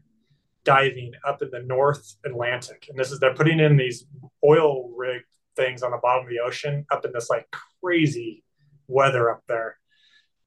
diving 0.65 1.13
up 1.25 1.41
in 1.41 1.49
the 1.51 1.61
North 1.61 2.15
Atlantic, 2.25 2.87
and 2.89 2.97
this 2.97 3.11
is 3.11 3.19
they're 3.19 3.33
putting 3.33 3.59
in 3.59 3.77
these 3.77 4.05
oil 4.43 4.89
rig 4.95 5.21
things 5.55 5.83
on 5.83 5.91
the 5.91 5.99
bottom 6.01 6.25
of 6.25 6.29
the 6.29 6.39
ocean 6.39 6.85
up 6.91 7.05
in 7.05 7.11
this 7.13 7.29
like 7.29 7.47
crazy 7.81 8.43
weather 8.87 9.29
up 9.29 9.43
there. 9.47 9.77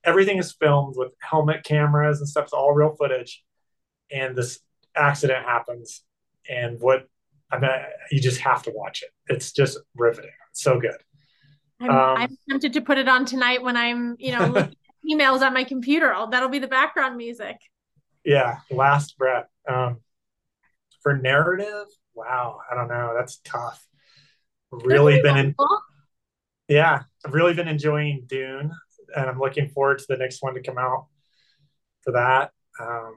Everything 0.04 0.38
is 0.38 0.52
filmed 0.52 0.94
with 0.96 1.12
helmet 1.20 1.64
cameras 1.64 2.20
and 2.20 2.28
stuff. 2.28 2.44
It's 2.44 2.52
all 2.52 2.72
real 2.72 2.94
footage, 2.94 3.42
and 4.10 4.36
this 4.36 4.60
accident 4.94 5.44
happens. 5.44 6.02
And 6.48 6.80
what 6.80 7.08
I 7.50 7.58
mean, 7.58 7.70
you 8.10 8.20
just 8.20 8.40
have 8.40 8.62
to 8.64 8.72
watch 8.74 9.02
it. 9.02 9.10
It's 9.32 9.52
just 9.52 9.78
riveting. 9.94 10.30
It's 10.50 10.62
so 10.62 10.80
good. 10.80 10.96
I'm, 11.80 11.90
um, 11.90 12.16
I'm, 12.18 12.38
tempted 12.48 12.72
to 12.72 12.80
put 12.80 12.98
it 12.98 13.08
on 13.08 13.24
tonight 13.24 13.62
when 13.62 13.76
I'm, 13.76 14.16
you 14.18 14.32
know, 14.32 14.68
emails 15.10 15.42
on 15.42 15.54
my 15.54 15.64
computer. 15.64 16.12
I'll, 16.12 16.28
that'll 16.28 16.48
be 16.48 16.58
the 16.58 16.68
background 16.68 17.16
music. 17.16 17.56
Yeah, 18.24 18.58
last 18.70 19.16
breath. 19.18 19.46
Um, 19.68 19.98
for 21.02 21.16
narrative, 21.16 21.86
wow, 22.14 22.58
I 22.70 22.74
don't 22.74 22.88
know. 22.88 23.14
That's 23.16 23.38
tough. 23.44 23.86
Really 24.72 25.22
been 25.22 25.36
in. 25.36 25.54
Yeah, 26.68 27.02
I've 27.24 27.34
really 27.34 27.54
been 27.54 27.68
enjoying 27.68 28.24
Dune, 28.26 28.72
and 29.14 29.30
I'm 29.30 29.38
looking 29.38 29.68
forward 29.68 30.00
to 30.00 30.06
the 30.08 30.16
next 30.16 30.42
one 30.42 30.54
to 30.54 30.62
come 30.62 30.78
out 30.78 31.06
for 32.02 32.12
that. 32.12 32.50
Um, 32.80 33.14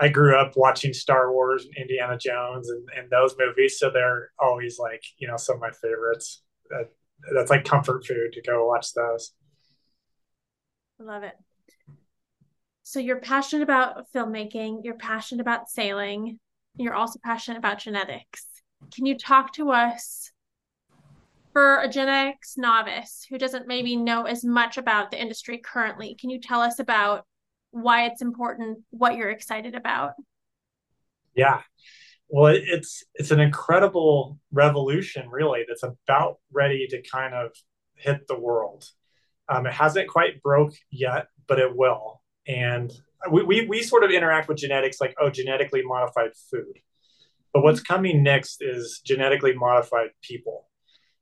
I 0.00 0.08
grew 0.08 0.36
up 0.36 0.52
watching 0.56 0.92
Star 0.92 1.32
Wars 1.32 1.64
and 1.64 1.76
Indiana 1.76 2.18
Jones 2.18 2.68
and, 2.68 2.86
and 2.96 3.10
those 3.10 3.36
movies, 3.38 3.78
so 3.78 3.90
they're 3.90 4.30
always 4.38 4.78
like 4.78 5.02
you 5.18 5.28
know 5.28 5.36
some 5.36 5.56
of 5.56 5.60
my 5.60 5.70
favorites. 5.70 6.42
That, 6.70 6.90
that's 7.32 7.50
like 7.50 7.64
comfort 7.64 8.04
food 8.06 8.32
to 8.32 8.42
go 8.42 8.66
watch 8.66 8.92
those. 8.94 9.32
I 11.00 11.04
love 11.04 11.22
it. 11.22 11.34
So 12.82 13.00
you're 13.00 13.20
passionate 13.20 13.62
about 13.62 14.06
filmmaking, 14.14 14.80
you're 14.84 14.94
passionate 14.94 15.40
about 15.40 15.70
sailing, 15.70 16.38
you're 16.76 16.94
also 16.94 17.18
passionate 17.24 17.58
about 17.58 17.78
genetics. 17.78 18.46
Can 18.94 19.06
you 19.06 19.16
talk 19.16 19.52
to 19.54 19.70
us 19.70 20.30
for 21.52 21.80
a 21.80 21.88
genetics 21.88 22.56
novice 22.58 23.26
who 23.30 23.38
doesn't 23.38 23.68
maybe 23.68 23.96
know 23.96 24.24
as 24.24 24.44
much 24.44 24.76
about 24.76 25.10
the 25.10 25.20
industry 25.20 25.58
currently? 25.58 26.16
Can 26.20 26.30
you 26.30 26.40
tell 26.40 26.60
us 26.60 26.78
about 26.78 27.24
why 27.74 28.06
it's 28.06 28.22
important, 28.22 28.78
what 28.90 29.16
you're 29.16 29.30
excited 29.30 29.74
about? 29.74 30.12
Yeah. 31.34 31.60
Well, 32.28 32.54
it's 32.56 33.04
it's 33.14 33.30
an 33.30 33.40
incredible 33.40 34.38
revolution, 34.52 35.28
really, 35.28 35.64
that's 35.68 35.82
about 35.82 36.38
ready 36.52 36.86
to 36.88 37.02
kind 37.02 37.34
of 37.34 37.50
hit 37.96 38.26
the 38.26 38.38
world. 38.38 38.84
Um, 39.48 39.66
it 39.66 39.72
hasn't 39.72 40.08
quite 40.08 40.40
broke 40.42 40.74
yet, 40.90 41.26
but 41.46 41.58
it 41.58 41.76
will. 41.76 42.22
And 42.46 42.92
we, 43.30 43.42
we, 43.42 43.66
we 43.66 43.82
sort 43.82 44.04
of 44.04 44.10
interact 44.10 44.48
with 44.48 44.58
genetics 44.58 45.00
like, 45.00 45.14
oh, 45.20 45.30
genetically 45.30 45.82
modified 45.84 46.30
food. 46.50 46.78
But 47.52 47.62
what's 47.62 47.80
coming 47.80 48.22
next 48.22 48.62
is 48.62 49.00
genetically 49.04 49.54
modified 49.54 50.10
people. 50.22 50.68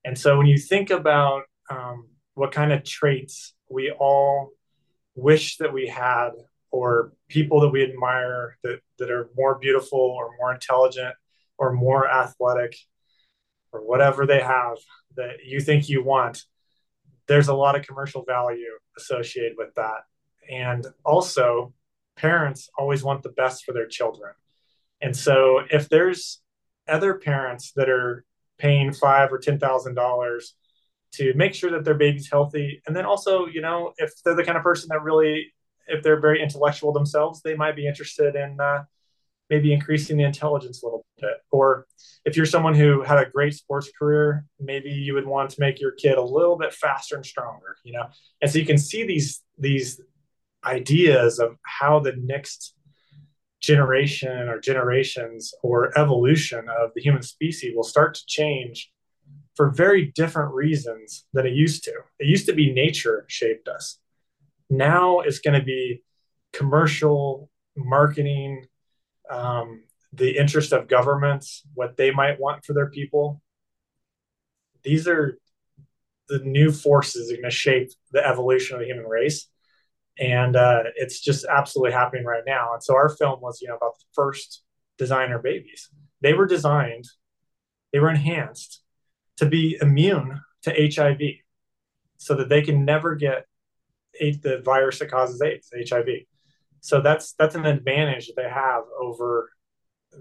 And 0.04 0.18
so 0.18 0.38
when 0.38 0.46
you 0.46 0.58
think 0.58 0.90
about 0.90 1.42
um, 1.70 2.08
what 2.34 2.52
kind 2.52 2.72
of 2.72 2.84
traits 2.84 3.54
we 3.68 3.90
all 3.90 4.50
wish 5.14 5.56
that 5.58 5.72
we 5.72 5.86
had 5.86 6.30
or 6.70 7.12
people 7.28 7.60
that 7.60 7.68
we 7.68 7.82
admire 7.82 8.56
that, 8.62 8.80
that 8.98 9.10
are 9.10 9.30
more 9.36 9.58
beautiful 9.58 9.98
or 9.98 10.30
more 10.38 10.52
intelligent 10.52 11.14
or 11.58 11.72
more 11.72 12.08
athletic 12.10 12.76
or 13.72 13.80
whatever 13.80 14.26
they 14.26 14.40
have 14.40 14.78
that 15.16 15.44
you 15.44 15.60
think 15.60 15.88
you 15.88 16.02
want 16.02 16.44
there's 17.28 17.48
a 17.48 17.54
lot 17.54 17.76
of 17.76 17.86
commercial 17.86 18.24
value 18.24 18.78
associated 18.98 19.56
with 19.56 19.74
that. 19.74 20.02
And 20.50 20.86
also 21.04 21.72
parents 22.16 22.68
always 22.76 23.02
want 23.02 23.22
the 23.22 23.30
best 23.30 23.64
for 23.64 23.72
their 23.72 23.86
children. 23.86 24.32
And 25.00 25.16
so 25.16 25.62
if 25.70 25.88
there's 25.88 26.40
other 26.88 27.14
parents 27.14 27.72
that 27.76 27.88
are 27.88 28.24
paying 28.58 28.92
five 28.92 29.32
or 29.32 29.38
ten 29.38 29.58
thousand 29.58 29.94
dollars 29.94 30.54
to 31.12 31.34
make 31.34 31.54
sure 31.54 31.70
that 31.70 31.84
their 31.84 31.94
baby's 31.94 32.30
healthy. 32.30 32.82
And 32.86 32.96
then 32.96 33.06
also 33.06 33.46
you 33.46 33.60
know 33.60 33.92
if 33.98 34.12
they're 34.24 34.34
the 34.34 34.44
kind 34.44 34.56
of 34.56 34.64
person 34.64 34.88
that 34.90 35.02
really 35.02 35.52
if 35.88 36.02
they're 36.02 36.20
very 36.20 36.42
intellectual 36.42 36.92
themselves 36.92 37.42
they 37.42 37.54
might 37.54 37.76
be 37.76 37.86
interested 37.86 38.34
in 38.34 38.60
uh, 38.60 38.84
maybe 39.50 39.72
increasing 39.72 40.16
the 40.16 40.24
intelligence 40.24 40.82
a 40.82 40.86
little 40.86 41.04
bit. 41.20 41.34
Or 41.50 41.86
if 42.24 42.36
you're 42.36 42.46
someone 42.46 42.74
who 42.74 43.02
had 43.02 43.18
a 43.18 43.30
great 43.30 43.54
sports 43.54 43.90
career 43.98 44.44
maybe 44.60 44.90
you 44.90 45.14
would 45.14 45.26
want 45.26 45.50
to 45.50 45.60
make 45.60 45.80
your 45.80 45.92
kid 45.92 46.16
a 46.18 46.22
little 46.22 46.56
bit 46.56 46.72
faster 46.72 47.16
and 47.16 47.26
stronger 47.26 47.76
you 47.84 47.92
know? 47.92 48.06
And 48.40 48.50
so 48.50 48.58
you 48.58 48.66
can 48.66 48.78
see 48.78 49.04
these 49.04 49.42
these 49.58 50.00
ideas 50.64 51.38
of 51.38 51.56
how 51.62 51.98
the 51.98 52.14
next 52.16 52.74
generation 53.60 54.48
or 54.48 54.58
generations 54.58 55.54
or 55.62 55.96
evolution 55.96 56.68
of 56.68 56.90
the 56.94 57.00
human 57.00 57.22
species 57.22 57.72
will 57.74 57.84
start 57.84 58.14
to 58.14 58.22
change 58.26 58.90
for 59.56 59.70
very 59.70 60.06
different 60.14 60.54
reasons 60.54 61.26
than 61.32 61.46
it 61.46 61.52
used 61.52 61.84
to. 61.84 61.92
It 62.18 62.26
used 62.26 62.46
to 62.46 62.54
be 62.54 62.72
nature 62.72 63.24
shaped 63.28 63.68
us. 63.68 63.98
Now 64.70 65.20
it's 65.20 65.40
going 65.40 65.58
to 65.58 65.64
be 65.64 66.02
commercial 66.52 67.50
marketing, 67.76 68.66
um, 69.30 69.84
the 70.12 70.36
interest 70.36 70.72
of 70.72 70.88
governments, 70.88 71.62
what 71.74 71.96
they 71.96 72.10
might 72.10 72.40
want 72.40 72.64
for 72.64 72.72
their 72.72 72.90
people. 72.90 73.40
These 74.82 75.06
are 75.08 75.38
the 76.28 76.38
new 76.40 76.72
forces 76.72 77.28
that 77.28 77.34
are 77.34 77.42
going 77.42 77.50
to 77.50 77.56
shape 77.56 77.90
the 78.10 78.26
evolution 78.26 78.74
of 78.74 78.80
the 78.80 78.86
human 78.86 79.06
race 79.06 79.48
and 80.18 80.56
uh, 80.56 80.84
it's 80.96 81.20
just 81.20 81.44
absolutely 81.46 81.92
happening 81.92 82.24
right 82.24 82.42
now. 82.46 82.74
And 82.74 82.82
so 82.82 82.94
our 82.94 83.08
film 83.08 83.40
was, 83.40 83.60
you 83.60 83.68
know, 83.68 83.76
about 83.76 83.98
the 83.98 84.04
first 84.14 84.62
designer 84.98 85.38
babies. 85.38 85.88
They 86.20 86.34
were 86.34 86.46
designed, 86.46 87.06
they 87.92 87.98
were 87.98 88.10
enhanced 88.10 88.81
to 89.42 89.48
be 89.48 89.78
immune 89.80 90.40
to 90.62 90.70
HIV, 90.70 91.20
so 92.16 92.34
that 92.36 92.48
they 92.48 92.62
can 92.62 92.84
never 92.84 93.14
get 93.14 93.46
the 94.18 94.60
virus 94.64 94.98
that 94.98 95.10
causes 95.10 95.40
AIDS, 95.42 95.70
HIV. 95.88 96.06
So 96.80 97.00
that's 97.00 97.32
that's 97.34 97.54
an 97.54 97.66
advantage 97.66 98.26
that 98.26 98.36
they 98.36 98.48
have 98.48 98.84
over 99.00 99.50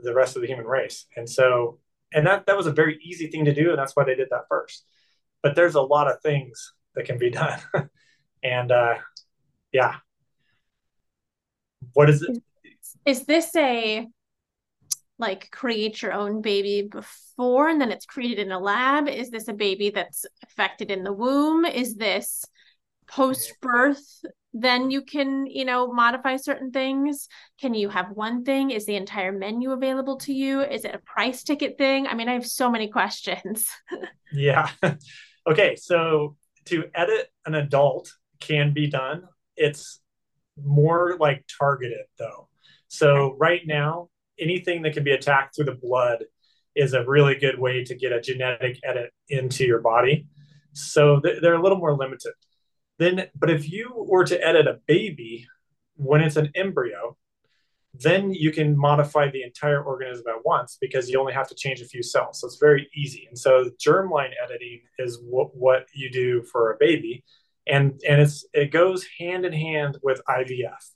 the 0.04 0.14
rest 0.14 0.36
of 0.36 0.42
the 0.42 0.48
human 0.48 0.66
race. 0.66 1.06
And 1.16 1.30
so, 1.30 1.80
and 2.14 2.26
that 2.28 2.46
that 2.46 2.58
was 2.58 2.68
a 2.68 2.72
very 2.72 3.00
easy 3.04 3.28
thing 3.28 3.46
to 3.46 3.54
do, 3.54 3.70
and 3.70 3.80
that's 3.80 3.96
why 3.96 4.04
they 4.04 4.16
did 4.16 4.30
that 4.32 4.46
first. 4.50 4.86
But 5.44 5.56
there's 5.56 5.76
a 5.76 5.82
lot 5.82 6.10
of 6.10 6.22
things 6.22 6.74
that 6.96 7.06
can 7.06 7.18
be 7.18 7.30
done, 7.42 7.60
and 8.44 8.72
uh, 8.72 8.96
yeah 9.72 9.96
what 11.94 12.10
is 12.10 12.22
it 12.22 12.42
is 13.06 13.26
this 13.26 13.56
a 13.56 14.08
like 15.22 15.50
create 15.52 16.02
your 16.02 16.14
own 16.14 16.42
baby 16.42 16.90
before 16.92 17.70
and 17.70 17.80
then 17.80 17.92
it's 17.92 18.06
created 18.06 18.48
in 18.48 18.52
a 18.52 18.60
lab. 18.60 19.08
Is 19.08 19.30
this 19.30 19.48
a 19.48 19.54
baby 19.54 19.92
that's 19.92 20.26
affected 20.44 20.92
in 20.92 21.04
the 21.04 21.14
womb? 21.14 21.64
Is 21.64 21.96
this 21.96 22.44
post 23.08 23.54
birth 23.62 24.24
then 24.54 24.92
you 24.92 25.02
can 25.02 25.46
you 25.46 25.64
know 25.64 25.92
modify 25.92 26.36
certain 26.36 26.72
things. 26.72 27.28
Can 27.60 27.74
you 27.74 27.90
have 27.90 28.12
one 28.12 28.44
thing? 28.44 28.72
Is 28.72 28.86
the 28.86 28.96
entire 28.96 29.32
menu 29.32 29.72
available 29.72 30.18
to 30.18 30.34
you? 30.34 30.62
Is 30.62 30.84
it 30.84 30.96
a 30.96 31.00
price 31.00 31.44
ticket 31.44 31.78
thing? 31.78 32.08
I 32.08 32.16
mean 32.16 32.28
i 32.28 32.34
have 32.34 32.46
so 32.46 32.70
many 32.70 32.90
questions. 32.90 33.68
Yeah. 34.34 34.70
Okay 35.48 35.76
so 35.76 36.36
to 36.66 36.84
edit 36.94 37.30
an 37.48 37.56
adult 37.56 38.14
can 38.40 38.74
be 38.74 38.88
done. 38.88 39.24
It's 39.58 40.00
more 40.64 41.18
like 41.20 41.46
targeted 41.60 42.06
though. 42.20 42.48
So 42.88 43.36
right 43.40 43.62
now, 43.66 44.11
anything 44.42 44.82
that 44.82 44.94
can 44.94 45.04
be 45.04 45.12
attacked 45.12 45.56
through 45.56 45.66
the 45.66 45.76
blood 45.76 46.26
is 46.76 46.94
a 46.94 47.06
really 47.06 47.36
good 47.36 47.60
way 47.60 47.84
to 47.84 47.96
get 47.96 48.12
a 48.12 48.22
genetic 48.22 48.80
edit 48.84 49.12
into 49.30 49.66
your 49.66 49.80
body. 49.82 50.28
So 50.74 51.22
they're 51.22 51.56
a 51.56 51.62
little 51.62 51.78
more 51.78 51.96
limited. 51.96 52.34
Then, 52.98 53.28
but 53.36 53.50
if 53.50 53.70
you 53.70 53.92
were 53.96 54.26
to 54.26 54.48
edit 54.48 54.68
a 54.68 54.80
baby 54.88 55.48
when 55.96 56.22
it's 56.22 56.38
an 56.38 56.52
embryo, 56.56 57.18
then 57.94 58.34
you 58.34 58.52
can 58.52 58.78
modify 58.78 59.30
the 59.30 59.44
entire 59.44 59.84
organism 59.84 60.26
at 60.30 60.46
once 60.46 60.78
because 60.80 61.10
you 61.10 61.20
only 61.20 61.34
have 61.34 61.50
to 61.50 61.56
change 61.56 61.82
a 61.82 61.86
few 61.86 62.02
cells. 62.02 62.40
So 62.40 62.48
it's 62.48 62.58
very 62.58 62.90
easy. 62.96 63.26
And 63.28 63.38
so 63.38 63.70
germline 63.86 64.32
editing 64.44 64.82
is 64.98 65.20
what, 65.22 65.56
what 65.56 65.88
you 65.94 66.10
do 66.10 66.42
for 66.44 66.72
a 66.72 66.78
baby. 66.80 67.24
And, 67.68 68.00
and 68.08 68.22
it's, 68.22 68.46
it 68.54 68.72
goes 68.72 69.06
hand 69.20 69.46
in 69.46 69.54
hand 69.54 69.98
with 70.04 70.22
IVF. 70.28 70.92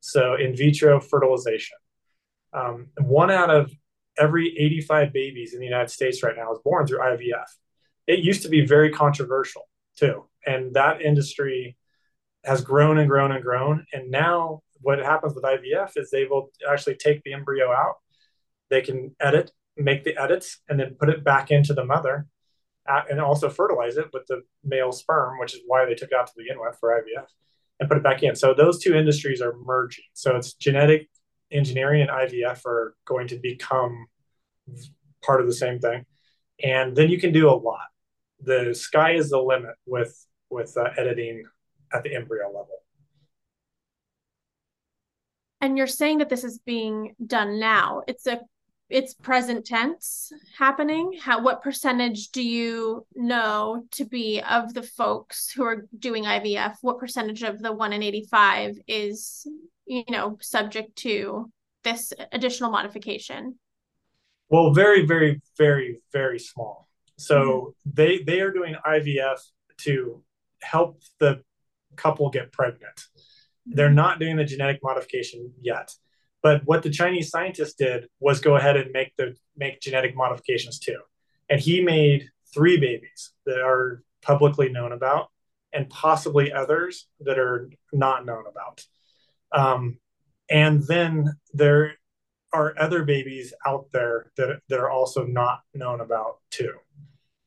So 0.00 0.34
in 0.34 0.54
vitro 0.54 1.00
fertilization. 1.00 1.78
Um, 2.56 2.88
one 2.98 3.30
out 3.30 3.50
of 3.50 3.70
every 4.18 4.56
85 4.58 5.12
babies 5.12 5.52
in 5.52 5.60
the 5.60 5.66
United 5.66 5.90
States 5.90 6.22
right 6.22 6.36
now 6.36 6.52
is 6.52 6.58
born 6.64 6.86
through 6.86 7.00
IVF. 7.00 7.44
It 8.06 8.20
used 8.20 8.42
to 8.42 8.48
be 8.48 8.66
very 8.66 8.90
controversial 8.90 9.68
too. 9.96 10.24
And 10.46 10.74
that 10.74 11.02
industry 11.02 11.76
has 12.44 12.62
grown 12.62 12.98
and 12.98 13.08
grown 13.08 13.32
and 13.32 13.44
grown. 13.44 13.84
And 13.92 14.10
now 14.10 14.62
what 14.80 14.98
happens 14.98 15.34
with 15.34 15.44
IVF 15.44 15.92
is 15.96 16.10
they 16.10 16.24
will 16.24 16.50
actually 16.68 16.94
take 16.94 17.22
the 17.22 17.34
embryo 17.34 17.70
out. 17.72 17.96
They 18.70 18.80
can 18.80 19.14
edit, 19.20 19.50
make 19.76 20.04
the 20.04 20.16
edits, 20.16 20.58
and 20.68 20.80
then 20.80 20.96
put 20.98 21.10
it 21.10 21.24
back 21.24 21.50
into 21.50 21.74
the 21.74 21.84
mother 21.84 22.26
and 22.88 23.20
also 23.20 23.50
fertilize 23.50 23.96
it 23.96 24.06
with 24.12 24.26
the 24.28 24.42
male 24.64 24.92
sperm, 24.92 25.38
which 25.40 25.54
is 25.54 25.60
why 25.66 25.84
they 25.84 25.94
took 25.94 26.12
out 26.12 26.28
to 26.28 26.32
begin 26.36 26.60
with 26.60 26.76
for 26.78 26.90
IVF 26.90 27.26
and 27.80 27.88
put 27.88 27.98
it 27.98 28.04
back 28.04 28.22
in. 28.22 28.36
So 28.36 28.54
those 28.54 28.82
two 28.82 28.94
industries 28.94 29.42
are 29.42 29.56
merging. 29.64 30.04
So 30.14 30.36
it's 30.36 30.54
genetic 30.54 31.08
engineering 31.50 32.02
and 32.02 32.10
IVF 32.10 32.64
are 32.66 32.94
going 33.04 33.28
to 33.28 33.36
become 33.36 34.06
part 35.24 35.40
of 35.40 35.46
the 35.46 35.54
same 35.54 35.78
thing. 35.78 36.04
And 36.62 36.96
then 36.96 37.08
you 37.10 37.18
can 37.18 37.32
do 37.32 37.48
a 37.48 37.52
lot. 37.52 37.88
The 38.40 38.74
sky 38.74 39.12
is 39.12 39.30
the 39.30 39.40
limit 39.40 39.74
with 39.86 40.26
with 40.50 40.76
uh, 40.76 40.90
editing 40.96 41.44
at 41.92 42.02
the 42.02 42.14
embryo 42.14 42.46
level. 42.46 42.68
And 45.60 45.76
you're 45.76 45.86
saying 45.86 46.18
that 46.18 46.28
this 46.28 46.44
is 46.44 46.58
being 46.58 47.14
done 47.26 47.58
now. 47.58 48.02
It's 48.06 48.26
a 48.26 48.40
it's 48.88 49.14
present 49.14 49.66
tense 49.66 50.32
happening. 50.56 51.18
How 51.20 51.42
what 51.42 51.62
percentage 51.62 52.28
do 52.28 52.42
you 52.42 53.04
know 53.16 53.84
to 53.92 54.04
be 54.04 54.40
of 54.48 54.74
the 54.74 54.82
folks 54.82 55.50
who 55.50 55.64
are 55.64 55.88
doing 55.98 56.24
IVF? 56.24 56.76
What 56.82 57.00
percentage 57.00 57.42
of 57.42 57.60
the 57.60 57.72
1 57.72 57.92
in 57.92 58.02
85 58.02 58.78
is, 58.86 59.46
you 59.86 60.04
know, 60.08 60.38
subject 60.40 60.96
to 60.96 61.50
this 61.84 62.12
additional 62.32 62.70
modification? 62.70 63.58
Well, 64.48 64.72
very 64.72 65.06
very 65.06 65.40
very 65.56 66.00
very 66.12 66.38
small. 66.38 66.88
So 67.18 67.36
mm-hmm. 67.36 67.90
they 67.94 68.18
they 68.18 68.40
are 68.40 68.52
doing 68.52 68.76
IVF 68.86 69.38
to 69.78 70.22
help 70.62 71.02
the 71.18 71.42
couple 71.96 72.30
get 72.30 72.52
pregnant. 72.52 73.00
They're 73.64 73.86
mm-hmm. 73.86 73.96
not 73.96 74.20
doing 74.20 74.36
the 74.36 74.44
genetic 74.44 74.80
modification 74.82 75.52
yet. 75.60 75.92
But 76.42 76.62
what 76.64 76.82
the 76.82 76.90
Chinese 76.90 77.30
scientist 77.30 77.78
did 77.78 78.06
was 78.20 78.40
go 78.40 78.56
ahead 78.56 78.76
and 78.76 78.92
make 78.92 79.16
the 79.16 79.36
make 79.56 79.80
genetic 79.80 80.14
modifications 80.14 80.78
too. 80.78 81.00
And 81.48 81.60
he 81.60 81.80
made 81.80 82.28
three 82.52 82.78
babies 82.78 83.32
that 83.46 83.60
are 83.60 84.02
publicly 84.22 84.68
known 84.68 84.92
about 84.92 85.28
and 85.72 85.88
possibly 85.88 86.52
others 86.52 87.06
that 87.20 87.38
are 87.38 87.70
not 87.92 88.24
known 88.24 88.44
about. 88.48 88.84
Um, 89.52 89.98
and 90.50 90.82
then 90.86 91.32
there 91.52 91.94
are 92.52 92.74
other 92.78 93.04
babies 93.04 93.52
out 93.66 93.86
there 93.92 94.30
that, 94.36 94.60
that 94.68 94.78
are 94.78 94.90
also 94.90 95.24
not 95.24 95.60
known 95.74 96.00
about 96.00 96.38
too. 96.50 96.72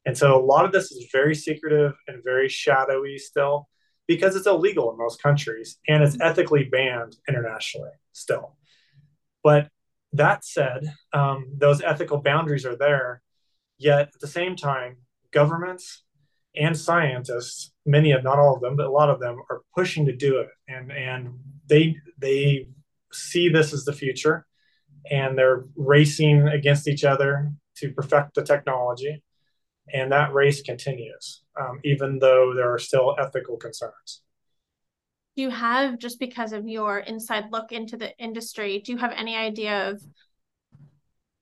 And 0.06 0.18
so 0.18 0.38
a 0.38 0.44
lot 0.44 0.66
of 0.66 0.72
this 0.72 0.92
is 0.92 1.10
very 1.12 1.36
secretive 1.36 1.94
and 2.08 2.24
very 2.24 2.50
shadowy 2.50 3.18
still 3.18 3.70
because 4.08 4.36
it's 4.36 4.48
illegal 4.48 4.92
in 4.92 4.98
most 4.98 5.22
countries 5.22 5.78
and 5.88 6.04
it's 6.04 6.20
ethically 6.20 6.64
banned 6.64 7.16
internationally 7.28 7.92
still. 8.12 8.56
But 9.44 9.70
that 10.14 10.44
said, 10.44 10.94
um, 11.14 11.48
those 11.56 11.82
ethical 11.82 12.18
boundaries 12.18 12.66
are 12.66 12.76
there. 12.76 13.22
Yet 13.78 14.10
at 14.14 14.20
the 14.20 14.28
same 14.28 14.56
time, 14.56 14.98
governments 15.32 16.04
and 16.56 16.78
scientists, 16.78 17.72
many 17.86 18.12
of 18.12 18.24
not 18.24 18.40
all 18.40 18.56
of 18.56 18.62
them, 18.62 18.76
but 18.76 18.88
a 18.88 18.92
lot 18.92 19.10
of 19.10 19.20
them 19.20 19.38
are 19.50 19.62
pushing 19.76 20.06
to 20.08 20.16
do 20.16 20.40
it, 20.40 20.50
and 20.68 20.92
and 20.92 21.40
they 21.70 21.96
they 22.18 22.68
see 23.14 23.50
this 23.50 23.74
as 23.74 23.86
the 23.86 23.94
future, 23.94 24.46
and 25.10 25.38
they're 25.38 25.66
racing 25.76 26.48
against 26.48 26.88
each 26.88 27.04
other 27.04 27.52
to 27.78 27.92
perfect 27.92 28.36
the 28.36 28.44
technology 28.44 29.24
and 29.94 30.12
that 30.12 30.34
race 30.34 30.62
continues, 30.62 31.44
um, 31.60 31.80
even 31.84 32.20
though 32.20 32.54
there 32.56 32.74
are 32.74 32.80
still 32.80 33.16
ethical 33.20 33.58
concerns. 33.58 34.22
Do 35.36 35.44
you 35.44 35.50
have, 35.50 36.00
just 36.00 36.20
because 36.20 36.54
of 36.54 36.68
your 36.68 37.00
inside 37.00 37.46
look 37.52 37.72
into 37.72 37.98
the 37.98 38.16
industry, 38.18 38.80
do 38.80 38.92
you 38.92 38.98
have 38.98 39.14
any 39.16 39.36
idea 39.36 39.90
of 39.90 40.02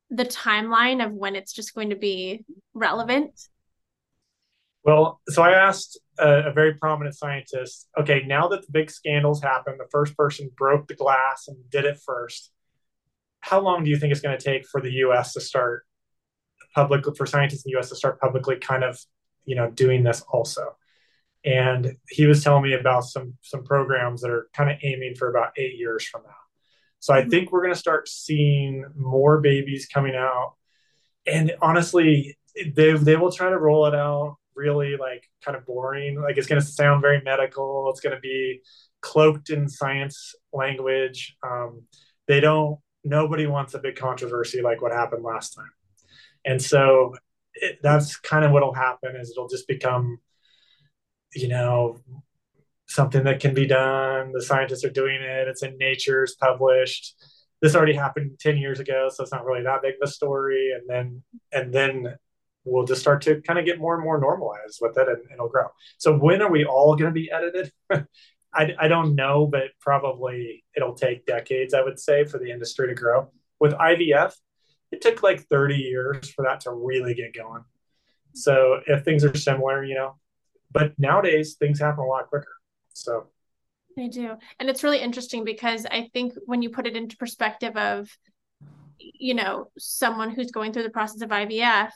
the 0.09 0.25
timeline 0.25 1.05
of 1.05 1.11
when 1.11 1.35
it's 1.35 1.53
just 1.53 1.73
going 1.73 1.89
to 1.89 1.95
be 1.95 2.45
relevant? 2.73 3.31
Well, 4.87 5.19
so 5.27 5.43
I 5.43 5.51
asked 5.51 5.99
a, 6.17 6.45
a, 6.45 6.53
very 6.53 6.75
prominent 6.75 7.13
scientist, 7.13 7.89
okay, 7.99 8.23
now 8.25 8.47
that 8.47 8.61
the 8.61 8.71
big 8.71 8.89
scandals 8.89 9.41
happened, 9.41 9.81
the 9.81 9.89
first 9.91 10.15
person 10.15 10.49
broke 10.55 10.87
the 10.87 10.95
glass 10.95 11.49
and 11.49 11.57
did 11.69 11.83
it 11.83 11.99
first, 12.05 12.53
how 13.41 13.59
long 13.59 13.83
do 13.83 13.89
you 13.89 13.97
think 13.97 14.13
it's 14.13 14.21
going 14.21 14.37
to 14.37 14.43
take 14.43 14.65
for 14.65 14.79
the 14.79 14.91
US 15.03 15.33
to 15.33 15.41
start 15.41 15.85
public 16.73 17.03
for 17.17 17.25
scientists 17.25 17.65
in 17.65 17.73
the 17.73 17.79
US 17.79 17.89
to 17.89 17.97
start 17.97 18.21
publicly 18.21 18.55
kind 18.55 18.85
of, 18.85 18.97
you 19.43 19.57
know, 19.57 19.69
doing 19.69 20.03
this 20.05 20.23
also. 20.29 20.77
And 21.43 21.97
he 22.07 22.25
was 22.25 22.41
telling 22.41 22.63
me 22.63 22.73
about 22.73 23.03
some 23.03 23.33
some 23.41 23.65
programs 23.65 24.21
that 24.21 24.31
are 24.31 24.47
kind 24.53 24.71
of 24.71 24.77
aiming 24.83 25.15
for 25.15 25.29
about 25.29 25.51
eight 25.57 25.75
years 25.77 26.07
from 26.07 26.21
now. 26.23 26.29
So 26.99 27.13
I 27.13 27.21
mm-hmm. 27.21 27.29
think 27.29 27.51
we're 27.51 27.61
going 27.61 27.73
to 27.73 27.79
start 27.79 28.07
seeing 28.07 28.85
more 28.95 29.41
babies 29.41 29.85
coming 29.85 30.15
out. 30.15 30.53
And 31.25 31.57
honestly, 31.61 32.37
they 32.73 32.93
they 32.93 33.17
will 33.17 33.33
try 33.33 33.49
to 33.49 33.57
roll 33.57 33.85
it 33.85 33.93
out 33.93 34.37
really 34.57 34.97
like 34.97 35.29
kind 35.45 35.55
of 35.55 35.65
boring. 35.65 36.19
Like 36.21 36.37
it's 36.37 36.47
going 36.47 36.61
to 36.61 36.67
sound 36.67 37.01
very 37.01 37.21
medical. 37.21 37.89
It's 37.91 38.01
going 38.01 38.15
to 38.15 38.21
be 38.21 38.61
cloaked 39.01 39.49
in 39.49 39.69
science 39.69 40.35
language. 40.51 41.37
Um, 41.47 41.83
they 42.27 42.39
don't. 42.39 42.79
Nobody 43.03 43.47
wants 43.47 43.73
a 43.73 43.79
big 43.79 43.95
controversy 43.95 44.61
like 44.61 44.81
what 44.81 44.91
happened 44.91 45.23
last 45.23 45.51
time. 45.51 45.71
And 46.45 46.61
so 46.61 47.15
it, 47.53 47.79
that's 47.81 48.17
kind 48.17 48.43
of 48.43 48.51
what'll 48.51 48.73
happen 48.73 49.15
is 49.15 49.31
it'll 49.31 49.47
just 49.47 49.67
become, 49.67 50.19
you 51.33 51.47
know, 51.47 51.99
something 52.87 53.23
that 53.25 53.39
can 53.39 53.53
be 53.53 53.67
done. 53.67 54.31
The 54.33 54.41
scientists 54.41 54.83
are 54.83 54.89
doing 54.89 55.21
it. 55.21 55.47
It's 55.47 55.63
in 55.63 55.77
Nature, 55.77 56.23
it's 56.23 56.35
published. 56.35 57.15
This 57.61 57.75
already 57.75 57.93
happened 57.93 58.39
10 58.39 58.57
years 58.57 58.79
ago, 58.79 59.09
so 59.11 59.23
it's 59.23 59.31
not 59.31 59.45
really 59.45 59.63
that 59.63 59.81
big 59.81 59.95
of 60.01 60.07
a 60.07 60.11
story. 60.11 60.71
And 60.73 60.87
then 60.87 61.23
and 61.51 61.73
then 61.73 62.17
we'll 62.67 62.85
just 62.85 63.01
start 63.01 63.21
to 63.23 63.41
kind 63.41 63.59
of 63.59 63.65
get 63.65 63.79
more 63.79 63.95
and 63.95 64.03
more 64.03 64.19
normalized 64.19 64.79
with 64.81 64.97
it 64.97 65.07
and, 65.07 65.17
and 65.17 65.31
it'll 65.33 65.49
grow. 65.49 65.67
So 65.97 66.17
when 66.17 66.41
are 66.41 66.51
we 66.51 66.65
all 66.65 66.95
going 66.95 67.09
to 67.09 67.11
be 67.11 67.31
edited? 67.31 67.71
I, 68.53 68.73
I 68.79 68.87
don't 68.87 69.15
know, 69.15 69.47
but 69.47 69.69
probably 69.79 70.63
it'll 70.75 70.95
take 70.95 71.25
decades, 71.25 71.73
I 71.73 71.83
would 71.83 71.99
say, 71.99 72.25
for 72.25 72.39
the 72.39 72.51
industry 72.51 72.87
to 72.87 72.95
grow. 72.95 73.29
With 73.59 73.73
IVF, 73.73 74.33
it 74.91 75.01
took 75.01 75.23
like 75.23 75.41
30 75.47 75.75
years 75.75 76.29
for 76.29 76.43
that 76.43 76.61
to 76.61 76.71
really 76.71 77.13
get 77.13 77.33
going. 77.33 77.63
So 78.33 78.81
if 78.87 79.03
things 79.03 79.23
are 79.23 79.35
similar, 79.35 79.83
you 79.83 79.95
know, 79.95 80.15
but 80.71 80.93
nowadays 80.97 81.55
things 81.55 81.79
happen 81.79 82.03
a 82.03 82.07
lot 82.07 82.27
quicker. 82.27 82.55
So 82.93 83.27
they 83.95 84.07
do. 84.07 84.35
And 84.59 84.69
it's 84.69 84.83
really 84.83 84.99
interesting 84.99 85.43
because 85.43 85.85
I 85.85 86.09
think 86.13 86.33
when 86.45 86.61
you 86.61 86.69
put 86.69 86.87
it 86.87 86.95
into 86.95 87.17
perspective 87.17 87.75
of, 87.75 88.09
you 88.99 89.33
know, 89.33 89.71
someone 89.77 90.29
who's 90.31 90.51
going 90.51 90.71
through 90.71 90.83
the 90.83 90.89
process 90.89 91.21
of 91.21 91.29
IVF, 91.29 91.89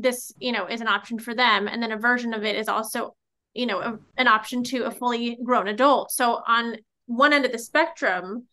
this, 0.00 0.32
you 0.38 0.52
know, 0.52 0.66
is 0.66 0.80
an 0.80 0.88
option 0.88 1.18
for 1.18 1.34
them. 1.34 1.68
And 1.68 1.82
then 1.82 1.92
a 1.92 1.96
version 1.96 2.34
of 2.34 2.44
it 2.44 2.56
is 2.56 2.68
also, 2.68 3.14
you 3.54 3.66
know, 3.66 3.80
a, 3.80 3.98
an 4.16 4.28
option 4.28 4.62
to 4.64 4.84
a 4.84 4.90
fully 4.90 5.38
grown 5.42 5.68
adult. 5.68 6.12
So 6.12 6.42
on 6.46 6.76
one 7.06 7.32
end 7.32 7.44
of 7.44 7.52
the 7.52 7.58
spectrum, 7.58 8.46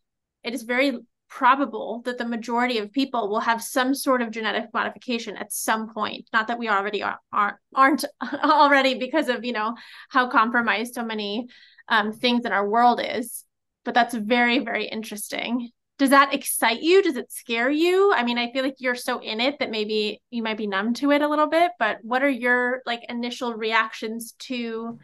it 0.43 0.53
is 0.53 0.63
very 0.63 0.97
probable 1.29 2.01
that 2.05 2.17
the 2.17 2.25
majority 2.25 2.77
of 2.77 2.91
people 2.91 3.27
will 3.27 3.41
have 3.41 3.61
some 3.61 3.93
sort 3.93 4.21
of 4.21 4.31
genetic 4.31 4.65
modification 4.73 5.35
at 5.35 5.51
some 5.51 5.93
point 5.93 6.25
not 6.31 6.47
that 6.47 6.57
we 6.57 6.69
already 6.69 7.03
are, 7.03 7.19
are 7.33 7.59
aren't 7.75 8.05
already 8.43 8.97
because 8.97 9.27
of 9.27 9.43
you 9.43 9.51
know 9.51 9.75
how 10.09 10.29
compromised 10.29 10.93
so 10.93 11.03
many 11.03 11.47
um, 11.89 12.13
things 12.13 12.45
in 12.45 12.53
our 12.53 12.67
world 12.67 13.01
is 13.03 13.43
but 13.83 13.93
that's 13.93 14.15
very 14.15 14.59
very 14.59 14.85
interesting 14.85 15.69
does 15.97 16.11
that 16.11 16.33
excite 16.33 16.81
you 16.81 17.01
does 17.01 17.17
it 17.17 17.31
scare 17.31 17.69
you 17.69 18.13
i 18.13 18.23
mean 18.23 18.37
i 18.37 18.51
feel 18.51 18.63
like 18.63 18.75
you're 18.79 18.95
so 18.95 19.19
in 19.19 19.39
it 19.39 19.57
that 19.59 19.71
maybe 19.71 20.21
you 20.29 20.43
might 20.43 20.57
be 20.57 20.67
numb 20.67 20.93
to 20.93 21.11
it 21.11 21.21
a 21.21 21.27
little 21.27 21.47
bit 21.47 21.71
but 21.79 21.97
what 22.01 22.23
are 22.23 22.29
your 22.29 22.81
like 22.85 23.01
initial 23.09 23.53
reactions 23.53 24.33
to 24.39 24.97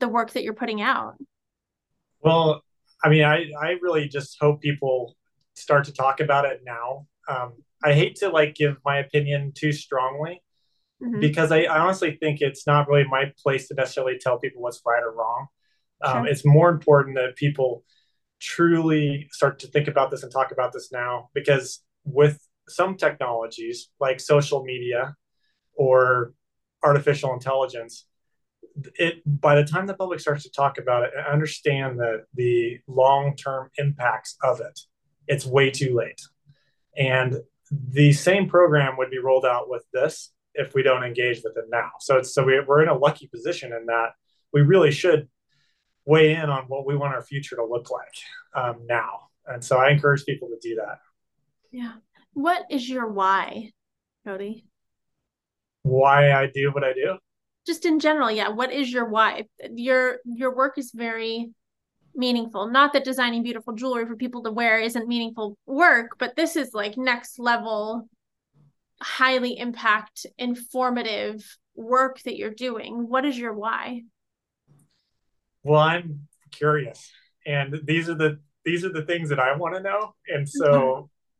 the 0.00 0.08
work 0.08 0.32
that 0.32 0.44
you're 0.44 0.54
putting 0.54 0.82
out? 0.82 1.14
Well, 2.20 2.62
I 3.02 3.08
mean, 3.08 3.24
I, 3.24 3.46
I 3.60 3.76
really 3.80 4.08
just 4.08 4.36
hope 4.40 4.60
people 4.60 5.16
start 5.54 5.84
to 5.84 5.92
talk 5.92 6.20
about 6.20 6.44
it 6.44 6.60
now. 6.64 7.06
Um, 7.28 7.54
I 7.82 7.92
hate 7.92 8.16
to 8.16 8.28
like 8.28 8.54
give 8.54 8.76
my 8.84 8.98
opinion 8.98 9.52
too 9.54 9.72
strongly 9.72 10.42
mm-hmm. 11.02 11.20
because 11.20 11.52
I, 11.52 11.62
I, 11.62 11.78
honestly 11.78 12.18
think 12.20 12.40
it's 12.40 12.66
not 12.66 12.88
really 12.88 13.04
my 13.04 13.32
place 13.42 13.68
to 13.68 13.74
necessarily 13.74 14.18
tell 14.18 14.38
people 14.38 14.62
what's 14.62 14.82
right 14.86 15.02
or 15.02 15.14
wrong. 15.14 15.46
Um, 16.02 16.26
It's 16.26 16.44
more 16.44 16.68
important 16.68 17.16
that 17.16 17.36
people 17.36 17.82
truly 18.40 19.28
start 19.32 19.58
to 19.60 19.66
think 19.66 19.88
about 19.88 20.10
this 20.10 20.22
and 20.22 20.32
talk 20.32 20.52
about 20.52 20.72
this 20.72 20.90
now 20.92 21.28
because 21.34 21.82
with 22.04 22.46
some 22.68 22.96
technologies 22.96 23.90
like 24.00 24.20
social 24.20 24.64
media 24.64 25.14
or 25.74 26.34
artificial 26.82 27.32
intelligence 27.32 28.06
it 28.96 29.22
by 29.24 29.54
the 29.54 29.64
time 29.64 29.86
the 29.86 29.94
public 29.94 30.18
starts 30.18 30.42
to 30.42 30.50
talk 30.50 30.78
about 30.78 31.04
it 31.04 31.10
and 31.16 31.26
understand 31.26 31.98
the 31.98 32.24
the 32.34 32.78
long-term 32.88 33.70
impacts 33.78 34.36
of 34.42 34.60
it 34.60 34.80
it's 35.26 35.46
way 35.46 35.70
too 35.70 35.94
late. 35.94 36.20
And 36.96 37.38
the 37.70 38.12
same 38.12 38.48
program 38.48 38.96
would 38.96 39.10
be 39.10 39.18
rolled 39.18 39.46
out 39.46 39.68
with 39.68 39.84
this 39.92 40.32
if 40.54 40.74
we 40.74 40.82
don't 40.82 41.02
engage 41.02 41.42
with 41.42 41.56
it 41.56 41.64
now. 41.68 41.90
So 42.00 42.18
it's 42.18 42.34
so 42.34 42.44
we, 42.44 42.60
we're 42.60 42.82
in 42.82 42.88
a 42.88 42.96
lucky 42.96 43.26
position 43.26 43.72
in 43.72 43.86
that 43.86 44.10
we 44.52 44.60
really 44.62 44.92
should 44.92 45.28
weigh 46.06 46.34
in 46.34 46.50
on 46.50 46.64
what 46.64 46.86
we 46.86 46.96
want 46.96 47.14
our 47.14 47.22
future 47.22 47.56
to 47.56 47.64
look 47.64 47.90
like 47.90 48.14
um, 48.54 48.86
now. 48.86 49.28
And 49.46 49.62
so 49.62 49.78
i 49.78 49.90
encourage 49.90 50.24
people 50.24 50.48
to 50.48 50.58
do 50.60 50.76
that. 50.76 50.98
Yeah. 51.70 51.92
What 52.32 52.64
is 52.70 52.88
your 52.88 53.08
why 53.08 53.72
cody? 54.24 54.66
Why 55.82 56.32
i 56.32 56.50
do 56.52 56.70
what 56.72 56.84
i 56.84 56.92
do? 56.92 57.18
Just 57.66 57.84
in 57.84 57.98
general 57.98 58.30
yeah. 58.30 58.48
What 58.48 58.72
is 58.72 58.92
your 58.92 59.06
why? 59.06 59.44
Your 59.74 60.18
your 60.24 60.54
work 60.54 60.78
is 60.78 60.92
very 60.94 61.50
meaningful. 62.14 62.68
Not 62.68 62.92
that 62.92 63.04
designing 63.04 63.42
beautiful 63.42 63.74
jewelry 63.74 64.06
for 64.06 64.16
people 64.16 64.44
to 64.44 64.52
wear 64.52 64.78
isn't 64.78 65.08
meaningful 65.08 65.58
work 65.66 66.12
but 66.18 66.36
this 66.36 66.56
is 66.56 66.72
like 66.72 66.96
next 66.96 67.38
level 67.38 68.08
highly 69.02 69.58
impact 69.58 70.26
informative 70.38 71.44
work 71.74 72.22
that 72.22 72.36
you're 72.36 72.50
doing. 72.50 73.08
What 73.08 73.24
is 73.24 73.36
your 73.36 73.52
why 73.52 74.02
well 75.64 75.80
i'm 75.80 76.20
curious 76.52 77.10
and 77.46 77.80
these 77.84 78.08
are 78.08 78.14
the 78.14 78.38
these 78.64 78.84
are 78.84 78.92
the 78.92 79.04
things 79.04 79.28
that 79.28 79.40
i 79.40 79.56
want 79.56 79.74
to 79.74 79.82
know 79.82 80.14
and 80.28 80.48
so 80.48 80.66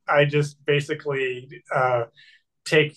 mm-hmm. 0.08 0.18
i 0.18 0.24
just 0.24 0.56
basically 0.66 1.48
uh, 1.74 2.04
take 2.64 2.96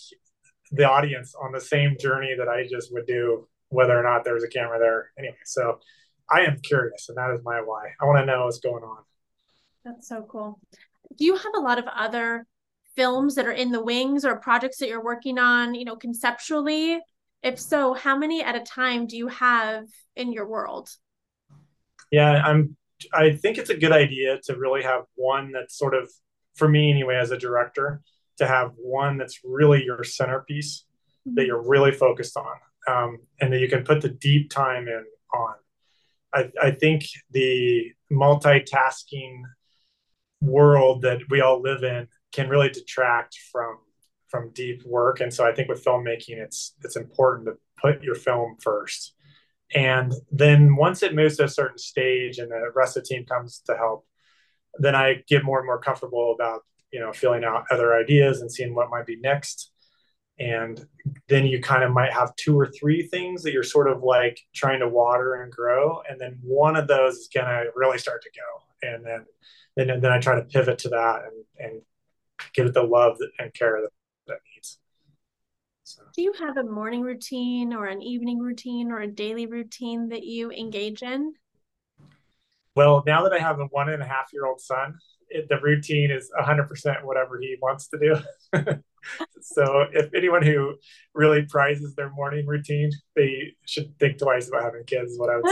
the 0.72 0.90
audience 0.90 1.34
on 1.42 1.52
the 1.52 1.62
same 1.62 1.96
journey 2.00 2.36
that 2.38 2.48
I 2.48 2.68
just 2.70 2.94
would 2.94 3.06
do, 3.06 3.48
whether 3.70 3.98
or 3.98 4.04
not 4.04 4.24
there's 4.24 4.44
a 4.44 4.48
camera 4.48 4.80
there. 4.80 5.12
Anyway, 5.18 5.38
so 5.46 5.80
I 6.30 6.42
am 6.42 6.60
curious, 6.62 7.10
and 7.10 7.18
that 7.18 7.32
is 7.34 7.42
my 7.44 7.62
why. 7.62 7.92
I 8.02 8.06
want 8.06 8.20
to 8.20 8.26
know 8.26 8.46
what's 8.46 8.60
going 8.60 8.84
on. 8.84 9.04
That's 9.86 10.08
so 10.08 10.26
cool. 10.30 10.60
Do 11.18 11.26
you 11.26 11.36
have 11.36 11.54
a 11.56 11.62
lot 11.62 11.80
of 11.80 11.86
other 11.88 12.46
films 12.96 13.36
that 13.36 13.48
are 13.48 13.52
in 13.52 13.72
the 13.72 13.84
wings 13.84 14.26
or 14.26 14.36
projects 14.38 14.80
that 14.80 14.90
you're 14.90 15.04
working 15.04 15.40
on, 15.40 15.74
you 15.74 15.86
know, 15.86 15.96
conceptually? 15.96 17.00
If 17.44 17.60
so, 17.60 17.94
how 17.94 18.18
many 18.18 18.44
at 18.44 18.56
a 18.56 18.62
time 18.62 19.08
do 19.08 19.16
you 19.16 19.28
have 19.28 19.86
in 20.16 20.34
your 20.34 20.48
world? 20.48 20.90
Yeah, 22.12 22.42
I'm 22.44 22.76
I 23.14 23.34
think 23.34 23.58
it's 23.58 23.70
a 23.70 23.78
good 23.78 23.92
idea 23.92 24.40
to 24.46 24.56
really 24.56 24.84
have 24.84 25.04
one 25.16 25.52
that's 25.52 25.78
sort 25.78 25.94
of 25.94 26.10
for 26.56 26.68
me 26.68 26.90
anyway 26.90 27.16
as 27.16 27.32
a 27.32 27.38
director 27.38 28.02
to 28.38 28.48
have 28.48 28.72
one 28.78 29.18
that's 29.18 29.40
really 29.44 29.84
your 29.84 30.04
centerpiece 30.04 30.86
mm-hmm. 31.28 31.36
that 31.36 31.46
you're 31.46 31.68
really 31.68 31.92
focused 31.92 32.38
on 32.38 32.56
um, 32.88 33.20
and 33.40 33.54
that 33.54 33.60
you 33.60 33.68
can 33.68 33.84
put 33.84 34.02
the 34.02 34.10
deep 34.10 34.50
time 34.50 34.88
in 34.88 35.06
on. 35.34 35.56
I, 36.34 36.52
I 36.62 36.72
think 36.72 37.04
the 37.32 37.92
multitasking 38.12 39.44
world 40.42 41.02
that 41.02 41.22
we 41.30 41.42
all 41.42 41.62
live 41.62 41.84
in 41.84 42.08
can 42.32 42.50
really 42.50 42.70
detract 42.70 43.38
from 43.52 43.78
from 44.28 44.52
deep 44.52 44.84
work 44.86 45.20
and 45.20 45.34
so 45.34 45.46
i 45.46 45.52
think 45.54 45.68
with 45.68 45.84
filmmaking 45.84 46.38
it's 46.38 46.76
it's 46.84 46.96
important 46.96 47.48
to 47.48 47.54
put 47.82 48.04
your 48.04 48.14
film 48.14 48.56
first 48.62 49.16
and 49.76 50.14
then 50.32 50.76
once 50.76 51.04
it 51.04 51.16
moves 51.16 51.38
to 51.38 51.44
a 51.44 51.50
certain 51.50 51.78
stage 51.78 52.40
and 52.40 52.52
the 52.52 52.72
rest 52.76 52.96
of 52.96 53.04
the 53.04 53.08
team 53.08 53.26
comes 53.26 53.62
to 53.66 53.76
help 53.76 54.06
then 54.80 54.96
i 54.96 55.16
get 55.28 55.44
more 55.44 55.60
and 55.60 55.66
more 55.66 55.80
comfortable 55.80 56.34
about 56.34 56.62
you 56.92 57.00
know 57.00 57.12
filling 57.14 57.44
out 57.44 57.66
other 57.72 57.96
ideas 57.96 58.42
and 58.42 58.52
seeing 58.52 58.74
what 58.74 58.90
might 58.90 59.06
be 59.06 59.18
next. 59.18 59.72
And 60.40 60.86
then 61.30 61.48
you 61.48 61.62
kind 61.62 61.84
of 61.84 61.92
might 61.92 62.14
have 62.14 62.36
two 62.36 62.60
or 62.60 62.68
three 62.68 63.02
things 63.02 63.42
that 63.42 63.54
you're 63.54 63.64
sort 63.64 63.90
of 63.90 64.04
like 64.04 64.40
trying 64.54 64.82
to 64.82 64.88
water 64.88 65.42
and 65.42 65.52
grow. 65.52 66.04
And 66.08 66.22
then 66.22 66.38
one 66.44 66.76
of 66.76 66.88
those 66.88 67.16
is 67.16 67.30
going 67.34 67.48
to 67.48 67.72
really 67.76 67.98
start 67.98 68.22
to 68.22 68.30
go. 68.30 68.88
And 68.88 69.06
then 69.06 69.26
then, 69.76 70.00
then 70.02 70.12
i 70.12 70.20
try 70.20 70.36
to 70.36 70.44
pivot 70.44 70.80
to 70.80 70.90
that 70.90 71.22
and 71.24 71.68
and 71.72 71.82
give 72.54 72.68
it 72.68 72.74
the 72.74 72.84
love 72.84 73.18
and 73.40 73.54
care 73.54 73.82
that 73.82 73.92
so. 75.88 76.04
do 76.16 76.22
you 76.22 76.34
have 76.40 76.58
a 76.58 76.64
morning 76.64 77.02
routine 77.02 77.74
or 77.74 77.86
an 77.86 78.02
evening 78.02 78.40
routine 78.40 78.92
or 78.92 79.02
a 79.02 79.08
daily 79.08 79.46
routine 79.46 80.10
that 80.10 80.24
you 80.24 80.52
engage 80.52 81.02
in 81.02 81.34
well 82.76 83.04
now 83.06 83.24
that 83.24 83.34
i 83.34 83.40
have 83.40 83.60
a 83.60 83.66
one 83.66 83.90
and 83.90 84.02
a 84.02 84.08
half 84.08 84.28
year 84.34 84.46
old 84.46 84.60
son 84.60 84.98
it, 85.30 85.50
the 85.50 85.60
routine 85.60 86.12
is 86.12 86.32
100% 86.40 87.04
whatever 87.04 87.40
he 87.40 87.58
wants 87.62 87.88
to 87.90 88.00
do. 88.00 88.16
so 89.42 89.86
if 89.94 90.14
anyone 90.14 90.44
who 90.44 90.76
really 91.14 91.44
prizes 91.44 91.96
their 91.96 92.10
morning 92.12 92.46
routine, 92.46 92.92
they 93.16 93.54
should 93.66 93.98
think 94.00 94.18
twice 94.18 94.48
about 94.48 94.64
having 94.64 94.84
kids 94.86 95.12
is 95.12 95.20
what 95.20 95.30
I 95.30 95.38
would 95.38 95.48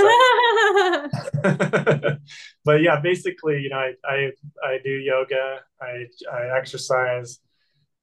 say. 1.44 2.18
but 2.66 2.82
yeah, 2.82 3.00
basically, 3.00 3.62
you 3.62 3.70
know, 3.70 3.78
I, 3.78 3.94
I, 4.06 4.32
I 4.64 4.80
do 4.84 4.92
yoga, 4.92 5.60
I, 5.82 6.06
I 6.32 6.58
exercise, 6.58 7.40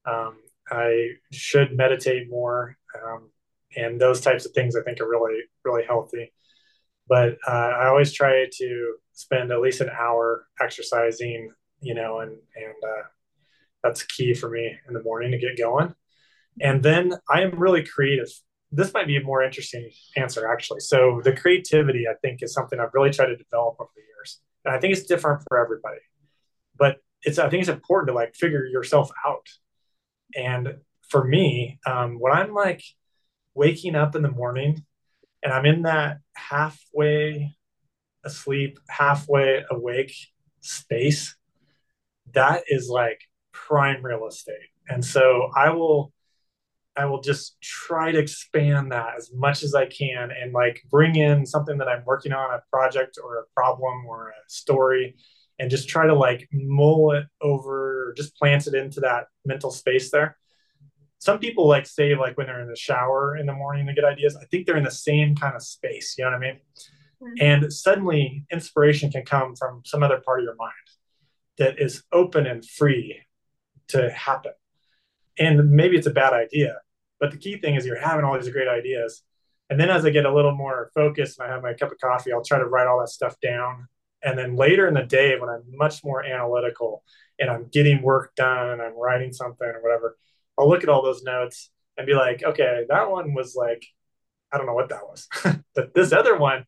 um, 0.05 0.37
I 0.71 1.11
should 1.33 1.77
meditate 1.77 2.31
more. 2.31 2.77
Um, 3.03 3.31
and 3.77 4.01
those 4.01 4.21
types 4.21 4.45
of 4.45 4.53
things 4.53 4.77
I 4.77 4.83
think 4.83 5.01
are 5.01 5.09
really, 5.09 5.41
really 5.65 5.85
healthy. 5.85 6.33
But 7.09 7.39
uh, 7.47 7.51
I 7.51 7.89
always 7.89 8.13
try 8.13 8.47
to 8.51 8.95
spend 9.13 9.51
at 9.51 9.61
least 9.61 9.81
an 9.81 9.91
hour 9.91 10.47
exercising 10.61 11.53
you 11.83 11.95
know, 11.95 12.21
and 12.21 12.31
and 12.31 12.75
uh, 12.85 13.03
that's 13.83 14.05
key 14.05 14.33
for 14.33 14.49
me 14.49 14.79
in 14.89 14.95
the 14.95 15.03
morning 15.03 15.33
to 15.33 15.39
get 15.39 15.59
going. 15.59 15.95
And 16.61 16.83
then 16.83 17.15
I 17.29 17.43
am 17.43 17.59
really 17.59 17.85
creative. 17.85 18.29
This 18.71 18.95
might 18.95 19.07
be 19.07 19.17
a 19.17 19.23
more 19.23 19.43
interesting 19.43 19.91
answer, 20.17 20.51
actually. 20.51 20.81
So 20.81 21.21
the 21.23 21.35
creativity, 21.35 22.07
I 22.09 22.15
think, 22.23 22.43
is 22.43 22.55
something 22.55 22.79
I've 22.81 22.95
really 22.95 23.11
tried 23.11 23.27
to 23.27 23.37
develop 23.37 23.77
over 23.81 23.91
the 23.95 24.03
years, 24.03 24.41
and 24.65 24.75
I 24.75 24.79
think 24.79 24.93
it's 24.97 25.07
different 25.07 25.43
for 25.49 25.59
everybody. 25.59 26.01
But 26.77 26.99
it's 27.23 27.39
I 27.39 27.51
think 27.51 27.61
it's 27.61 27.69
important 27.69 28.09
to 28.09 28.15
like 28.15 28.35
figure 28.35 28.65
yourself 28.65 29.11
out. 29.27 29.47
And 30.37 30.77
for 31.09 31.25
me, 31.25 31.79
um, 31.87 32.17
when 32.19 32.33
I'm 32.33 32.53
like 32.55 32.83
waking 33.55 33.95
up 33.95 34.15
in 34.17 34.23
the 34.23 34.31
morning 34.31 34.85
and 35.43 35.53
I'm 35.53 35.67
in 35.67 35.83
that 35.83 36.19
halfway 36.35 37.55
asleep, 38.25 38.79
halfway 38.89 39.65
awake 39.71 40.15
space, 40.61 41.37
that 42.35 42.65
is 42.69 42.89
like 42.89 43.21
prime 43.53 44.05
real 44.05 44.27
estate. 44.27 44.71
And 44.89 45.05
so 45.05 45.51
I 45.57 45.71
will 45.71 46.13
I 46.95 47.07
will 47.07 47.23
just 47.23 47.57
try 47.63 48.13
to 48.13 48.19
expand 48.19 48.93
that 48.93 49.15
as 49.17 49.31
much 49.33 49.63
as 49.63 49.75
I 49.75 49.87
can 49.87 50.31
and 50.31 50.53
like 50.53 50.83
bring 50.91 51.17
in 51.17 51.47
something 51.47 51.79
that 51.79 51.89
I'm 51.89 52.05
working 52.05 52.33
on, 52.33 52.55
a 52.55 52.63
project 52.71 53.19
or 53.23 53.39
a 53.39 53.45
problem 53.55 54.05
or 54.07 54.29
a 54.29 54.49
story, 54.49 55.17
and 55.63 55.71
just 55.71 55.89
try 55.89 56.09
to 56.09 56.15
like 56.15 56.49
mull 56.53 57.13
it 57.13 57.25
over, 57.41 58.13
just 58.17 58.37
plant 58.37 58.67
it 58.67 58.75
into 58.75 58.99
that 58.99 59.27
mental 59.45 59.71
space 59.71 60.11
there. 60.11 60.37
Some 61.21 61.39
people 61.39 61.69
like 61.69 61.87
say 61.87 62.17
like 62.17 62.37
when 62.37 62.49
they're 62.49 62.63
in 62.63 62.69
the 62.69 62.75
shower 62.75 63.37
in 63.37 63.47
the 63.47 63.53
morning 63.53 63.87
to 63.87 63.95
get 63.95 64.05
ideas. 64.05 64.37
I 64.37 64.45
think 64.47 64.67
they're 64.67 64.77
in 64.77 64.83
the 64.83 64.91
same 64.91 65.37
kind 65.37 65.55
of 65.55 65.63
space. 65.63 66.17
You 66.19 66.25
know 66.25 66.33
what 66.33 66.39
I 66.39 66.41
mean? 66.41 66.59
Mm-hmm. 67.23 67.35
And 67.41 67.73
suddenly 67.73 68.45
inspiration 68.51 69.13
can 69.13 69.25
come 69.25 69.55
from 69.55 69.83
some 69.85 70.03
other 70.03 70.21
part 70.27 70.41
of 70.41 70.47
your 70.47 70.57
mind 70.57 70.73
that 71.59 71.81
is 71.81 72.03
open 72.11 72.45
and 72.45 72.69
free 72.69 73.21
to 73.89 74.11
happen. 74.11 74.55
And 75.39 75.71
maybe 75.71 75.97
it's 75.97 76.09
a 76.09 76.13
bad 76.13 76.33
idea, 76.33 76.79
but 77.21 77.31
the 77.31 77.37
key 77.37 77.57
thing 77.59 77.77
is 77.77 77.87
you're 77.87 78.01
having 78.01 78.25
all 78.25 78.37
these 78.37 78.53
great 78.53 78.67
ideas. 78.67 79.23
And 79.71 79.79
then 79.79 79.91
as 79.91 80.05
I 80.05 80.11
get 80.11 80.27
a 80.27 80.35
little 80.35 80.57
more 80.57 80.91
focused 80.93 81.39
and 81.39 81.49
I 81.49 81.55
have 81.55 81.63
my 81.63 81.75
cup 81.75 81.93
of 81.93 81.99
coffee, 81.99 82.33
I'll 82.33 82.43
try 82.43 82.59
to 82.59 82.67
write 82.67 82.89
all 82.89 82.99
that 82.99 83.11
stuff 83.11 83.37
down. 83.41 83.87
And 84.23 84.39
then 84.39 84.57
later 84.57 84.87
in 84.87 84.95
the 84.95 85.03
day, 85.03 85.39
when 85.39 85.49
I'm 85.49 85.63
much 85.73 86.05
more 86.05 86.25
analytical 86.25 87.05
and 87.39 87.51
I'm 87.51 87.69
getting 87.73 88.03
work 88.03 88.35
done 88.37 88.71
and 88.71 88.83
I'm 88.83 88.97
writing 88.97 89.33
something 89.33 89.67
or 89.67 89.83
whatever, 89.83 90.17
I'll 90.59 90.69
look 90.69 90.83
at 90.83 90.89
all 90.89 91.03
those 91.03 91.23
notes 91.23 91.71
and 91.97 92.07
be 92.07 92.15
like, 92.15 92.43
okay, 92.43 92.85
that 92.89 93.11
one 93.11 93.35
was 93.35 93.55
like, 93.57 93.85
I 94.53 94.59
don't 94.59 94.67
know 94.67 94.75
what 94.75 94.91
that 94.91 95.03
was. 95.03 95.29
but 95.75 95.95
this 95.95 96.13
other 96.13 96.37
one, 96.37 96.65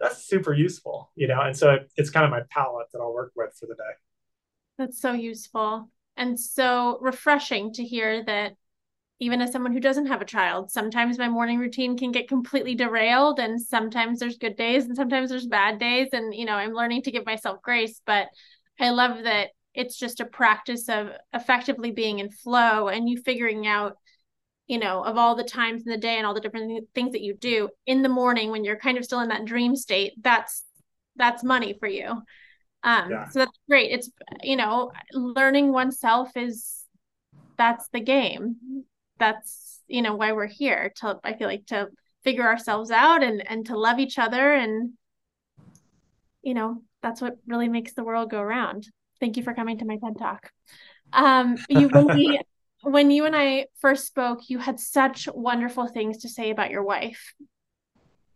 that's 0.00 0.26
super 0.26 0.52
useful, 0.52 1.10
you 1.14 1.28
know? 1.28 1.40
And 1.40 1.56
so 1.56 1.78
it's 1.96 2.10
kind 2.10 2.24
of 2.24 2.30
my 2.30 2.42
palette 2.50 2.88
that 2.92 3.00
I'll 3.00 3.14
work 3.14 3.32
with 3.36 3.54
for 3.58 3.66
the 3.66 3.74
day. 3.74 3.82
That's 4.78 5.00
so 5.00 5.12
useful 5.12 5.90
and 6.16 6.38
so 6.38 6.98
refreshing 7.00 7.72
to 7.74 7.84
hear 7.84 8.24
that 8.24 8.56
even 9.18 9.40
as 9.40 9.50
someone 9.50 9.72
who 9.72 9.80
doesn't 9.80 10.06
have 10.06 10.20
a 10.20 10.26
child, 10.26 10.70
sometimes 10.70 11.18
my 11.18 11.28
morning 11.28 11.58
routine 11.58 11.96
can 11.96 12.12
get 12.12 12.28
completely 12.28 12.74
derailed 12.74 13.38
and 13.38 13.60
sometimes 13.60 14.18
there's 14.18 14.36
good 14.36 14.56
days 14.56 14.84
and 14.84 14.96
sometimes 14.96 15.30
there's 15.30 15.46
bad 15.46 15.78
days 15.78 16.08
and 16.12 16.34
you 16.34 16.44
know, 16.44 16.54
I'm 16.54 16.72
learning 16.72 17.02
to 17.02 17.10
give 17.10 17.24
myself 17.24 17.62
grace, 17.62 18.00
but 18.04 18.28
I 18.78 18.90
love 18.90 19.24
that 19.24 19.50
it's 19.74 19.96
just 19.96 20.20
a 20.20 20.26
practice 20.26 20.88
of 20.88 21.10
effectively 21.32 21.92
being 21.92 22.18
in 22.18 22.30
flow 22.30 22.88
and 22.88 23.08
you 23.08 23.20
figuring 23.22 23.66
out 23.66 23.96
you 24.66 24.78
know 24.78 25.04
of 25.04 25.16
all 25.16 25.36
the 25.36 25.44
times 25.44 25.82
in 25.86 25.92
the 25.92 25.98
day 25.98 26.16
and 26.16 26.26
all 26.26 26.34
the 26.34 26.40
different 26.40 26.88
things 26.94 27.12
that 27.12 27.22
you 27.22 27.34
do 27.34 27.68
in 27.86 28.02
the 28.02 28.08
morning 28.08 28.50
when 28.50 28.64
you're 28.64 28.78
kind 28.78 28.98
of 28.98 29.04
still 29.04 29.20
in 29.20 29.28
that 29.28 29.44
dream 29.44 29.76
state 29.76 30.12
that's 30.22 30.64
that's 31.16 31.42
money 31.42 31.74
for 31.78 31.88
you. 31.88 32.08
Um 32.82 33.10
yeah. 33.10 33.28
so 33.28 33.40
that's 33.40 33.58
great. 33.68 33.90
It's 33.90 34.10
you 34.42 34.56
know 34.56 34.92
learning 35.12 35.72
oneself 35.72 36.36
is 36.36 36.84
that's 37.56 37.88
the 37.88 38.00
game 38.00 38.56
that's 39.18 39.80
you 39.86 40.02
know 40.02 40.14
why 40.14 40.32
we're 40.32 40.46
here 40.46 40.92
to 40.96 41.18
i 41.24 41.34
feel 41.34 41.48
like 41.48 41.66
to 41.66 41.88
figure 42.24 42.46
ourselves 42.46 42.90
out 42.90 43.22
and 43.22 43.46
and 43.48 43.66
to 43.66 43.78
love 43.78 43.98
each 43.98 44.18
other 44.18 44.52
and 44.54 44.92
you 46.42 46.54
know 46.54 46.82
that's 47.02 47.20
what 47.20 47.36
really 47.46 47.68
makes 47.68 47.92
the 47.94 48.04
world 48.04 48.30
go 48.30 48.40
around 48.40 48.86
thank 49.20 49.36
you 49.36 49.42
for 49.42 49.54
coming 49.54 49.78
to 49.78 49.84
my 49.84 49.96
ted 49.96 50.18
talk. 50.18 50.50
Um 51.12 51.56
you 51.68 51.88
when 51.88 52.06
we 52.06 52.40
when 52.82 53.10
you 53.10 53.24
and 53.24 53.34
i 53.34 53.66
first 53.80 54.06
spoke 54.06 54.48
you 54.48 54.58
had 54.58 54.78
such 54.78 55.28
wonderful 55.34 55.86
things 55.86 56.18
to 56.18 56.28
say 56.28 56.50
about 56.50 56.70
your 56.70 56.84
wife. 56.84 57.34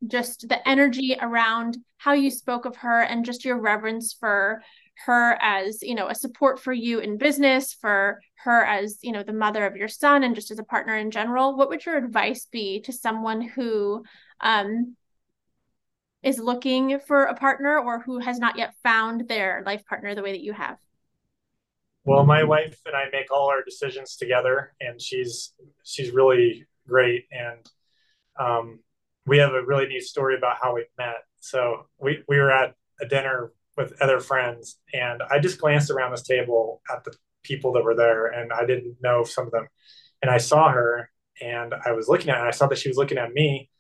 Just 0.07 0.49
the 0.49 0.67
energy 0.67 1.17
around 1.21 1.77
how 1.99 2.15
you 2.15 2.31
spoke 2.31 2.65
of 2.65 2.77
her 2.77 3.03
and 3.03 3.25
just 3.25 3.45
your 3.45 3.59
reverence 3.59 4.15
for 4.19 4.63
her 5.07 5.37
as 5.41 5.83
you 5.83 5.95
know 5.95 6.09
a 6.09 6.15
support 6.15 6.61
for 6.61 6.73
you 6.73 6.99
in 6.99 7.19
business 7.19 7.73
for 7.73 8.21
her 8.45 8.65
as 8.65 8.99
you 9.03 9.13
know 9.13 9.23
the 9.23 9.33
mother 9.33 9.67
of 9.67 9.77
your 9.77 9.89
son 9.89 10.23
and 10.23 10.35
just 10.35 10.51
as 10.51 10.59
a 10.59 10.65
partner 10.65 10.97
in 10.97 11.11
general 11.11 11.57
what 11.57 11.69
would 11.69 11.85
your 11.85 11.97
advice 11.97 12.47
be 12.51 12.81
to 12.81 12.93
someone 12.93 13.41
who 13.41 14.03
um 14.41 14.97
is 16.23 16.39
looking 16.39 16.99
for 17.01 17.25
a 17.25 17.35
partner 17.35 17.79
or 17.79 18.01
who 18.01 18.19
has 18.19 18.39
not 18.39 18.59
yet 18.59 18.75
found 18.83 19.27
their 19.27 19.63
life 19.65 19.85
partner 19.87 20.15
the 20.15 20.23
way 20.23 20.33
that 20.33 20.43
you 20.43 20.53
have 20.53 20.79
well 22.05 22.25
my 22.25 22.45
wife 22.45 22.81
and 22.87 22.97
i 22.97 23.07
make 23.13 23.31
all 23.33 23.49
our 23.49 23.63
decisions 23.65 24.17
together 24.17 24.75
and 24.81 25.01
she's 25.01 25.53
she's 25.83 26.11
really 26.11 26.67
great 26.87 27.25
and 27.33 27.71
um 28.39 28.81
we 29.27 29.39
have 29.39 29.53
a 29.53 29.65
really 29.65 29.87
neat 29.87 30.03
story 30.03 30.37
about 30.37 30.57
how 30.61 30.75
we 30.75 30.85
met. 30.99 31.17
So 31.41 31.87
we, 31.99 32.23
we 32.29 32.39
were 32.39 32.51
at 32.51 32.75
a 33.01 33.07
dinner 33.07 33.53
with 33.81 34.01
other 34.01 34.21
friends, 34.21 34.79
and 34.93 35.23
I 35.31 35.39
just 35.39 35.61
glanced 35.61 35.91
around 35.91 36.13
this 36.13 36.23
table 36.23 36.83
at 36.91 37.05
the 37.05 37.15
people 37.43 37.73
that 37.73 37.85
were 37.85 37.95
there, 37.95 38.27
and 38.27 38.53
I 38.53 38.67
didn't 38.67 38.97
know 39.03 39.25
some 39.25 39.47
of 39.47 39.53
them. 39.53 39.67
And 40.23 40.31
I 40.31 40.39
saw 40.39 40.71
her, 40.71 41.11
and 41.41 41.75
I 41.75 41.93
was 41.93 42.09
looking 42.09 42.29
at 42.29 42.37
her, 42.37 42.41
and 42.41 42.49
I 42.49 42.57
saw 42.57 42.67
that 42.69 42.79
she 42.79 42.89
was 42.89 42.97
looking 42.97 43.19
at 43.19 43.33
me, 43.33 43.71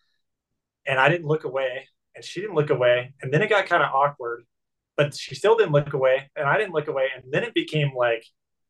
and 0.86 0.98
I 0.98 1.08
didn't 1.08 1.26
look 1.26 1.44
away, 1.44 1.88
and 2.14 2.24
she 2.24 2.40
didn't 2.40 2.56
look 2.56 2.70
away. 2.70 3.14
And 3.22 3.32
then 3.32 3.42
it 3.42 3.50
got 3.50 3.66
kind 3.66 3.82
of 3.82 3.92
awkward, 3.94 4.44
but 4.96 5.14
she 5.14 5.34
still 5.34 5.56
didn't 5.56 5.72
look 5.72 5.92
away, 5.92 6.30
and 6.36 6.48
I 6.48 6.56
didn't 6.56 6.74
look 6.74 6.88
away. 6.88 7.08
And 7.14 7.32
then 7.32 7.44
it 7.44 7.54
became 7.54 7.90
like, 7.96 8.24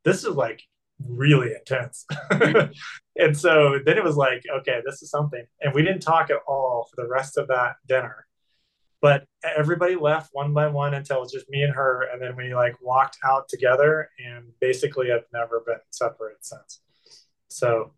this 0.05 0.25
is 0.25 0.35
like 0.35 0.63
really 1.07 1.53
intense. 1.53 2.07
and 3.17 3.37
so 3.37 3.79
then 3.85 3.97
it 3.97 4.05
was 4.05 4.17
like, 4.17 4.43
okay, 4.61 4.81
this 4.85 5.03
is 5.03 5.11
something. 5.11 5.45
And 5.61 5.75
we 5.75 5.83
didn't 5.83 6.01
talk 6.01 6.31
at 6.31 6.39
all 6.47 6.89
for 6.91 7.03
the 7.03 7.09
rest 7.09 7.39
of 7.39 7.49
that 7.49 7.77
dinner. 7.87 8.27
But 9.03 9.25
everybody 9.57 9.97
left 9.97 10.31
one 10.33 10.53
by 10.53 10.67
one 10.69 10.95
until 10.95 11.19
it 11.19 11.21
was 11.21 11.33
just 11.33 11.49
me 11.49 11.63
and 11.63 11.75
her. 11.75 12.09
And 12.13 12.21
then 12.21 12.37
we 12.37 12.55
like 12.55 12.77
walked 12.83 13.19
out 13.25 13.49
together 13.49 14.11
and 14.25 14.47
basically 14.61 15.09
have 15.09 15.25
never 15.33 15.63
been 15.67 15.79
separated 15.91 16.39
since. 16.43 16.81
So 17.49 17.93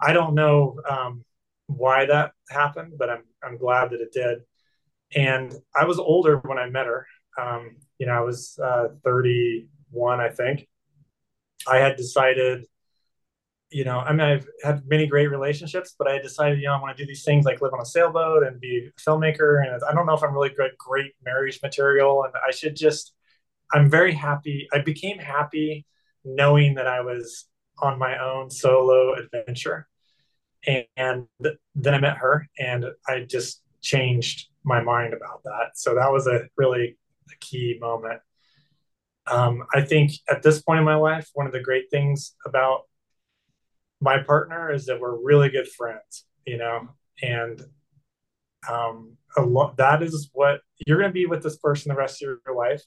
I 0.00 0.12
don't 0.12 0.34
know 0.34 0.80
um, 0.88 1.24
why 1.66 2.06
that 2.06 2.32
happened, 2.50 2.94
but 2.98 3.10
I'm, 3.10 3.24
I'm 3.42 3.58
glad 3.58 3.90
that 3.90 4.00
it 4.00 4.12
did. 4.12 4.38
And 5.14 5.54
I 5.74 5.84
was 5.84 5.98
older 5.98 6.38
when 6.38 6.58
I 6.58 6.68
met 6.68 6.86
her. 6.86 7.06
Um, 7.38 7.76
you 7.98 8.06
know, 8.06 8.12
I 8.12 8.20
was 8.20 8.58
uh, 8.62 8.88
31, 9.04 10.20
I 10.20 10.28
think. 10.30 10.66
I 11.66 11.78
had 11.78 11.96
decided, 11.96 12.66
you 13.70 13.84
know, 13.84 13.98
I 13.98 14.12
mean, 14.12 14.20
I've 14.20 14.46
had 14.62 14.86
many 14.86 15.06
great 15.06 15.30
relationships, 15.30 15.94
but 15.98 16.08
I 16.08 16.18
decided, 16.18 16.58
you 16.58 16.66
know, 16.66 16.74
I 16.74 16.80
want 16.80 16.96
to 16.96 17.02
do 17.02 17.06
these 17.06 17.24
things 17.24 17.44
like 17.44 17.60
live 17.60 17.74
on 17.74 17.80
a 17.80 17.84
sailboat 17.84 18.42
and 18.42 18.60
be 18.60 18.88
a 18.88 19.00
filmmaker. 19.00 19.62
And 19.62 19.82
I 19.84 19.92
don't 19.92 20.06
know 20.06 20.14
if 20.14 20.22
I'm 20.22 20.32
really 20.32 20.50
good, 20.50 20.70
great 20.78 21.12
marriage 21.24 21.60
material. 21.62 22.24
And 22.24 22.32
I 22.46 22.50
should 22.50 22.76
just, 22.76 23.12
I'm 23.72 23.90
very 23.90 24.12
happy. 24.12 24.68
I 24.72 24.80
became 24.80 25.18
happy 25.18 25.84
knowing 26.24 26.74
that 26.76 26.86
I 26.86 27.02
was 27.02 27.44
on 27.80 27.98
my 27.98 28.18
own 28.18 28.50
solo 28.50 29.14
adventure. 29.14 29.86
And, 30.66 30.86
and 30.96 31.26
then 31.74 31.94
I 31.94 31.98
met 31.98 32.16
her 32.18 32.48
and 32.58 32.86
I 33.06 33.20
just 33.20 33.62
changed 33.82 34.48
my 34.64 34.82
mind 34.82 35.12
about 35.12 35.42
that. 35.44 35.72
So 35.74 35.94
that 35.94 36.10
was 36.10 36.26
a 36.26 36.48
really 36.56 36.96
a 37.30 37.36
key 37.40 37.76
moment. 37.80 38.20
Um, 39.30 39.64
I 39.74 39.82
think 39.82 40.12
at 40.28 40.42
this 40.42 40.62
point 40.62 40.78
in 40.78 40.84
my 40.84 40.94
life, 40.94 41.28
one 41.34 41.46
of 41.46 41.52
the 41.52 41.60
great 41.60 41.90
things 41.90 42.34
about 42.46 42.87
my 44.00 44.18
partner 44.22 44.72
is 44.72 44.86
that 44.86 45.00
we're 45.00 45.20
really 45.20 45.48
good 45.48 45.68
friends, 45.68 46.24
you 46.46 46.58
know, 46.58 46.88
and 47.22 47.60
um, 48.68 49.16
a 49.36 49.42
lot 49.42 49.76
that 49.76 50.02
is 50.02 50.30
what 50.32 50.60
you're 50.86 50.98
going 50.98 51.10
to 51.10 51.14
be 51.14 51.26
with 51.26 51.42
this 51.42 51.56
person 51.56 51.90
the 51.90 51.96
rest 51.96 52.22
of 52.22 52.38
your 52.46 52.56
life. 52.56 52.82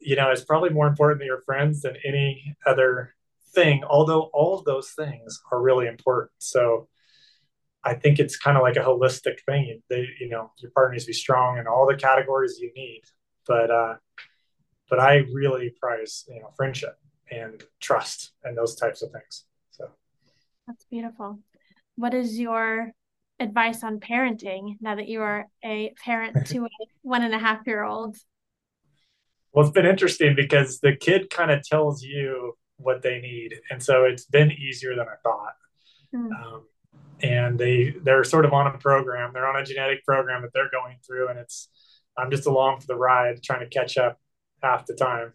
You 0.00 0.16
know, 0.16 0.30
it's 0.30 0.44
probably 0.44 0.70
more 0.70 0.86
important 0.86 1.20
than 1.20 1.26
your 1.26 1.42
friends 1.42 1.82
than 1.82 1.96
any 2.04 2.56
other 2.66 3.14
thing, 3.54 3.82
although 3.84 4.30
all 4.32 4.58
of 4.58 4.64
those 4.64 4.90
things 4.90 5.40
are 5.50 5.60
really 5.60 5.86
important. 5.86 6.30
So 6.38 6.88
I 7.82 7.94
think 7.94 8.18
it's 8.18 8.36
kind 8.36 8.56
of 8.56 8.62
like 8.62 8.76
a 8.76 8.80
holistic 8.80 9.40
thing. 9.46 9.82
They, 9.88 10.06
you 10.20 10.28
know, 10.28 10.52
your 10.58 10.70
partner 10.72 10.92
needs 10.92 11.04
to 11.04 11.08
be 11.08 11.14
strong 11.14 11.58
in 11.58 11.66
all 11.66 11.86
the 11.86 11.96
categories 11.96 12.58
you 12.60 12.72
need, 12.74 13.02
but, 13.46 13.70
uh, 13.70 13.94
but 14.88 15.00
I 15.00 15.16
really 15.32 15.74
prize 15.80 16.24
you 16.28 16.40
know 16.40 16.50
friendship 16.56 16.98
and 17.30 17.62
trust 17.80 18.32
and 18.42 18.56
those 18.56 18.74
types 18.74 19.02
of 19.02 19.10
things. 19.12 19.44
That's 20.68 20.84
beautiful. 20.84 21.40
What 21.96 22.12
is 22.12 22.38
your 22.38 22.92
advice 23.40 23.82
on 23.82 24.00
parenting 24.00 24.76
now 24.80 24.96
that 24.96 25.08
you 25.08 25.22
are 25.22 25.46
a 25.64 25.94
parent 26.04 26.46
to 26.48 26.66
a 26.66 26.68
one 27.02 27.22
and 27.22 27.34
a 27.34 27.38
half 27.38 27.66
year 27.66 27.82
old? 27.82 28.16
Well, 29.52 29.64
it's 29.64 29.74
been 29.74 29.86
interesting 29.86 30.36
because 30.36 30.78
the 30.80 30.94
kid 30.94 31.30
kind 31.30 31.50
of 31.50 31.62
tells 31.62 32.02
you 32.02 32.52
what 32.76 33.02
they 33.02 33.18
need, 33.18 33.54
and 33.70 33.82
so 33.82 34.04
it's 34.04 34.26
been 34.26 34.52
easier 34.52 34.94
than 34.94 35.06
I 35.08 35.16
thought. 35.22 35.54
Mm. 36.14 36.30
Um, 36.30 36.66
and 37.22 37.58
they 37.58 37.94
they're 38.02 38.24
sort 38.24 38.44
of 38.44 38.52
on 38.52 38.66
a 38.66 38.78
program. 38.78 39.32
They're 39.32 39.48
on 39.48 39.60
a 39.60 39.64
genetic 39.64 40.04
program 40.04 40.42
that 40.42 40.50
they're 40.52 40.70
going 40.70 40.98
through, 41.04 41.28
and 41.28 41.38
it's 41.38 41.70
I'm 42.16 42.30
just 42.30 42.46
along 42.46 42.80
for 42.80 42.86
the 42.86 42.94
ride, 42.94 43.42
trying 43.42 43.60
to 43.60 43.68
catch 43.68 43.96
up 43.96 44.20
half 44.62 44.84
the 44.84 44.94
time 44.94 45.32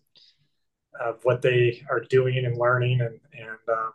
of 1.01 1.19
what 1.23 1.41
they 1.41 1.83
are 1.89 2.01
doing 2.01 2.45
and 2.45 2.55
learning 2.55 3.01
and 3.01 3.19
and 3.33 3.57
um, 3.67 3.93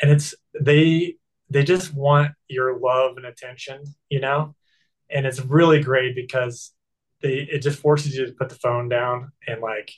and 0.00 0.10
it's 0.10 0.34
they 0.60 1.16
they 1.48 1.62
just 1.62 1.94
want 1.94 2.32
your 2.48 2.78
love 2.78 3.16
and 3.16 3.26
attention 3.26 3.82
you 4.08 4.20
know? 4.20 4.54
And 5.10 5.24
it's 5.26 5.40
really 5.40 5.82
great 5.82 6.14
because 6.14 6.72
they 7.22 7.48
it 7.50 7.60
just 7.60 7.78
forces 7.78 8.16
you 8.16 8.26
to 8.26 8.32
put 8.32 8.48
the 8.48 8.56
phone 8.56 8.88
down 8.88 9.32
and 9.46 9.60
like 9.60 9.92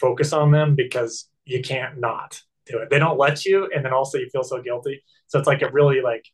focus 0.00 0.32
on 0.32 0.50
them 0.50 0.74
because 0.74 1.28
you 1.44 1.62
can't 1.62 1.98
not 1.98 2.40
do 2.66 2.78
it. 2.78 2.90
They 2.90 2.98
don't 2.98 3.18
let 3.18 3.44
you 3.44 3.68
and 3.74 3.84
then 3.84 3.92
also 3.92 4.18
you 4.18 4.28
feel 4.30 4.42
so 4.42 4.62
guilty. 4.62 5.02
So 5.26 5.38
it's 5.38 5.46
like 5.46 5.62
a 5.62 5.70
really 5.70 6.00
like 6.00 6.24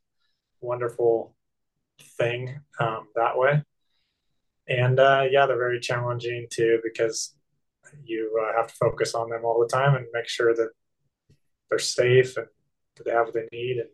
wonderful 0.60 1.34
thing 2.18 2.60
um, 2.78 3.08
that 3.16 3.36
way. 3.36 3.62
And 4.68 5.00
uh, 5.00 5.24
yeah, 5.30 5.46
they're 5.46 5.58
very 5.58 5.80
challenging 5.80 6.46
too 6.50 6.80
because 6.84 7.34
you 8.04 8.40
uh, 8.40 8.56
have 8.56 8.68
to 8.68 8.74
focus 8.74 9.14
on 9.14 9.30
them 9.30 9.44
all 9.44 9.60
the 9.60 9.74
time 9.74 9.96
and 9.96 10.06
make 10.12 10.28
sure 10.28 10.54
that 10.54 10.70
they're 11.68 11.78
safe 11.78 12.36
and 12.36 12.46
that 12.96 13.04
they 13.04 13.12
have 13.12 13.26
what 13.26 13.34
they 13.34 13.48
need, 13.52 13.78
and 13.78 13.88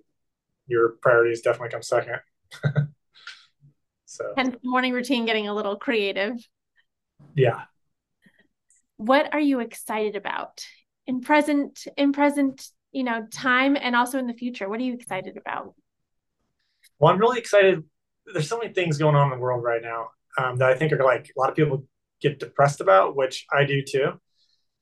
your 0.67 0.97
priorities 1.01 1.41
definitely 1.41 1.71
come 1.71 1.83
second. 1.83 2.21
so, 4.05 4.33
and 4.37 4.57
morning 4.65 4.93
routine 4.93 5.27
getting 5.27 5.49
a 5.49 5.55
little 5.55 5.77
creative. 5.77 6.37
Yeah. 7.35 7.63
What 8.97 9.33
are 9.33 9.41
you 9.41 9.61
excited 9.61 10.17
about 10.17 10.65
in 11.07 11.21
present 11.21 11.87
in 11.97 12.13
present 12.13 12.67
you 12.93 13.05
know 13.05 13.27
time 13.33 13.77
and 13.81 13.95
also 13.95 14.19
in 14.19 14.27
the 14.27 14.35
future? 14.35 14.69
What 14.69 14.81
are 14.81 14.85
you 14.85 14.95
excited 14.95 15.37
about? 15.37 15.75
Well, 16.99 17.13
I'm 17.13 17.21
really 17.21 17.39
excited. 17.39 17.85
There's 18.33 18.49
so 18.49 18.59
many 18.59 18.73
things 18.73 18.99
going 18.99 19.15
on 19.15 19.31
in 19.31 19.39
the 19.39 19.43
world 19.43 19.63
right 19.63 19.83
now 19.83 20.09
um, 20.39 20.57
that 20.59 20.71
I 20.71 20.75
think 20.75 20.93
are 20.93 21.05
like 21.05 21.31
a 21.37 21.41
lot 21.41 21.51
of 21.51 21.57
people 21.57 21.85
get 22.21 22.39
depressed 22.39 22.81
about, 22.81 23.17
which 23.17 23.47
I 23.53 23.65
do 23.65 23.83
too. 23.83 24.21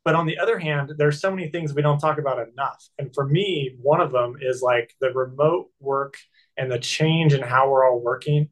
But 0.05 0.15
on 0.15 0.27
the 0.27 0.39
other 0.39 0.59
hand, 0.59 0.93
there's 0.99 1.21
so 1.21 1.31
many 1.31 1.49
things 1.49 1.73
we 1.73 1.83
don't 1.83 1.99
talk 1.99 2.19
about 2.19 2.47
enough. 2.49 2.87
And 2.99 3.15
for 3.15 3.27
me, 3.27 3.77
one 3.81 4.01
of 4.01 4.13
them 4.13 4.37
is 4.41 4.61
like 4.61 4.95
the 5.01 5.11
remote 5.11 5.71
work 5.81 6.17
and 6.57 6.71
the 6.71 6.79
change 6.79 7.33
in 7.33 7.43
how 7.43 7.71
we're 7.71 7.89
all 7.89 8.01
working 8.01 8.51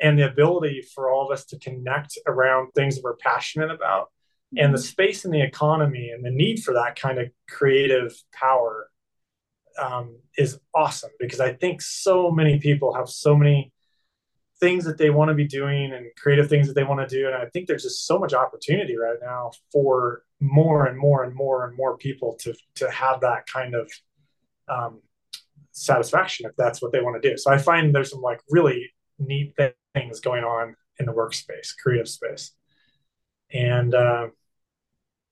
and 0.00 0.18
the 0.18 0.28
ability 0.28 0.82
for 0.94 1.10
all 1.10 1.26
of 1.26 1.32
us 1.32 1.44
to 1.46 1.58
connect 1.58 2.16
around 2.26 2.70
things 2.72 2.94
that 2.94 3.04
we're 3.04 3.16
passionate 3.16 3.70
about 3.70 4.08
and 4.56 4.74
the 4.74 4.78
space 4.78 5.24
in 5.24 5.30
the 5.30 5.42
economy 5.42 6.10
and 6.10 6.24
the 6.24 6.30
need 6.30 6.62
for 6.62 6.74
that 6.74 6.98
kind 6.98 7.18
of 7.18 7.28
creative 7.48 8.14
power 8.32 8.88
um, 9.80 10.16
is 10.38 10.58
awesome 10.74 11.10
because 11.18 11.40
I 11.40 11.54
think 11.54 11.82
so 11.82 12.30
many 12.30 12.58
people 12.58 12.94
have 12.94 13.08
so 13.08 13.36
many 13.36 13.72
things 14.60 14.84
that 14.84 14.98
they 14.98 15.10
want 15.10 15.28
to 15.28 15.34
be 15.34 15.46
doing 15.46 15.92
and 15.92 16.06
creative 16.16 16.48
things 16.48 16.66
that 16.68 16.74
they 16.74 16.84
want 16.84 17.06
to 17.06 17.16
do. 17.16 17.26
And 17.26 17.34
I 17.34 17.46
think 17.46 17.66
there's 17.66 17.82
just 17.82 18.06
so 18.06 18.18
much 18.18 18.34
opportunity 18.34 18.96
right 18.96 19.18
now 19.20 19.50
for 19.72 20.22
more 20.40 20.86
and 20.86 20.96
more 20.96 21.24
and 21.24 21.34
more 21.34 21.66
and 21.66 21.76
more 21.76 21.96
people 21.96 22.36
to 22.40 22.54
to 22.76 22.90
have 22.90 23.20
that 23.20 23.46
kind 23.46 23.74
of 23.74 23.90
um, 24.68 25.00
satisfaction 25.72 26.46
if 26.46 26.56
that's 26.56 26.80
what 26.80 26.92
they 26.92 27.00
want 27.00 27.20
to 27.20 27.28
do. 27.28 27.36
So 27.36 27.50
I 27.50 27.58
find 27.58 27.94
there's 27.94 28.10
some 28.10 28.22
like 28.22 28.40
really 28.48 28.90
neat 29.18 29.54
things 29.94 30.20
going 30.20 30.44
on 30.44 30.76
in 30.98 31.06
the 31.06 31.12
workspace, 31.12 31.76
creative 31.82 32.08
space. 32.08 32.52
And 33.52 33.94
uh, 33.94 34.28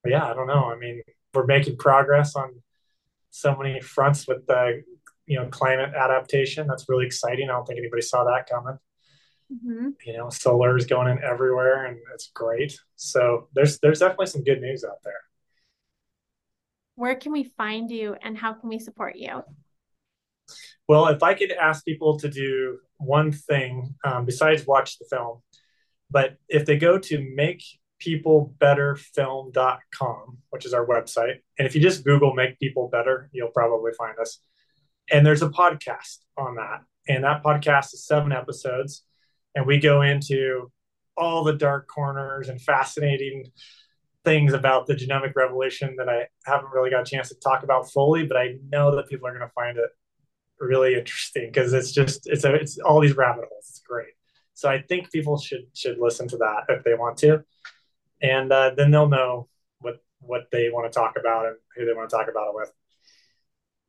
yeah, 0.05 0.25
I 0.25 0.33
don't 0.33 0.47
know. 0.47 0.65
I 0.65 0.77
mean, 0.77 1.01
we're 1.33 1.45
making 1.45 1.77
progress 1.77 2.35
on 2.35 2.61
so 3.29 3.55
many 3.55 3.81
fronts 3.81 4.27
with 4.27 4.45
the 4.47 4.83
you 5.25 5.39
know 5.39 5.47
climate 5.47 5.93
adaptation. 5.95 6.67
That's 6.67 6.87
really 6.89 7.05
exciting. 7.05 7.49
I 7.49 7.53
don't 7.53 7.65
think 7.65 7.79
anybody 7.79 8.01
saw 8.01 8.23
that 8.25 8.49
coming. 8.49 8.77
Mm-hmm. 9.53 9.89
You 10.05 10.17
know, 10.17 10.29
solar 10.29 10.77
is 10.77 10.85
going 10.85 11.09
in 11.09 11.23
everywhere, 11.23 11.85
and 11.85 11.97
it's 12.13 12.27
great. 12.33 12.77
So 12.95 13.47
there's 13.53 13.79
there's 13.79 13.99
definitely 13.99 14.27
some 14.27 14.43
good 14.43 14.61
news 14.61 14.83
out 14.83 15.03
there. 15.03 15.21
Where 16.95 17.15
can 17.15 17.31
we 17.31 17.43
find 17.43 17.91
you, 17.91 18.15
and 18.21 18.37
how 18.37 18.53
can 18.53 18.69
we 18.69 18.79
support 18.79 19.15
you? 19.15 19.43
Well, 20.87 21.07
if 21.07 21.23
I 21.23 21.33
could 21.33 21.51
ask 21.51 21.83
people 21.85 22.19
to 22.19 22.29
do 22.29 22.79
one 22.97 23.31
thing 23.31 23.95
um, 24.03 24.25
besides 24.25 24.67
watch 24.67 24.99
the 24.99 25.05
film, 25.09 25.41
but 26.09 26.35
if 26.49 26.65
they 26.65 26.77
go 26.77 26.99
to 26.99 27.17
makepeoplebetterfilm.com, 28.05 30.37
which 30.49 30.65
is 30.65 30.73
our 30.73 30.85
website, 30.85 31.35
and 31.57 31.65
if 31.67 31.75
you 31.75 31.81
just 31.81 32.03
Google 32.03 32.33
Make 32.33 32.59
People 32.59 32.89
Better, 32.89 33.29
you'll 33.31 33.49
probably 33.49 33.91
find 33.97 34.19
us. 34.19 34.39
And 35.11 35.25
there's 35.25 35.41
a 35.41 35.49
podcast 35.49 36.19
on 36.37 36.55
that. 36.55 36.81
And 37.07 37.23
that 37.23 37.43
podcast 37.43 37.93
is 37.93 38.05
seven 38.05 38.31
episodes. 38.31 39.03
And 39.55 39.65
we 39.65 39.79
go 39.79 40.01
into 40.01 40.71
all 41.15 41.43
the 41.43 41.53
dark 41.53 41.87
corners 41.87 42.49
and 42.49 42.61
fascinating 42.61 43.45
things 44.23 44.53
about 44.53 44.87
the 44.87 44.95
genomic 44.95 45.35
revolution 45.35 45.95
that 45.97 46.09
I 46.09 46.27
haven't 46.45 46.71
really 46.71 46.89
got 46.89 47.01
a 47.01 47.05
chance 47.05 47.29
to 47.29 47.35
talk 47.35 47.63
about 47.63 47.91
fully, 47.91 48.25
but 48.25 48.37
I 48.37 48.55
know 48.69 48.95
that 48.95 49.09
people 49.09 49.27
are 49.27 49.37
going 49.37 49.47
to 49.47 49.53
find 49.53 49.77
it 49.77 49.89
really 50.59 50.95
interesting 50.95 51.47
because 51.47 51.73
it's 51.73 51.91
just 51.91 52.27
it's 52.27 52.45
a 52.45 52.53
it's 52.53 52.77
all 52.79 53.01
these 53.01 53.15
rabbit 53.15 53.45
holes. 53.49 53.67
It's 53.69 53.81
great. 53.81 54.13
So 54.53 54.69
I 54.69 54.81
think 54.81 55.11
people 55.11 55.37
should 55.37 55.65
should 55.73 55.97
listen 55.99 56.27
to 56.29 56.37
that 56.37 56.63
if 56.69 56.83
they 56.83 56.93
want 56.93 57.17
to, 57.19 57.43
and 58.21 58.51
uh, 58.51 58.71
then 58.75 58.91
they'll 58.91 59.09
know 59.09 59.49
what 59.79 59.97
what 60.19 60.47
they 60.51 60.69
want 60.69 60.91
to 60.91 60.97
talk 60.97 61.15
about 61.19 61.45
and 61.45 61.57
who 61.75 61.85
they 61.85 61.93
want 61.93 62.09
to 62.09 62.15
talk 62.15 62.29
about 62.29 62.49
it 62.49 62.55
with. 62.55 62.71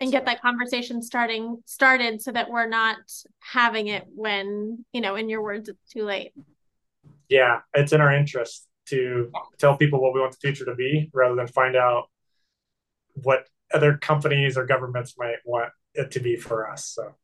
And 0.04 0.12
get 0.12 0.26
that 0.26 0.42
conversation 0.42 1.02
starting 1.02 1.62
started 1.64 2.20
so 2.20 2.30
that 2.32 2.50
we're 2.50 2.68
not 2.68 2.98
having 3.40 3.88
it 3.88 4.04
when 4.14 4.84
you 4.92 5.00
know, 5.00 5.14
in 5.14 5.28
your 5.28 5.42
words, 5.42 5.68
it's 5.68 5.90
too 5.90 6.04
late. 6.04 6.32
Yeah, 7.28 7.60
it's 7.72 7.92
in 7.92 8.00
our 8.00 8.12
interest 8.12 8.66
to 8.88 9.32
tell 9.58 9.78
people 9.78 10.02
what 10.02 10.12
we 10.12 10.20
want 10.20 10.32
the 10.32 10.38
future 10.38 10.66
to 10.66 10.74
be 10.74 11.10
rather 11.14 11.34
than 11.34 11.46
find 11.46 11.74
out 11.74 12.10
what 13.22 13.48
other 13.72 13.96
companies 13.96 14.58
or 14.58 14.66
governments 14.66 15.14
might 15.16 15.36
want 15.46 15.70
it 15.94 16.10
to 16.10 16.20
be 16.20 16.36
for 16.36 16.70
us. 16.70 16.84
So, 16.84 17.14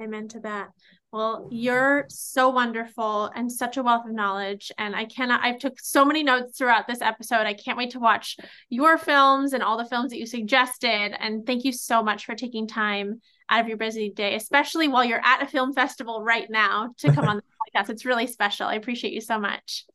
amen 0.00 0.28
to 0.28 0.40
that. 0.40 0.70
Well, 1.10 1.48
you're 1.50 2.04
so 2.10 2.50
wonderful 2.50 3.30
and 3.34 3.50
such 3.50 3.78
a 3.78 3.82
wealth 3.82 4.04
of 4.04 4.12
knowledge. 4.12 4.70
And 4.76 4.94
I 4.94 5.06
cannot, 5.06 5.42
I've 5.42 5.58
took 5.58 5.80
so 5.80 6.04
many 6.04 6.22
notes 6.22 6.58
throughout 6.58 6.86
this 6.86 7.00
episode. 7.00 7.46
I 7.46 7.54
can't 7.54 7.78
wait 7.78 7.92
to 7.92 7.98
watch 7.98 8.36
your 8.68 8.98
films 8.98 9.54
and 9.54 9.62
all 9.62 9.78
the 9.78 9.86
films 9.86 10.10
that 10.10 10.18
you 10.18 10.26
suggested. 10.26 11.16
And 11.18 11.46
thank 11.46 11.64
you 11.64 11.72
so 11.72 12.02
much 12.02 12.26
for 12.26 12.34
taking 12.34 12.66
time 12.68 13.22
out 13.48 13.62
of 13.62 13.68
your 13.68 13.78
busy 13.78 14.10
day, 14.10 14.34
especially 14.34 14.88
while 14.88 15.02
you're 15.02 15.24
at 15.24 15.42
a 15.42 15.46
film 15.46 15.72
festival 15.72 16.22
right 16.22 16.48
now 16.50 16.90
to 16.98 17.10
come 17.10 17.26
on 17.26 17.36
the 17.74 17.80
podcast. 17.80 17.88
It's 17.88 18.04
really 18.04 18.26
special. 18.26 18.66
I 18.66 18.74
appreciate 18.74 19.14
you 19.14 19.22
so 19.22 19.38
much. 19.38 19.86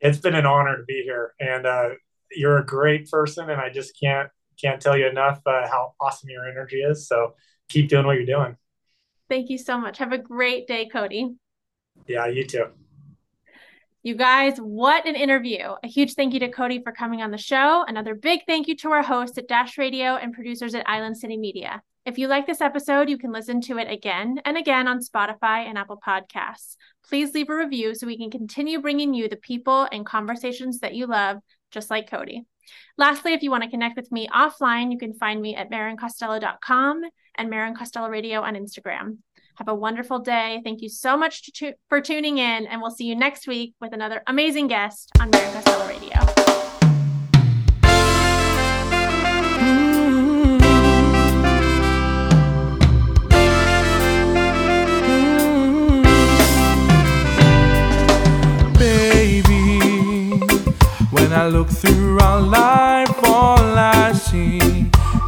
It's 0.00 0.18
been 0.18 0.34
an 0.34 0.46
honor 0.46 0.78
to 0.78 0.84
be 0.84 1.02
here. 1.04 1.34
And 1.38 1.66
uh, 1.66 1.90
you're 2.32 2.58
a 2.58 2.64
great 2.64 3.10
person. 3.10 3.50
And 3.50 3.60
I 3.60 3.68
just 3.68 3.98
can't 4.00 4.30
can't 4.58 4.80
tell 4.80 4.96
you 4.96 5.06
enough 5.06 5.42
uh, 5.44 5.68
how 5.68 5.92
awesome 6.00 6.30
your 6.30 6.48
energy 6.48 6.78
is. 6.78 7.06
So 7.06 7.34
keep 7.68 7.90
doing 7.90 8.06
what 8.06 8.16
you're 8.16 8.24
doing. 8.24 8.56
Thank 9.28 9.50
you 9.50 9.58
so 9.58 9.78
much. 9.78 9.98
Have 9.98 10.12
a 10.12 10.18
great 10.18 10.66
day, 10.66 10.88
Cody. 10.88 11.34
Yeah, 12.06 12.26
you 12.26 12.44
too. 12.46 12.66
You 14.02 14.14
guys, 14.14 14.58
what 14.58 15.04
an 15.04 15.16
interview. 15.16 15.58
A 15.82 15.88
huge 15.88 16.14
thank 16.14 16.32
you 16.32 16.38
to 16.40 16.48
Cody 16.48 16.80
for 16.80 16.92
coming 16.92 17.22
on 17.22 17.32
the 17.32 17.38
show. 17.38 17.84
Another 17.88 18.14
big 18.14 18.42
thank 18.46 18.68
you 18.68 18.76
to 18.76 18.90
our 18.90 19.02
hosts 19.02 19.36
at 19.36 19.48
Dash 19.48 19.76
Radio 19.78 20.14
and 20.14 20.32
producers 20.32 20.76
at 20.76 20.88
Island 20.88 21.16
City 21.16 21.36
Media. 21.36 21.82
If 22.04 22.18
you 22.18 22.28
like 22.28 22.46
this 22.46 22.60
episode, 22.60 23.08
you 23.10 23.18
can 23.18 23.32
listen 23.32 23.60
to 23.62 23.78
it 23.78 23.90
again 23.90 24.40
and 24.44 24.56
again 24.56 24.86
on 24.86 25.00
Spotify 25.00 25.66
and 25.66 25.76
Apple 25.76 26.00
Podcasts. 26.06 26.76
Please 27.08 27.34
leave 27.34 27.50
a 27.50 27.56
review 27.56 27.96
so 27.96 28.06
we 28.06 28.16
can 28.16 28.30
continue 28.30 28.80
bringing 28.80 29.12
you 29.12 29.28
the 29.28 29.34
people 29.34 29.88
and 29.90 30.06
conversations 30.06 30.78
that 30.78 30.94
you 30.94 31.08
love, 31.08 31.38
just 31.72 31.90
like 31.90 32.08
Cody. 32.08 32.44
Lastly, 32.96 33.32
if 33.32 33.42
you 33.42 33.50
want 33.50 33.64
to 33.64 33.70
connect 33.70 33.96
with 33.96 34.12
me 34.12 34.28
offline, 34.28 34.92
you 34.92 34.98
can 34.98 35.14
find 35.14 35.42
me 35.42 35.56
at 35.56 35.68
marrincostello.com 35.68 37.02
and 37.38 37.50
Marrin 37.50 37.74
Costello 37.74 38.08
Radio 38.08 38.42
on 38.42 38.54
Instagram. 38.54 39.18
Have 39.56 39.68
a 39.68 39.74
wonderful 39.74 40.18
day. 40.18 40.60
Thank 40.64 40.82
you 40.82 40.88
so 40.88 41.16
much 41.16 41.52
to, 41.54 41.72
for 41.88 42.00
tuning 42.00 42.38
in, 42.38 42.66
and 42.66 42.82
we'll 42.82 42.90
see 42.90 43.06
you 43.06 43.16
next 43.16 43.46
week 43.46 43.74
with 43.80 43.92
another 43.92 44.22
amazing 44.26 44.68
guest 44.68 45.10
on 45.20 45.30
Marrin 45.30 45.52
Costello 45.52 45.88
Radio. 45.88 46.46
I 61.36 61.48
look 61.48 61.68
through 61.68 62.18
our 62.18 62.40
life, 62.40 63.22
all 63.22 63.60
I 63.60 64.12
see 64.14 64.65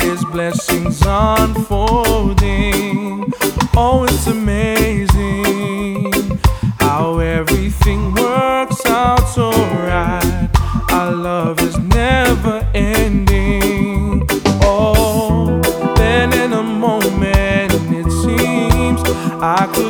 is 0.09 0.25
blessings 0.25 1.03
unfolding. 1.05 1.71
Oh, 3.77 4.07
it's 4.09 4.27
amazing 4.27 6.13
how 6.81 7.19
everything 7.19 8.15
works 8.15 8.87
out 8.87 9.27
so 9.29 9.51
right. 9.51 10.49
Our 10.91 11.13
love 11.13 11.61
is 11.61 11.77
never 11.79 12.67
ending. 12.75 14.27
Oh, 14.63 15.61
then 15.97 16.33
in 16.33 16.55
a 16.55 16.63
moment 16.63 17.73
it 17.93 18.11
seems 18.23 19.03
I 19.43 19.67
could 19.75 19.88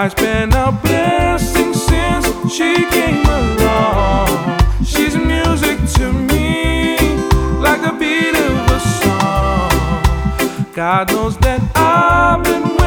Life's 0.00 0.14
been 0.14 0.52
a 0.52 0.70
blessing 0.80 1.74
since 1.74 2.24
she 2.54 2.86
came 2.88 3.26
along. 3.26 4.28
She's 4.84 5.16
music 5.16 5.76
to 5.94 6.12
me, 6.12 6.96
like 7.58 7.82
a 7.82 7.92
beat 7.98 8.36
of 8.36 8.70
a 8.70 8.80
song. 9.00 10.72
God 10.72 11.10
knows 11.10 11.36
that 11.38 11.60
I've 11.74 12.44
been 12.44 12.77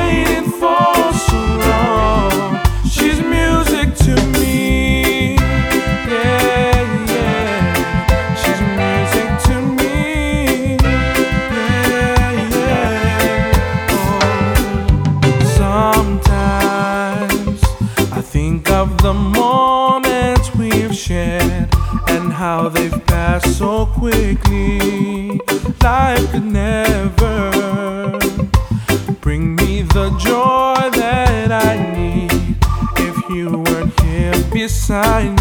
so 23.43 23.85
quickly. 23.85 25.39
Life 25.81 26.31
could 26.31 26.45
never 26.45 28.19
bring 29.21 29.55
me 29.55 29.81
the 29.81 30.09
joy 30.17 30.89
that 30.97 31.51
I 31.51 31.75
need 31.95 32.57
if 32.97 33.29
you 33.29 33.59
weren't 33.59 33.99
here 34.01 34.33
beside 34.51 35.40